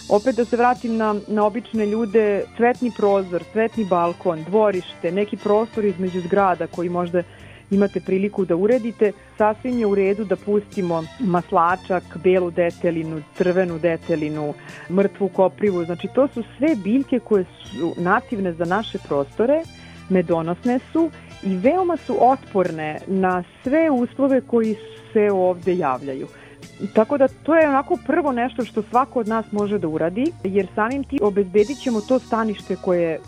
Opet 0.10 0.36
da 0.36 0.46
se 0.46 0.58
vratim 0.58 0.98
na, 0.98 1.16
na 1.28 1.46
obične 1.46 1.86
ljude, 1.86 2.44
cvetni 2.58 2.92
prozor, 2.98 3.44
cvetni 3.52 3.86
balkon, 3.86 4.44
dvorište, 4.44 5.12
neki 5.12 5.38
prostor 5.38 5.86
između 5.86 6.22
zgrada 6.22 6.68
koji 6.68 6.90
možda 6.90 7.24
imate 7.72 8.00
priliku 8.00 8.46
da 8.46 8.56
uredite, 8.56 9.12
sasvim 9.38 9.80
je 9.80 9.86
u 9.86 9.96
redu 9.96 10.26
da 10.26 10.36
pustimo 10.36 11.04
maslačak, 11.20 12.04
belu 12.24 12.52
detelinu, 12.52 13.22
crvenu 13.38 13.80
detelinu, 13.80 14.54
mrtvu 14.90 15.28
koprivu, 15.28 15.86
znači 15.86 16.08
to 16.16 16.28
su 16.28 16.44
sve 16.58 16.76
biljke 16.84 17.20
koje 17.20 17.44
su 17.44 17.94
nativne 17.98 18.54
za 18.54 18.66
naše 18.66 18.98
prostore, 19.08 19.62
medonosne 20.10 20.80
su 20.92 21.12
i 21.44 21.56
veoma 21.56 21.98
su 21.98 22.18
otporne 22.20 23.00
na 23.08 23.44
sve 23.64 23.90
uslove 23.90 24.42
koji 24.42 24.76
se 25.14 25.32
ovde 25.32 25.78
javljaju. 25.78 26.28
Tako 26.94 27.18
da 27.18 27.28
to 27.28 27.56
je 27.56 27.70
onako 27.70 27.98
prvo 28.06 28.32
nešto 28.32 28.66
što 28.66 28.82
svako 28.82 29.20
od 29.20 29.28
nas 29.28 29.52
može 29.52 29.80
da 29.80 29.88
uradi, 29.88 30.32
jer 30.44 30.68
samim 30.76 31.04
ti 31.04 31.20
obezbedit 31.22 31.80
ćemo 31.84 32.02
to 32.02 32.20
stanište 32.20 32.76
koje 32.76 33.20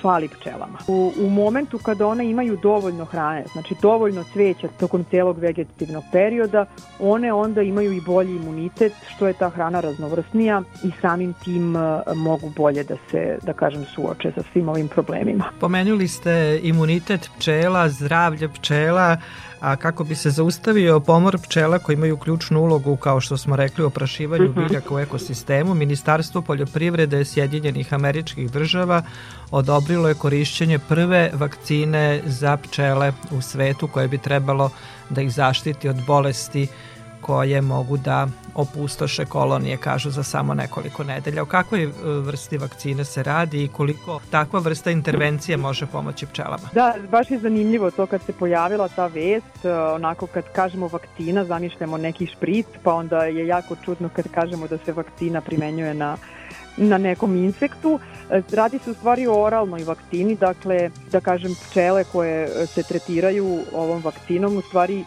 fali 0.00 0.28
pčelama. 0.28 0.78
U, 0.88 1.12
u 1.16 1.30
momentu 1.30 1.78
kada 1.78 2.06
one 2.06 2.30
imaju 2.30 2.58
dovoljno 2.62 3.04
hrane, 3.04 3.44
znači 3.52 3.74
dovoljno 3.82 4.24
cveća 4.32 4.68
tokom 4.68 5.04
celog 5.10 5.38
vegetativnog 5.38 6.04
perioda, 6.12 6.66
one 6.98 7.32
onda 7.32 7.62
imaju 7.62 7.92
i 7.92 8.00
bolji 8.00 8.36
imunitet, 8.36 8.92
što 9.14 9.26
je 9.26 9.32
ta 9.32 9.48
hrana 9.48 9.80
raznovrsnija 9.80 10.62
i 10.84 10.90
samim 11.00 11.34
tim 11.44 11.76
uh, 11.76 11.82
mogu 12.16 12.50
bolje 12.56 12.84
da 12.84 12.96
se, 13.10 13.38
da 13.42 13.52
kažem, 13.52 13.84
suoče 13.94 14.32
sa 14.34 14.42
svim 14.52 14.68
ovim 14.68 14.88
problemima. 14.88 15.44
Pomenuli 15.60 16.08
ste 16.08 16.60
imunitet 16.62 17.30
pčela, 17.38 17.88
zdravlje 17.88 18.48
pčela, 18.48 19.16
a 19.62 19.76
kako 19.76 20.04
bi 20.04 20.14
se 20.14 20.30
zaustavio 20.30 21.00
pomor 21.00 21.38
pčela 21.38 21.78
koji 21.78 21.94
imaju 21.94 22.16
ključnu 22.16 22.60
ulogu, 22.60 22.96
kao 22.96 23.20
što 23.20 23.36
smo 23.36 23.56
rekli, 23.56 23.84
u 23.84 23.86
oprašivanju 23.86 24.48
mhm. 24.48 24.60
biljaka 24.60 24.94
u 24.94 24.98
ekosistemu, 24.98 25.74
Ministarstvo 25.74 26.42
poljoprivrede 26.42 27.24
Sjedinjenih 27.24 27.94
američkih 27.94 28.50
država 28.50 29.02
odobrilo 29.50 30.08
je 30.08 30.14
korišćenje 30.14 30.78
prve 30.78 31.30
vakcine 31.34 32.22
za 32.26 32.56
pčele 32.56 33.12
u 33.30 33.42
svetu 33.42 33.88
koje 33.88 34.08
bi 34.08 34.18
trebalo 34.18 34.70
da 35.10 35.22
ih 35.22 35.32
zaštiti 35.32 35.88
od 35.88 35.96
bolesti 36.06 36.68
koje 37.22 37.60
mogu 37.60 37.96
da 37.96 38.26
opustoše 38.54 39.24
kolonije, 39.24 39.76
kažu 39.76 40.10
za 40.10 40.22
samo 40.22 40.54
nekoliko 40.54 41.04
nedelja. 41.04 41.42
O 41.42 41.46
kakvoj 41.46 41.82
e, 41.82 41.90
vrsti 42.02 42.58
vakcine 42.58 43.04
se 43.04 43.22
radi 43.22 43.64
i 43.64 43.68
koliko 43.68 44.20
takva 44.30 44.60
vrsta 44.60 44.90
intervencije 44.90 45.56
može 45.56 45.86
pomoći 45.86 46.26
pčelama? 46.26 46.68
Da, 46.74 46.94
baš 47.10 47.30
je 47.30 47.38
zanimljivo 47.38 47.90
to 47.90 48.06
kad 48.06 48.22
se 48.22 48.32
pojavila 48.32 48.88
ta 48.88 49.06
vest, 49.06 49.64
e, 49.64 49.74
onako 49.74 50.26
kad 50.26 50.44
kažemo 50.52 50.88
vakcina, 50.88 51.44
zamišljamo 51.44 51.96
neki 51.96 52.26
špric, 52.26 52.66
pa 52.82 52.94
onda 52.94 53.24
je 53.24 53.46
jako 53.46 53.76
čudno 53.84 54.08
kad 54.08 54.28
kažemo 54.28 54.68
da 54.68 54.78
se 54.78 54.92
vakcina 54.92 55.40
primenjuje 55.40 55.94
na 55.94 56.16
na 56.76 56.98
nekom 56.98 57.36
insektu. 57.36 58.00
E, 58.30 58.42
radi 58.52 58.78
se 58.78 58.90
u 58.90 58.94
stvari 58.94 59.26
o 59.26 59.42
oralnoj 59.42 59.84
vakcini, 59.84 60.36
dakle, 60.36 60.90
da 61.12 61.20
kažem, 61.20 61.54
pčele 61.54 62.04
koje 62.04 62.66
se 62.66 62.82
tretiraju 62.82 63.60
ovom 63.74 64.02
vakcinom 64.02 64.56
u 64.56 64.60
stvari 64.60 65.04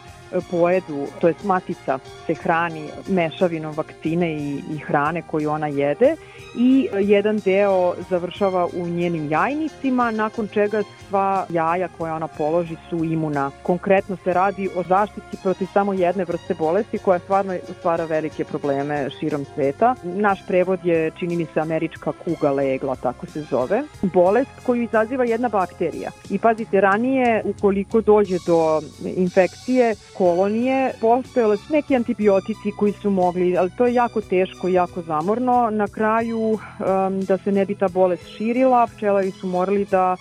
pojedu, 0.50 1.06
to 1.20 1.28
je 1.28 1.34
matica 1.44 1.98
se 2.26 2.34
hrani 2.34 2.88
mešavinom 3.08 3.74
vakcine 3.76 4.34
i, 4.34 4.62
i 4.74 4.78
hrane 4.78 5.22
koju 5.22 5.50
ona 5.50 5.66
jede 5.66 6.16
i 6.56 6.88
jedan 7.00 7.38
deo 7.38 7.94
završava 8.10 8.68
u 8.76 8.88
njenim 8.88 9.30
jajnicima, 9.30 10.10
nakon 10.10 10.48
čega 10.48 10.82
sva 11.08 11.46
jaja 11.48 11.88
koja 11.98 12.14
ona 12.14 12.28
položi 12.28 12.76
su 12.90 13.04
imuna. 13.04 13.50
Konkretno 13.62 14.16
se 14.24 14.32
radi 14.32 14.68
o 14.76 14.82
zaštiti 14.82 15.36
protiv 15.42 15.66
samo 15.72 15.92
jedne 15.92 16.24
vrste 16.24 16.54
bolesti 16.54 16.98
koja 16.98 17.18
stvarno 17.18 17.54
stvara 17.78 18.04
velike 18.04 18.44
probleme 18.44 19.10
širom 19.20 19.44
sveta. 19.54 19.94
Naš 20.02 20.46
prevod 20.46 20.80
je, 20.84 21.10
čini 21.18 21.36
mi 21.36 21.46
se, 21.54 21.60
američka 21.60 22.12
kuga 22.24 22.50
legla, 22.50 22.96
tako 22.96 23.26
se 23.26 23.42
zove. 23.42 23.82
Bolest 24.02 24.50
koju 24.66 24.82
izaziva 24.82 25.24
jedna 25.24 25.48
bakterija. 25.48 26.10
I 26.30 26.38
pazite, 26.38 26.80
ranije, 26.80 27.42
ukoliko 27.44 28.00
dođe 28.00 28.36
do 28.46 28.82
infekcije 29.16 29.94
kolonije, 30.26 30.92
postojale 31.00 31.56
su 31.56 31.72
neki 31.72 31.96
antibiotici 31.96 32.72
koji 32.78 32.92
su 32.92 33.10
mogli, 33.10 33.56
ali 33.56 33.70
to 33.76 33.86
je 33.86 33.94
jako 33.94 34.20
teško 34.20 34.68
i 34.68 34.72
jako 34.72 35.02
zamorno. 35.02 35.70
Na 35.70 35.88
kraju, 35.88 36.38
um, 36.38 37.20
da 37.20 37.38
se 37.38 37.52
ne 37.52 37.64
bi 37.64 37.74
ta 37.74 37.88
bolest 37.88 38.26
širila, 38.36 38.86
pčelari 38.86 39.30
su 39.30 39.46
morali 39.46 39.84
da 39.84 40.16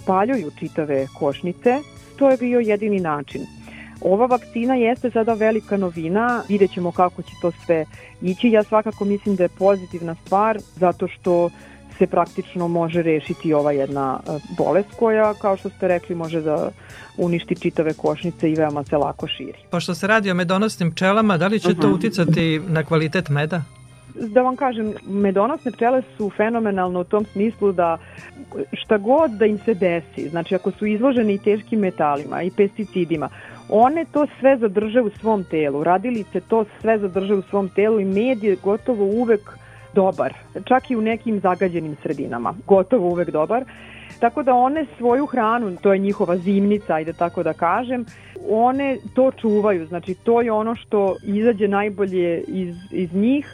spaljuju 0.00 0.50
čitave 0.58 1.06
košnice. 1.18 1.78
To 2.16 2.30
je 2.30 2.36
bio 2.36 2.60
jedini 2.60 3.00
način. 3.00 3.46
Ova 4.00 4.26
vakcina 4.26 4.74
jeste 4.74 5.10
sada 5.10 5.34
velika 5.34 5.76
novina, 5.76 6.42
vidjet 6.48 6.72
ćemo 6.72 6.92
kako 6.92 7.22
će 7.22 7.32
to 7.42 7.52
sve 7.66 7.84
ići. 8.22 8.50
Ja 8.50 8.62
svakako 8.62 9.04
mislim 9.04 9.36
da 9.36 9.42
je 9.42 9.56
pozitivna 9.58 10.14
stvar 10.14 10.58
zato 10.76 11.08
što 11.08 11.50
se 12.00 12.06
praktično 12.06 12.68
može 12.68 13.02
rešiti 13.02 13.52
ova 13.54 13.72
jedna 13.72 14.20
e, 14.20 14.38
bolest 14.58 14.88
koja, 14.98 15.34
kao 15.34 15.56
što 15.56 15.68
ste 15.68 15.88
rekli, 15.88 16.14
može 16.16 16.40
da 16.40 16.70
uništi 17.16 17.56
čitave 17.60 17.94
košnice 17.94 18.50
i 18.50 18.54
veoma 18.54 18.84
se 18.84 18.96
lako 18.96 19.28
širi. 19.28 19.58
Pošto 19.70 19.94
se 19.94 20.06
radi 20.06 20.30
o 20.30 20.34
medonosnim 20.34 20.92
pčelama, 20.92 21.36
da 21.36 21.46
li 21.46 21.60
će 21.60 21.68
uh 21.68 21.74
-huh. 21.74 21.80
to 21.80 21.86
mhm. 21.86 21.96
uticati 21.96 22.60
na 22.68 22.84
kvalitet 22.84 23.28
meda? 23.28 23.62
da 24.14 24.42
vam 24.42 24.56
kažem, 24.56 24.94
medonosne 25.06 25.72
pčele 25.72 26.02
su 26.16 26.30
fenomenalno 26.36 27.00
u 27.00 27.04
tom 27.04 27.24
smislu 27.24 27.72
da 27.72 27.98
šta 28.72 28.98
god 28.98 29.30
da 29.30 29.46
im 29.46 29.58
se 29.58 29.74
desi, 29.74 30.28
znači 30.28 30.54
ako 30.54 30.70
su 30.70 30.86
izloženi 30.86 31.34
i 31.34 31.38
teškim 31.38 31.80
metalima 31.80 32.42
i 32.42 32.50
pesticidima, 32.50 33.28
one 33.68 34.04
to 34.12 34.26
sve 34.40 34.56
zadrže 34.56 35.00
u 35.00 35.10
svom 35.10 35.44
telu, 35.44 35.84
radilice 35.84 36.40
to 36.40 36.64
sve 36.80 36.98
zadrže 36.98 37.34
u 37.34 37.42
svom 37.42 37.68
telu 37.68 38.00
i 38.00 38.04
med 38.04 38.44
je 38.44 38.56
gotovo 38.62 39.04
uvek 39.04 39.59
dobar, 39.94 40.34
čak 40.64 40.90
i 40.90 40.96
u 40.96 41.00
nekim 41.00 41.40
zagađenim 41.40 41.96
sredinama, 42.02 42.54
gotovo 42.66 43.08
uvek 43.08 43.30
dobar. 43.30 43.64
Tako 44.20 44.42
da 44.42 44.54
one 44.54 44.86
svoju 44.98 45.26
hranu, 45.26 45.76
to 45.82 45.92
je 45.92 45.98
njihova 45.98 46.36
zimnica, 46.36 46.94
ajde 46.94 47.12
tako 47.12 47.42
da 47.42 47.52
kažem, 47.52 48.04
one 48.50 48.96
to 49.14 49.30
čuvaju, 49.30 49.86
znači 49.86 50.14
to 50.14 50.40
je 50.40 50.52
ono 50.52 50.74
što 50.74 51.16
izađe 51.24 51.68
najbolje 51.68 52.44
iz, 52.48 52.76
iz 52.90 53.14
njih, 53.14 53.46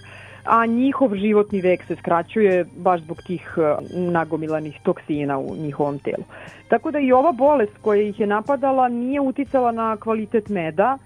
a 0.45 0.67
njihov 0.67 1.15
životni 1.15 1.61
vek 1.61 1.85
se 1.85 1.97
skraćuje 1.97 2.65
baš 2.77 3.01
zbog 3.01 3.23
tih 3.27 3.55
e, 3.57 3.75
nagomilanih 4.11 4.81
toksina 4.83 5.39
u 5.39 5.57
njihovom 5.57 5.99
telu. 5.99 6.25
Tako 6.69 6.91
da 6.91 6.99
i 6.99 7.13
ova 7.13 7.33
bolest 7.33 7.79
koja 7.83 8.03
ih 8.03 8.21
je 8.21 8.27
napadala 8.27 8.89
nije 8.89 9.21
uticala 9.21 9.73
na 9.73 9.97
kvalitet 9.97 10.49
meda, 10.49 10.99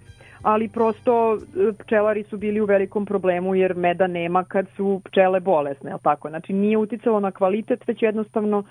ali 0.43 0.69
prosto 0.69 1.35
e, 1.35 1.73
pčelari 1.79 2.23
su 2.23 2.37
bili 2.37 2.61
u 2.61 2.65
velikom 2.65 3.07
problemu 3.07 3.55
jer 3.55 3.75
meda 3.75 4.07
nema 4.07 4.45
kad 4.45 4.67
su 4.77 5.01
pčele 5.05 5.41
bolesne, 5.41 5.91
al 5.91 5.99
tako? 5.99 6.29
Znači 6.29 6.53
nije 6.53 6.79
uticalo 6.79 7.21
na 7.21 7.31
kvalitet, 7.31 7.87
već 7.87 8.03
jednostavno 8.03 8.65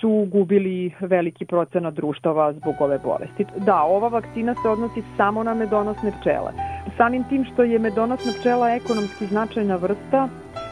su 0.00 0.26
gubili 0.32 0.92
veliki 1.00 1.44
procenat 1.44 1.94
društava 1.94 2.52
zbog 2.52 2.74
ove 2.80 2.98
bolesti. 2.98 3.44
Da, 3.66 3.82
ova 3.82 4.08
vakcina 4.08 4.54
se 4.54 4.68
odnosi 4.68 5.02
samo 5.16 5.42
na 5.42 5.54
medonosne 5.54 6.12
pčele. 6.20 6.52
Samim 6.96 7.24
tim 7.28 7.44
što 7.44 7.62
je 7.62 7.78
medonosna 7.78 8.32
pčela 8.40 8.70
ekonomski 8.70 9.26
značajna 9.26 9.76
vrsta, 9.76 10.28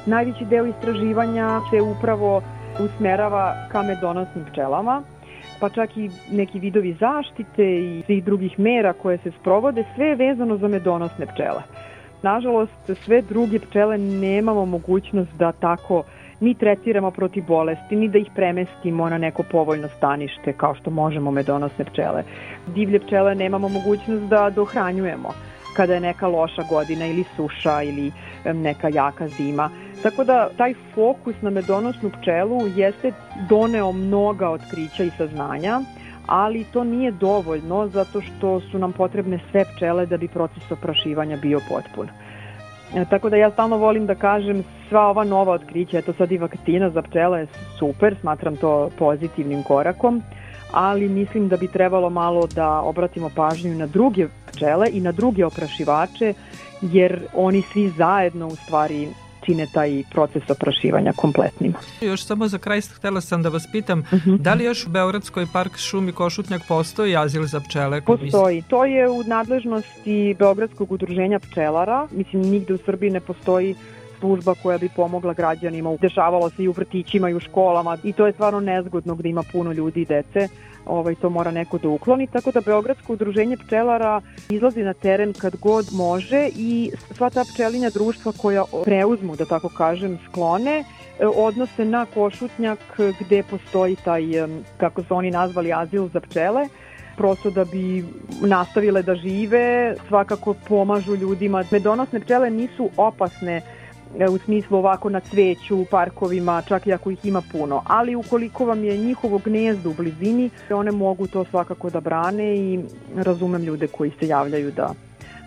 najveći 0.06 0.44
deo 0.44 0.66
istraživanja 0.66 1.60
se 1.70 1.80
upravo 1.80 2.42
usmerava 2.84 3.54
ka 3.72 3.82
medonosnim 3.82 4.44
pčelama, 4.44 5.02
pa 5.62 5.68
čak 5.68 5.96
i 5.96 6.10
neki 6.30 6.58
vidovi 6.58 6.96
zaštite 7.00 7.64
i 7.64 8.02
svih 8.06 8.24
drugih 8.24 8.58
mera 8.58 8.92
koje 8.92 9.18
se 9.18 9.30
sprovode, 9.40 9.84
sve 9.94 10.06
je 10.06 10.14
vezano 10.14 10.56
za 10.56 10.68
medonosne 10.68 11.26
pčele. 11.26 11.62
Nažalost, 12.22 12.90
sve 13.04 13.22
druge 13.22 13.58
pčele 13.58 13.98
nemamo 13.98 14.66
mogućnost 14.66 15.30
da 15.38 15.52
tako 15.52 16.02
ni 16.40 16.54
tretiramo 16.54 17.10
protiv 17.10 17.44
bolesti, 17.46 17.96
ni 17.96 18.08
da 18.08 18.18
ih 18.18 18.30
premestimo 18.34 19.08
na 19.08 19.18
neko 19.18 19.42
povoljno 19.50 19.88
stanište 19.88 20.52
kao 20.52 20.74
što 20.74 20.90
možemo 20.90 21.30
medonosne 21.30 21.84
pčele. 21.84 22.22
Divlje 22.74 23.00
pčele 23.00 23.34
nemamo 23.34 23.68
mogućnost 23.68 24.22
da 24.22 24.50
dohranjujemo 24.50 25.28
kada 25.76 25.94
je 25.94 26.00
neka 26.00 26.26
loša 26.28 26.62
godina 26.70 27.06
ili 27.06 27.24
suša 27.36 27.82
ili 27.82 28.12
neka 28.44 28.88
jaka 28.88 29.28
zima. 29.28 29.70
Tako 30.02 30.24
da 30.24 30.48
taj 30.56 30.74
fokus 30.94 31.34
na 31.42 31.50
medonosnu 31.50 32.10
pčelu 32.10 32.60
jeste 32.76 33.12
doneo 33.48 33.92
mnoga 33.92 34.50
otkrića 34.50 35.04
i 35.04 35.10
saznanja, 35.10 35.80
ali 36.26 36.64
to 36.64 36.84
nije 36.84 37.10
dovoljno 37.10 37.88
zato 37.88 38.20
što 38.20 38.60
su 38.60 38.78
nam 38.78 38.92
potrebne 38.92 39.38
sve 39.50 39.64
pčele 39.64 40.06
da 40.06 40.16
bi 40.16 40.28
proces 40.28 40.70
oprašivanja 40.70 41.36
bio 41.36 41.60
potpun. 41.68 42.08
E, 42.94 43.04
tako 43.10 43.30
da 43.30 43.36
ja 43.36 43.50
stalno 43.50 43.76
volim 43.76 44.06
da 44.06 44.14
kažem 44.14 44.64
sva 44.88 45.06
ova 45.08 45.24
nova 45.24 45.52
otkrića, 45.52 45.98
eto 45.98 46.12
sad 46.12 46.32
i 46.32 46.38
vakcina 46.38 46.90
za 46.90 47.02
pčele 47.02 47.40
je 47.40 47.46
super, 47.78 48.16
smatram 48.20 48.56
to 48.56 48.90
pozitivnim 48.98 49.62
korakom, 49.62 50.22
ali 50.72 51.08
mislim 51.08 51.48
da 51.48 51.56
bi 51.56 51.68
trebalo 51.68 52.10
malo 52.10 52.46
da 52.54 52.80
obratimo 52.80 53.30
pažnju 53.36 53.74
na 53.74 53.86
druge 53.86 54.26
pčele 54.46 54.86
i 54.92 55.00
na 55.00 55.12
druge 55.12 55.44
oprašivače, 55.44 56.34
jer 56.82 57.20
oni 57.34 57.62
svi 57.62 57.88
zajedno 57.88 58.46
u 58.46 58.56
stvari 58.56 59.08
čine 59.46 59.66
taj 59.74 60.02
proces 60.10 60.42
oprašivanja 60.50 61.12
kompletnim. 61.16 61.74
Još 62.00 62.24
samo 62.24 62.48
za 62.48 62.58
kraj 62.58 62.80
htela 62.80 63.20
sam 63.20 63.42
da 63.42 63.48
vas 63.48 63.68
pitam, 63.72 63.98
uh 63.98 64.06
-huh. 64.06 64.38
da 64.38 64.54
li 64.54 64.64
još 64.64 64.86
u 64.86 64.90
Beogradskoj 64.90 65.46
park 65.52 65.76
šumi 65.76 66.12
Košutnjak 66.12 66.62
postoji 66.68 67.16
azil 67.16 67.44
za 67.44 67.60
pčele? 67.60 68.00
Postoji. 68.00 68.62
To 68.62 68.84
je 68.84 69.08
u 69.08 69.22
nadležnosti 69.22 70.36
Beogradskog 70.38 70.92
udruženja 70.92 71.38
pčelara. 71.38 72.08
Mislim, 72.10 72.42
nigde 72.42 72.74
u 72.74 72.78
Srbiji 72.86 73.10
ne 73.10 73.20
postoji 73.20 73.74
služba 74.22 74.54
koja 74.62 74.78
bi 74.78 74.88
pomogla 74.96 75.34
građanima. 75.34 75.96
Dešavalo 76.00 76.50
se 76.50 76.62
i 76.62 76.68
u 76.68 76.72
vrtićima 76.72 77.30
i 77.30 77.34
u 77.34 77.40
školama 77.40 77.98
i 78.04 78.12
to 78.12 78.26
je 78.26 78.32
stvarno 78.32 78.60
nezgodno 78.60 79.14
gde 79.14 79.28
ima 79.28 79.42
puno 79.52 79.72
ljudi 79.72 80.00
i 80.02 80.04
dece 80.04 80.48
ovaj, 80.86 81.14
to 81.14 81.30
mora 81.30 81.50
neko 81.50 81.78
da 81.78 81.88
ukloni, 81.88 82.26
tako 82.26 82.50
da 82.50 82.60
Beogradsko 82.60 83.12
udruženje 83.12 83.56
pčelara 83.56 84.20
izlazi 84.50 84.82
na 84.82 84.94
teren 84.94 85.32
kad 85.32 85.56
god 85.56 85.86
može 85.92 86.48
i 86.56 86.90
sva 87.14 87.30
ta 87.30 87.44
pčelinja 87.54 87.90
društva 87.90 88.32
koja 88.32 88.64
preuzmu, 88.84 89.36
da 89.36 89.44
tako 89.44 89.68
kažem, 89.68 90.18
sklone, 90.28 90.84
e, 91.18 91.26
odnose 91.26 91.84
na 91.84 92.06
Košutnjak 92.14 92.78
gde 93.20 93.42
postoji 93.50 93.96
taj, 94.04 94.22
kako 94.76 95.02
su 95.02 95.14
oni 95.14 95.30
nazvali, 95.30 95.72
azil 95.72 96.08
za 96.08 96.20
pčele, 96.20 96.66
prosto 97.16 97.50
da 97.50 97.64
bi 97.64 98.04
nastavile 98.40 99.02
da 99.02 99.14
žive, 99.14 99.94
svakako 100.08 100.54
pomažu 100.68 101.14
ljudima. 101.16 101.64
Medonosne 101.70 102.20
pčele 102.20 102.50
nisu 102.50 102.90
opasne 102.96 103.56
E, 103.56 103.81
u 104.30 104.38
smislu 104.38 104.78
ovako 104.78 105.08
na 105.08 105.20
cveću, 105.20 105.76
u 105.76 105.84
parkovima, 105.90 106.62
čak 106.68 106.86
i 106.86 106.92
ako 106.92 107.10
ih 107.10 107.24
ima 107.24 107.42
puno. 107.52 107.82
Ali 107.86 108.14
ukoliko 108.14 108.64
vam 108.64 108.84
je 108.84 108.96
njihovo 108.96 109.40
gnezdo 109.44 109.90
u 109.90 109.94
blizini, 109.94 110.50
one 110.70 110.90
mogu 110.90 111.26
to 111.26 111.44
svakako 111.44 111.90
da 111.90 112.00
brane 112.00 112.56
i 112.56 112.80
razumem 113.16 113.62
ljude 113.62 113.86
koji 113.86 114.12
se 114.20 114.28
javljaju 114.28 114.72
da 114.72 114.94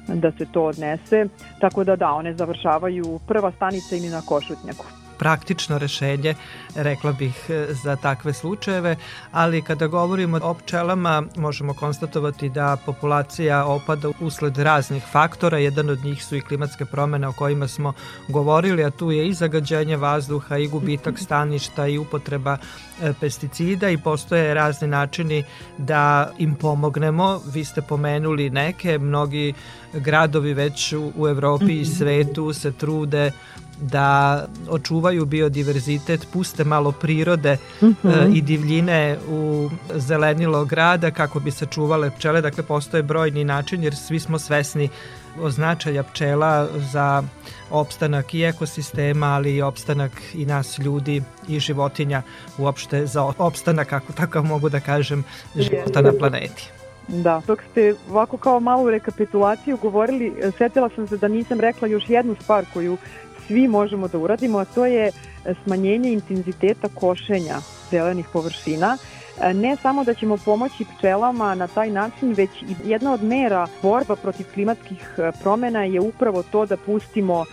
da 0.07 0.31
se 0.31 0.45
to 0.51 0.63
odnese. 0.63 1.25
Tako 1.59 1.83
da 1.83 1.95
da, 1.95 2.11
one 2.11 2.33
završavaju 2.33 3.19
prva 3.27 3.51
stanica 3.51 3.95
ili 3.95 4.09
na 4.09 4.21
Košutnjaku 4.21 4.85
praktično 5.17 5.77
rešenje, 5.77 6.35
rekla 6.75 7.11
bih, 7.11 7.49
e, 7.49 7.67
za 7.73 7.95
takve 7.95 8.33
slučajeve, 8.33 8.95
ali 9.31 9.61
kada 9.61 9.87
govorimo 9.87 10.39
o 10.43 10.53
pčelama, 10.53 11.23
možemo 11.35 11.73
konstatovati 11.73 12.49
da 12.49 12.77
populacija 12.85 13.65
opada 13.65 14.09
usled 14.19 14.57
raznih 14.57 15.03
faktora, 15.11 15.57
jedan 15.57 15.89
od 15.89 16.03
njih 16.03 16.25
su 16.25 16.35
i 16.35 16.41
klimatske 16.41 16.85
promene 16.85 17.27
o 17.27 17.33
kojima 17.33 17.67
smo 17.67 17.93
govorili, 18.27 18.83
a 18.83 18.91
tu 18.91 19.11
je 19.11 19.27
i 19.27 19.33
zagađenje 19.33 19.97
vazduha 19.97 20.57
i 20.57 20.67
gubitak 20.67 21.19
staništa 21.19 21.87
i 21.87 21.97
upotreba 21.97 22.57
e, 23.01 23.13
pesticida 23.19 23.89
i 23.89 23.97
postoje 23.97 24.53
razni 24.53 24.87
načini 24.87 25.43
da 25.77 26.31
im 26.37 26.55
pomognemo. 26.55 27.41
Vi 27.53 27.65
ste 27.65 27.81
pomenuli 27.81 28.49
neke, 28.49 28.97
mnogi 28.99 29.53
gradovi 29.93 30.53
već 30.53 30.93
u 31.15 31.27
Evropi 31.27 31.79
i 31.79 31.85
svetu 31.85 32.53
se 32.53 32.71
trude 32.71 33.31
da 33.81 34.45
očuvaju 34.69 35.25
biodiverzitet, 35.25 36.27
puste 36.33 36.63
malo 36.63 36.91
prirode 36.91 37.57
mm 37.81 37.85
-hmm. 37.85 38.27
e, 38.27 38.37
i 38.37 38.41
divljine 38.41 39.17
u 39.29 39.69
zelenilo 39.95 40.65
grada 40.65 41.11
kako 41.11 41.39
bi 41.39 41.51
se 41.51 41.65
čuvale 41.65 42.11
pčele. 42.11 42.41
Dakle, 42.41 42.63
postoje 42.63 43.03
brojni 43.03 43.43
način 43.43 43.83
jer 43.83 43.95
svi 43.95 44.19
smo 44.19 44.39
svesni 44.39 44.89
o 45.41 45.49
značaja 45.49 46.03
pčela 46.03 46.67
za 46.91 47.23
opstanak 47.71 48.33
i 48.33 48.43
ekosistema, 48.43 49.27
ali 49.27 49.55
i 49.55 49.61
opstanak 49.61 50.11
i 50.33 50.45
nas 50.45 50.79
ljudi 50.79 51.21
i 51.47 51.59
životinja 51.59 52.21
uopšte 52.57 53.05
za 53.05 53.23
opstanak, 53.37 53.87
kako 53.87 54.13
tako 54.13 54.43
mogu 54.43 54.69
da 54.69 54.79
kažem, 54.79 55.23
života 55.55 56.01
na 56.01 56.11
planeti. 56.19 56.69
Da, 57.07 57.41
dok 57.47 57.61
ste 57.71 57.95
ovako 58.09 58.37
kao 58.37 58.59
malu 58.59 58.89
rekapitulaciju 58.89 59.77
govorili, 59.77 60.33
setila 60.57 60.89
sam 60.95 61.07
se 61.07 61.17
da 61.17 61.27
nisam 61.27 61.59
rekla 61.59 61.87
još 61.87 62.03
jednu 62.09 62.35
stvar 62.41 62.65
koju 62.73 62.97
svi 63.47 63.67
možemo 63.67 64.07
da 64.07 64.17
uradimo, 64.17 64.57
a 64.57 64.65
to 64.65 64.85
je 64.85 65.11
smanjenje 65.63 66.11
intenziteta 66.11 66.87
košenja 66.95 67.55
zelenih 67.91 68.25
površina. 68.33 68.97
Ne 69.53 69.75
samo 69.81 70.03
da 70.03 70.13
ćemo 70.13 70.37
pomoći 70.37 70.85
pčelama 70.97 71.55
na 71.55 71.67
taj 71.67 71.89
način, 71.89 72.33
već 72.33 72.49
i 72.61 72.75
jedna 72.85 73.13
od 73.13 73.23
mera 73.23 73.67
borba 73.81 74.15
protiv 74.15 74.45
klimatskih 74.53 75.15
e, 75.17 75.31
promena 75.41 75.83
je 75.83 75.99
upravo 75.99 76.43
to 76.43 76.65
da 76.65 76.77
pustimo 76.77 77.45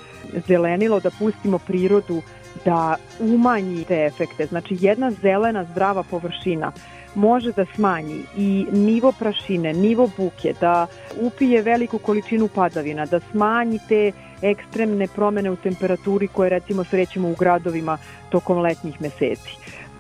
zelenilo, 0.49 1.01
da 1.01 1.11
pustimo 1.11 1.59
prirodu 1.59 2.23
da 2.65 2.97
umanji 3.21 3.85
te 3.85 4.05
efekte. 4.05 4.47
Znači 4.47 4.77
jedna 4.81 5.11
zelena 5.11 5.65
zdrava 5.65 6.03
površina 6.03 6.73
može 7.15 7.53
da 7.53 7.65
smanji 7.75 8.21
i 8.37 8.67
nivo 8.73 9.13
prašine, 9.13 9.73
nivo 9.73 10.11
buke, 10.17 10.55
da 10.61 10.87
upije 11.21 11.63
veliku 11.63 11.99
količinu 11.99 12.49
padavina, 12.49 13.07
da 13.07 13.21
smanji 13.21 13.79
te 13.89 14.13
ekstremne 14.43 15.07
promene 15.15 15.51
u 15.51 15.57
temperaturi 15.57 16.29
koje 16.29 16.51
recimo 16.51 16.85
srećemo 16.85 17.29
u 17.31 17.35
gradovima 17.39 17.99
tokom 18.31 18.59
letnjih 18.59 19.01
meseci. 19.01 19.57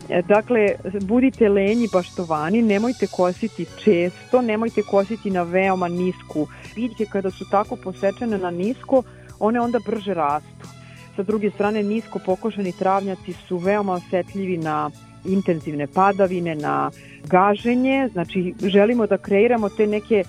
E, 0.08 0.22
dakle, 0.22 0.68
budite 1.00 1.48
lenji 1.48 1.88
baštovani, 1.92 2.62
nemojte 2.62 3.06
kositi 3.06 3.66
često, 3.84 4.42
nemojte 4.42 4.82
kositi 4.82 5.30
na 5.30 5.42
veoma 5.42 5.88
nisku. 5.88 6.46
Biljke 6.74 7.06
kada 7.12 7.30
su 7.30 7.44
tako 7.50 7.76
posečene 7.76 8.38
na 8.38 8.50
nisko, 8.50 9.02
one 9.38 9.60
onda 9.60 9.78
brže 9.86 10.14
rastu. 10.14 10.68
Sa 11.16 11.22
druge 11.22 11.50
strane, 11.50 11.82
nisko 11.82 12.18
pokošeni 12.26 12.72
travnjaci 12.72 13.32
su 13.32 13.56
veoma 13.56 13.92
osetljivi 13.92 14.56
na 14.56 14.90
intenzivne 15.24 15.86
padavine, 15.86 16.54
na 16.54 16.90
gaženje, 17.24 18.08
znači 18.12 18.54
želimo 18.62 19.06
da 19.06 19.18
kreiramo 19.18 19.68
te 19.68 19.86
neke 19.86 20.24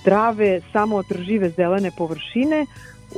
zdrave, 0.00 0.60
samoodržive 0.72 1.50
zelene 1.50 1.90
površine 1.98 2.66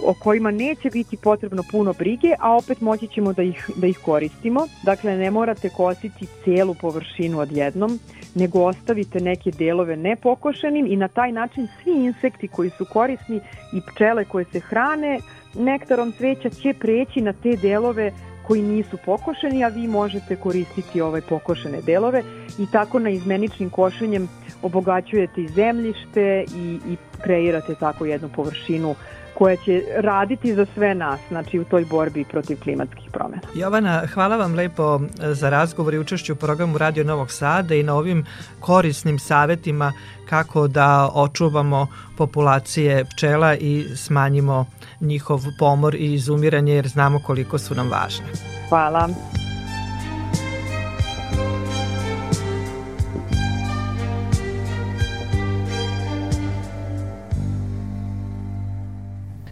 o 0.05 0.14
kojima 0.14 0.51
neće 0.51 0.91
biti 0.91 1.16
potrebno 1.16 1.62
puno 1.70 1.93
brige, 1.93 2.34
a 2.39 2.57
opet 2.57 2.80
moći 2.80 3.09
ćemo 3.09 3.32
da 3.32 3.43
ih, 3.43 3.70
da 3.76 3.87
ih 3.87 3.99
koristimo. 4.05 4.66
Dakle, 4.84 5.16
ne 5.16 5.30
morate 5.30 5.68
kositi 5.68 6.26
celu 6.45 6.74
površinu 6.74 7.39
odjednom, 7.39 7.99
nego 8.34 8.62
ostavite 8.62 9.20
neke 9.20 9.51
delove 9.51 9.97
nepokošenim 9.97 10.87
i 10.87 10.97
na 10.97 11.09
taj 11.09 11.32
način 11.32 11.68
svi 11.82 11.93
insekti 12.05 12.49
koji 12.49 12.70
su 12.70 12.87
korisni 12.93 13.41
i 13.72 13.80
pčele 13.80 14.24
koje 14.24 14.45
se 14.45 14.61
hrane 14.61 15.18
nektarom 15.55 16.12
cveća 16.12 16.51
će 16.51 16.74
preći 16.80 17.20
na 17.20 17.32
te 17.32 17.57
delove 17.62 18.12
koji 18.47 18.62
nisu 18.62 18.99
pokošeni, 19.05 19.64
a 19.64 19.68
vi 19.68 19.89
možete 19.89 20.37
koristiti 20.37 21.01
ove 21.01 21.20
pokošene 21.20 21.82
delove 21.82 22.22
i 22.59 22.66
tako 22.72 22.99
na 22.99 23.11
izmeničnim 23.11 23.70
košenjem 23.70 24.28
obogaćujete 24.62 25.41
i 25.41 25.49
zemljište 25.49 26.45
i, 26.57 26.78
i 26.93 26.97
kreirate 27.22 27.74
tako 27.74 28.07
jednu 28.07 28.28
površinu 28.37 28.95
koja 29.39 29.57
će 29.57 29.82
raditi 29.97 30.55
za 30.55 30.66
sve 30.74 30.95
nas, 30.95 31.20
znači 31.28 31.59
u 31.59 31.64
toj 31.64 31.84
borbi 31.84 32.24
protiv 32.24 32.61
klimatskih 32.61 33.11
promena. 33.12 33.43
Jovana, 33.55 34.03
hvala 34.14 34.37
vam 34.37 34.55
lepo 34.55 35.01
e, 35.01 35.34
za 35.34 35.51
razgovor 35.51 35.95
i 35.95 35.99
učešću 35.99 36.32
u 36.32 36.37
programu 36.37 36.78
Radio 36.78 37.05
Novog 37.05 37.30
Sada 37.30 37.74
i 37.74 37.82
na 37.82 37.95
ovim 37.95 38.24
korisnim 38.61 39.18
savetima 39.18 39.93
kako 40.28 40.68
da 40.68 41.11
očuvamo 41.14 41.87
populacije 42.16 43.05
pčela 43.05 43.55
i 43.55 43.87
smanjimo 43.97 44.66
njihov 45.01 45.43
pomor 45.59 45.95
i 45.95 46.14
izumiranje 46.14 46.74
jer 46.74 46.89
znamo 46.89 47.20
koliko 47.26 47.59
su 47.59 47.74
nam 47.74 47.91
važne. 47.91 48.26
Hvala. 48.68 49.09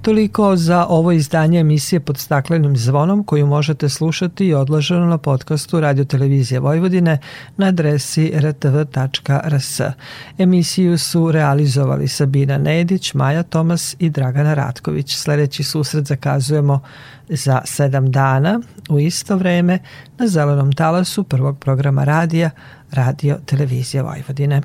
Toliko 0.05 0.57
za 0.57 0.87
ovo 0.89 1.13
izdanje 1.13 1.61
emisije 1.61 2.01
pod 2.01 2.19
staklenim 2.19 2.77
zvonom 2.77 3.25
koju 3.25 3.47
možete 3.47 3.89
slušati 3.89 4.47
i 4.47 4.55
odloženo 4.55 5.07
na 5.07 5.19
podcastu 5.19 5.81
Radio 5.81 6.05
Televizije 6.05 6.61
Vojvodine 6.61 7.19
na 7.57 7.67
adresi 7.67 8.33
rtv.rs. 8.37 9.81
Emisiju 10.39 10.99
su 10.99 11.33
realizovali 11.33 12.09
Sabina 12.09 12.59
Nedić, 12.59 13.15
Maja 13.15 13.43
Tomas 13.43 13.97
i 13.99 14.11
Dragana 14.11 14.55
Ratković. 14.55 15.17
Sledeći 15.17 15.63
susret 15.63 16.07
zakazujemo 16.07 16.81
za 17.29 17.61
sedam 17.65 18.11
dana 18.13 18.61
u 18.91 19.01
isto 19.01 19.37
vreme 19.37 19.79
na 20.19 20.27
zelenom 20.27 20.73
talasu 20.73 21.25
prvog 21.25 21.59
programa 21.59 22.05
radija 22.05 22.51
Radio 22.91 23.39
Televizije 23.47 24.03
Vojvodine. 24.03 24.63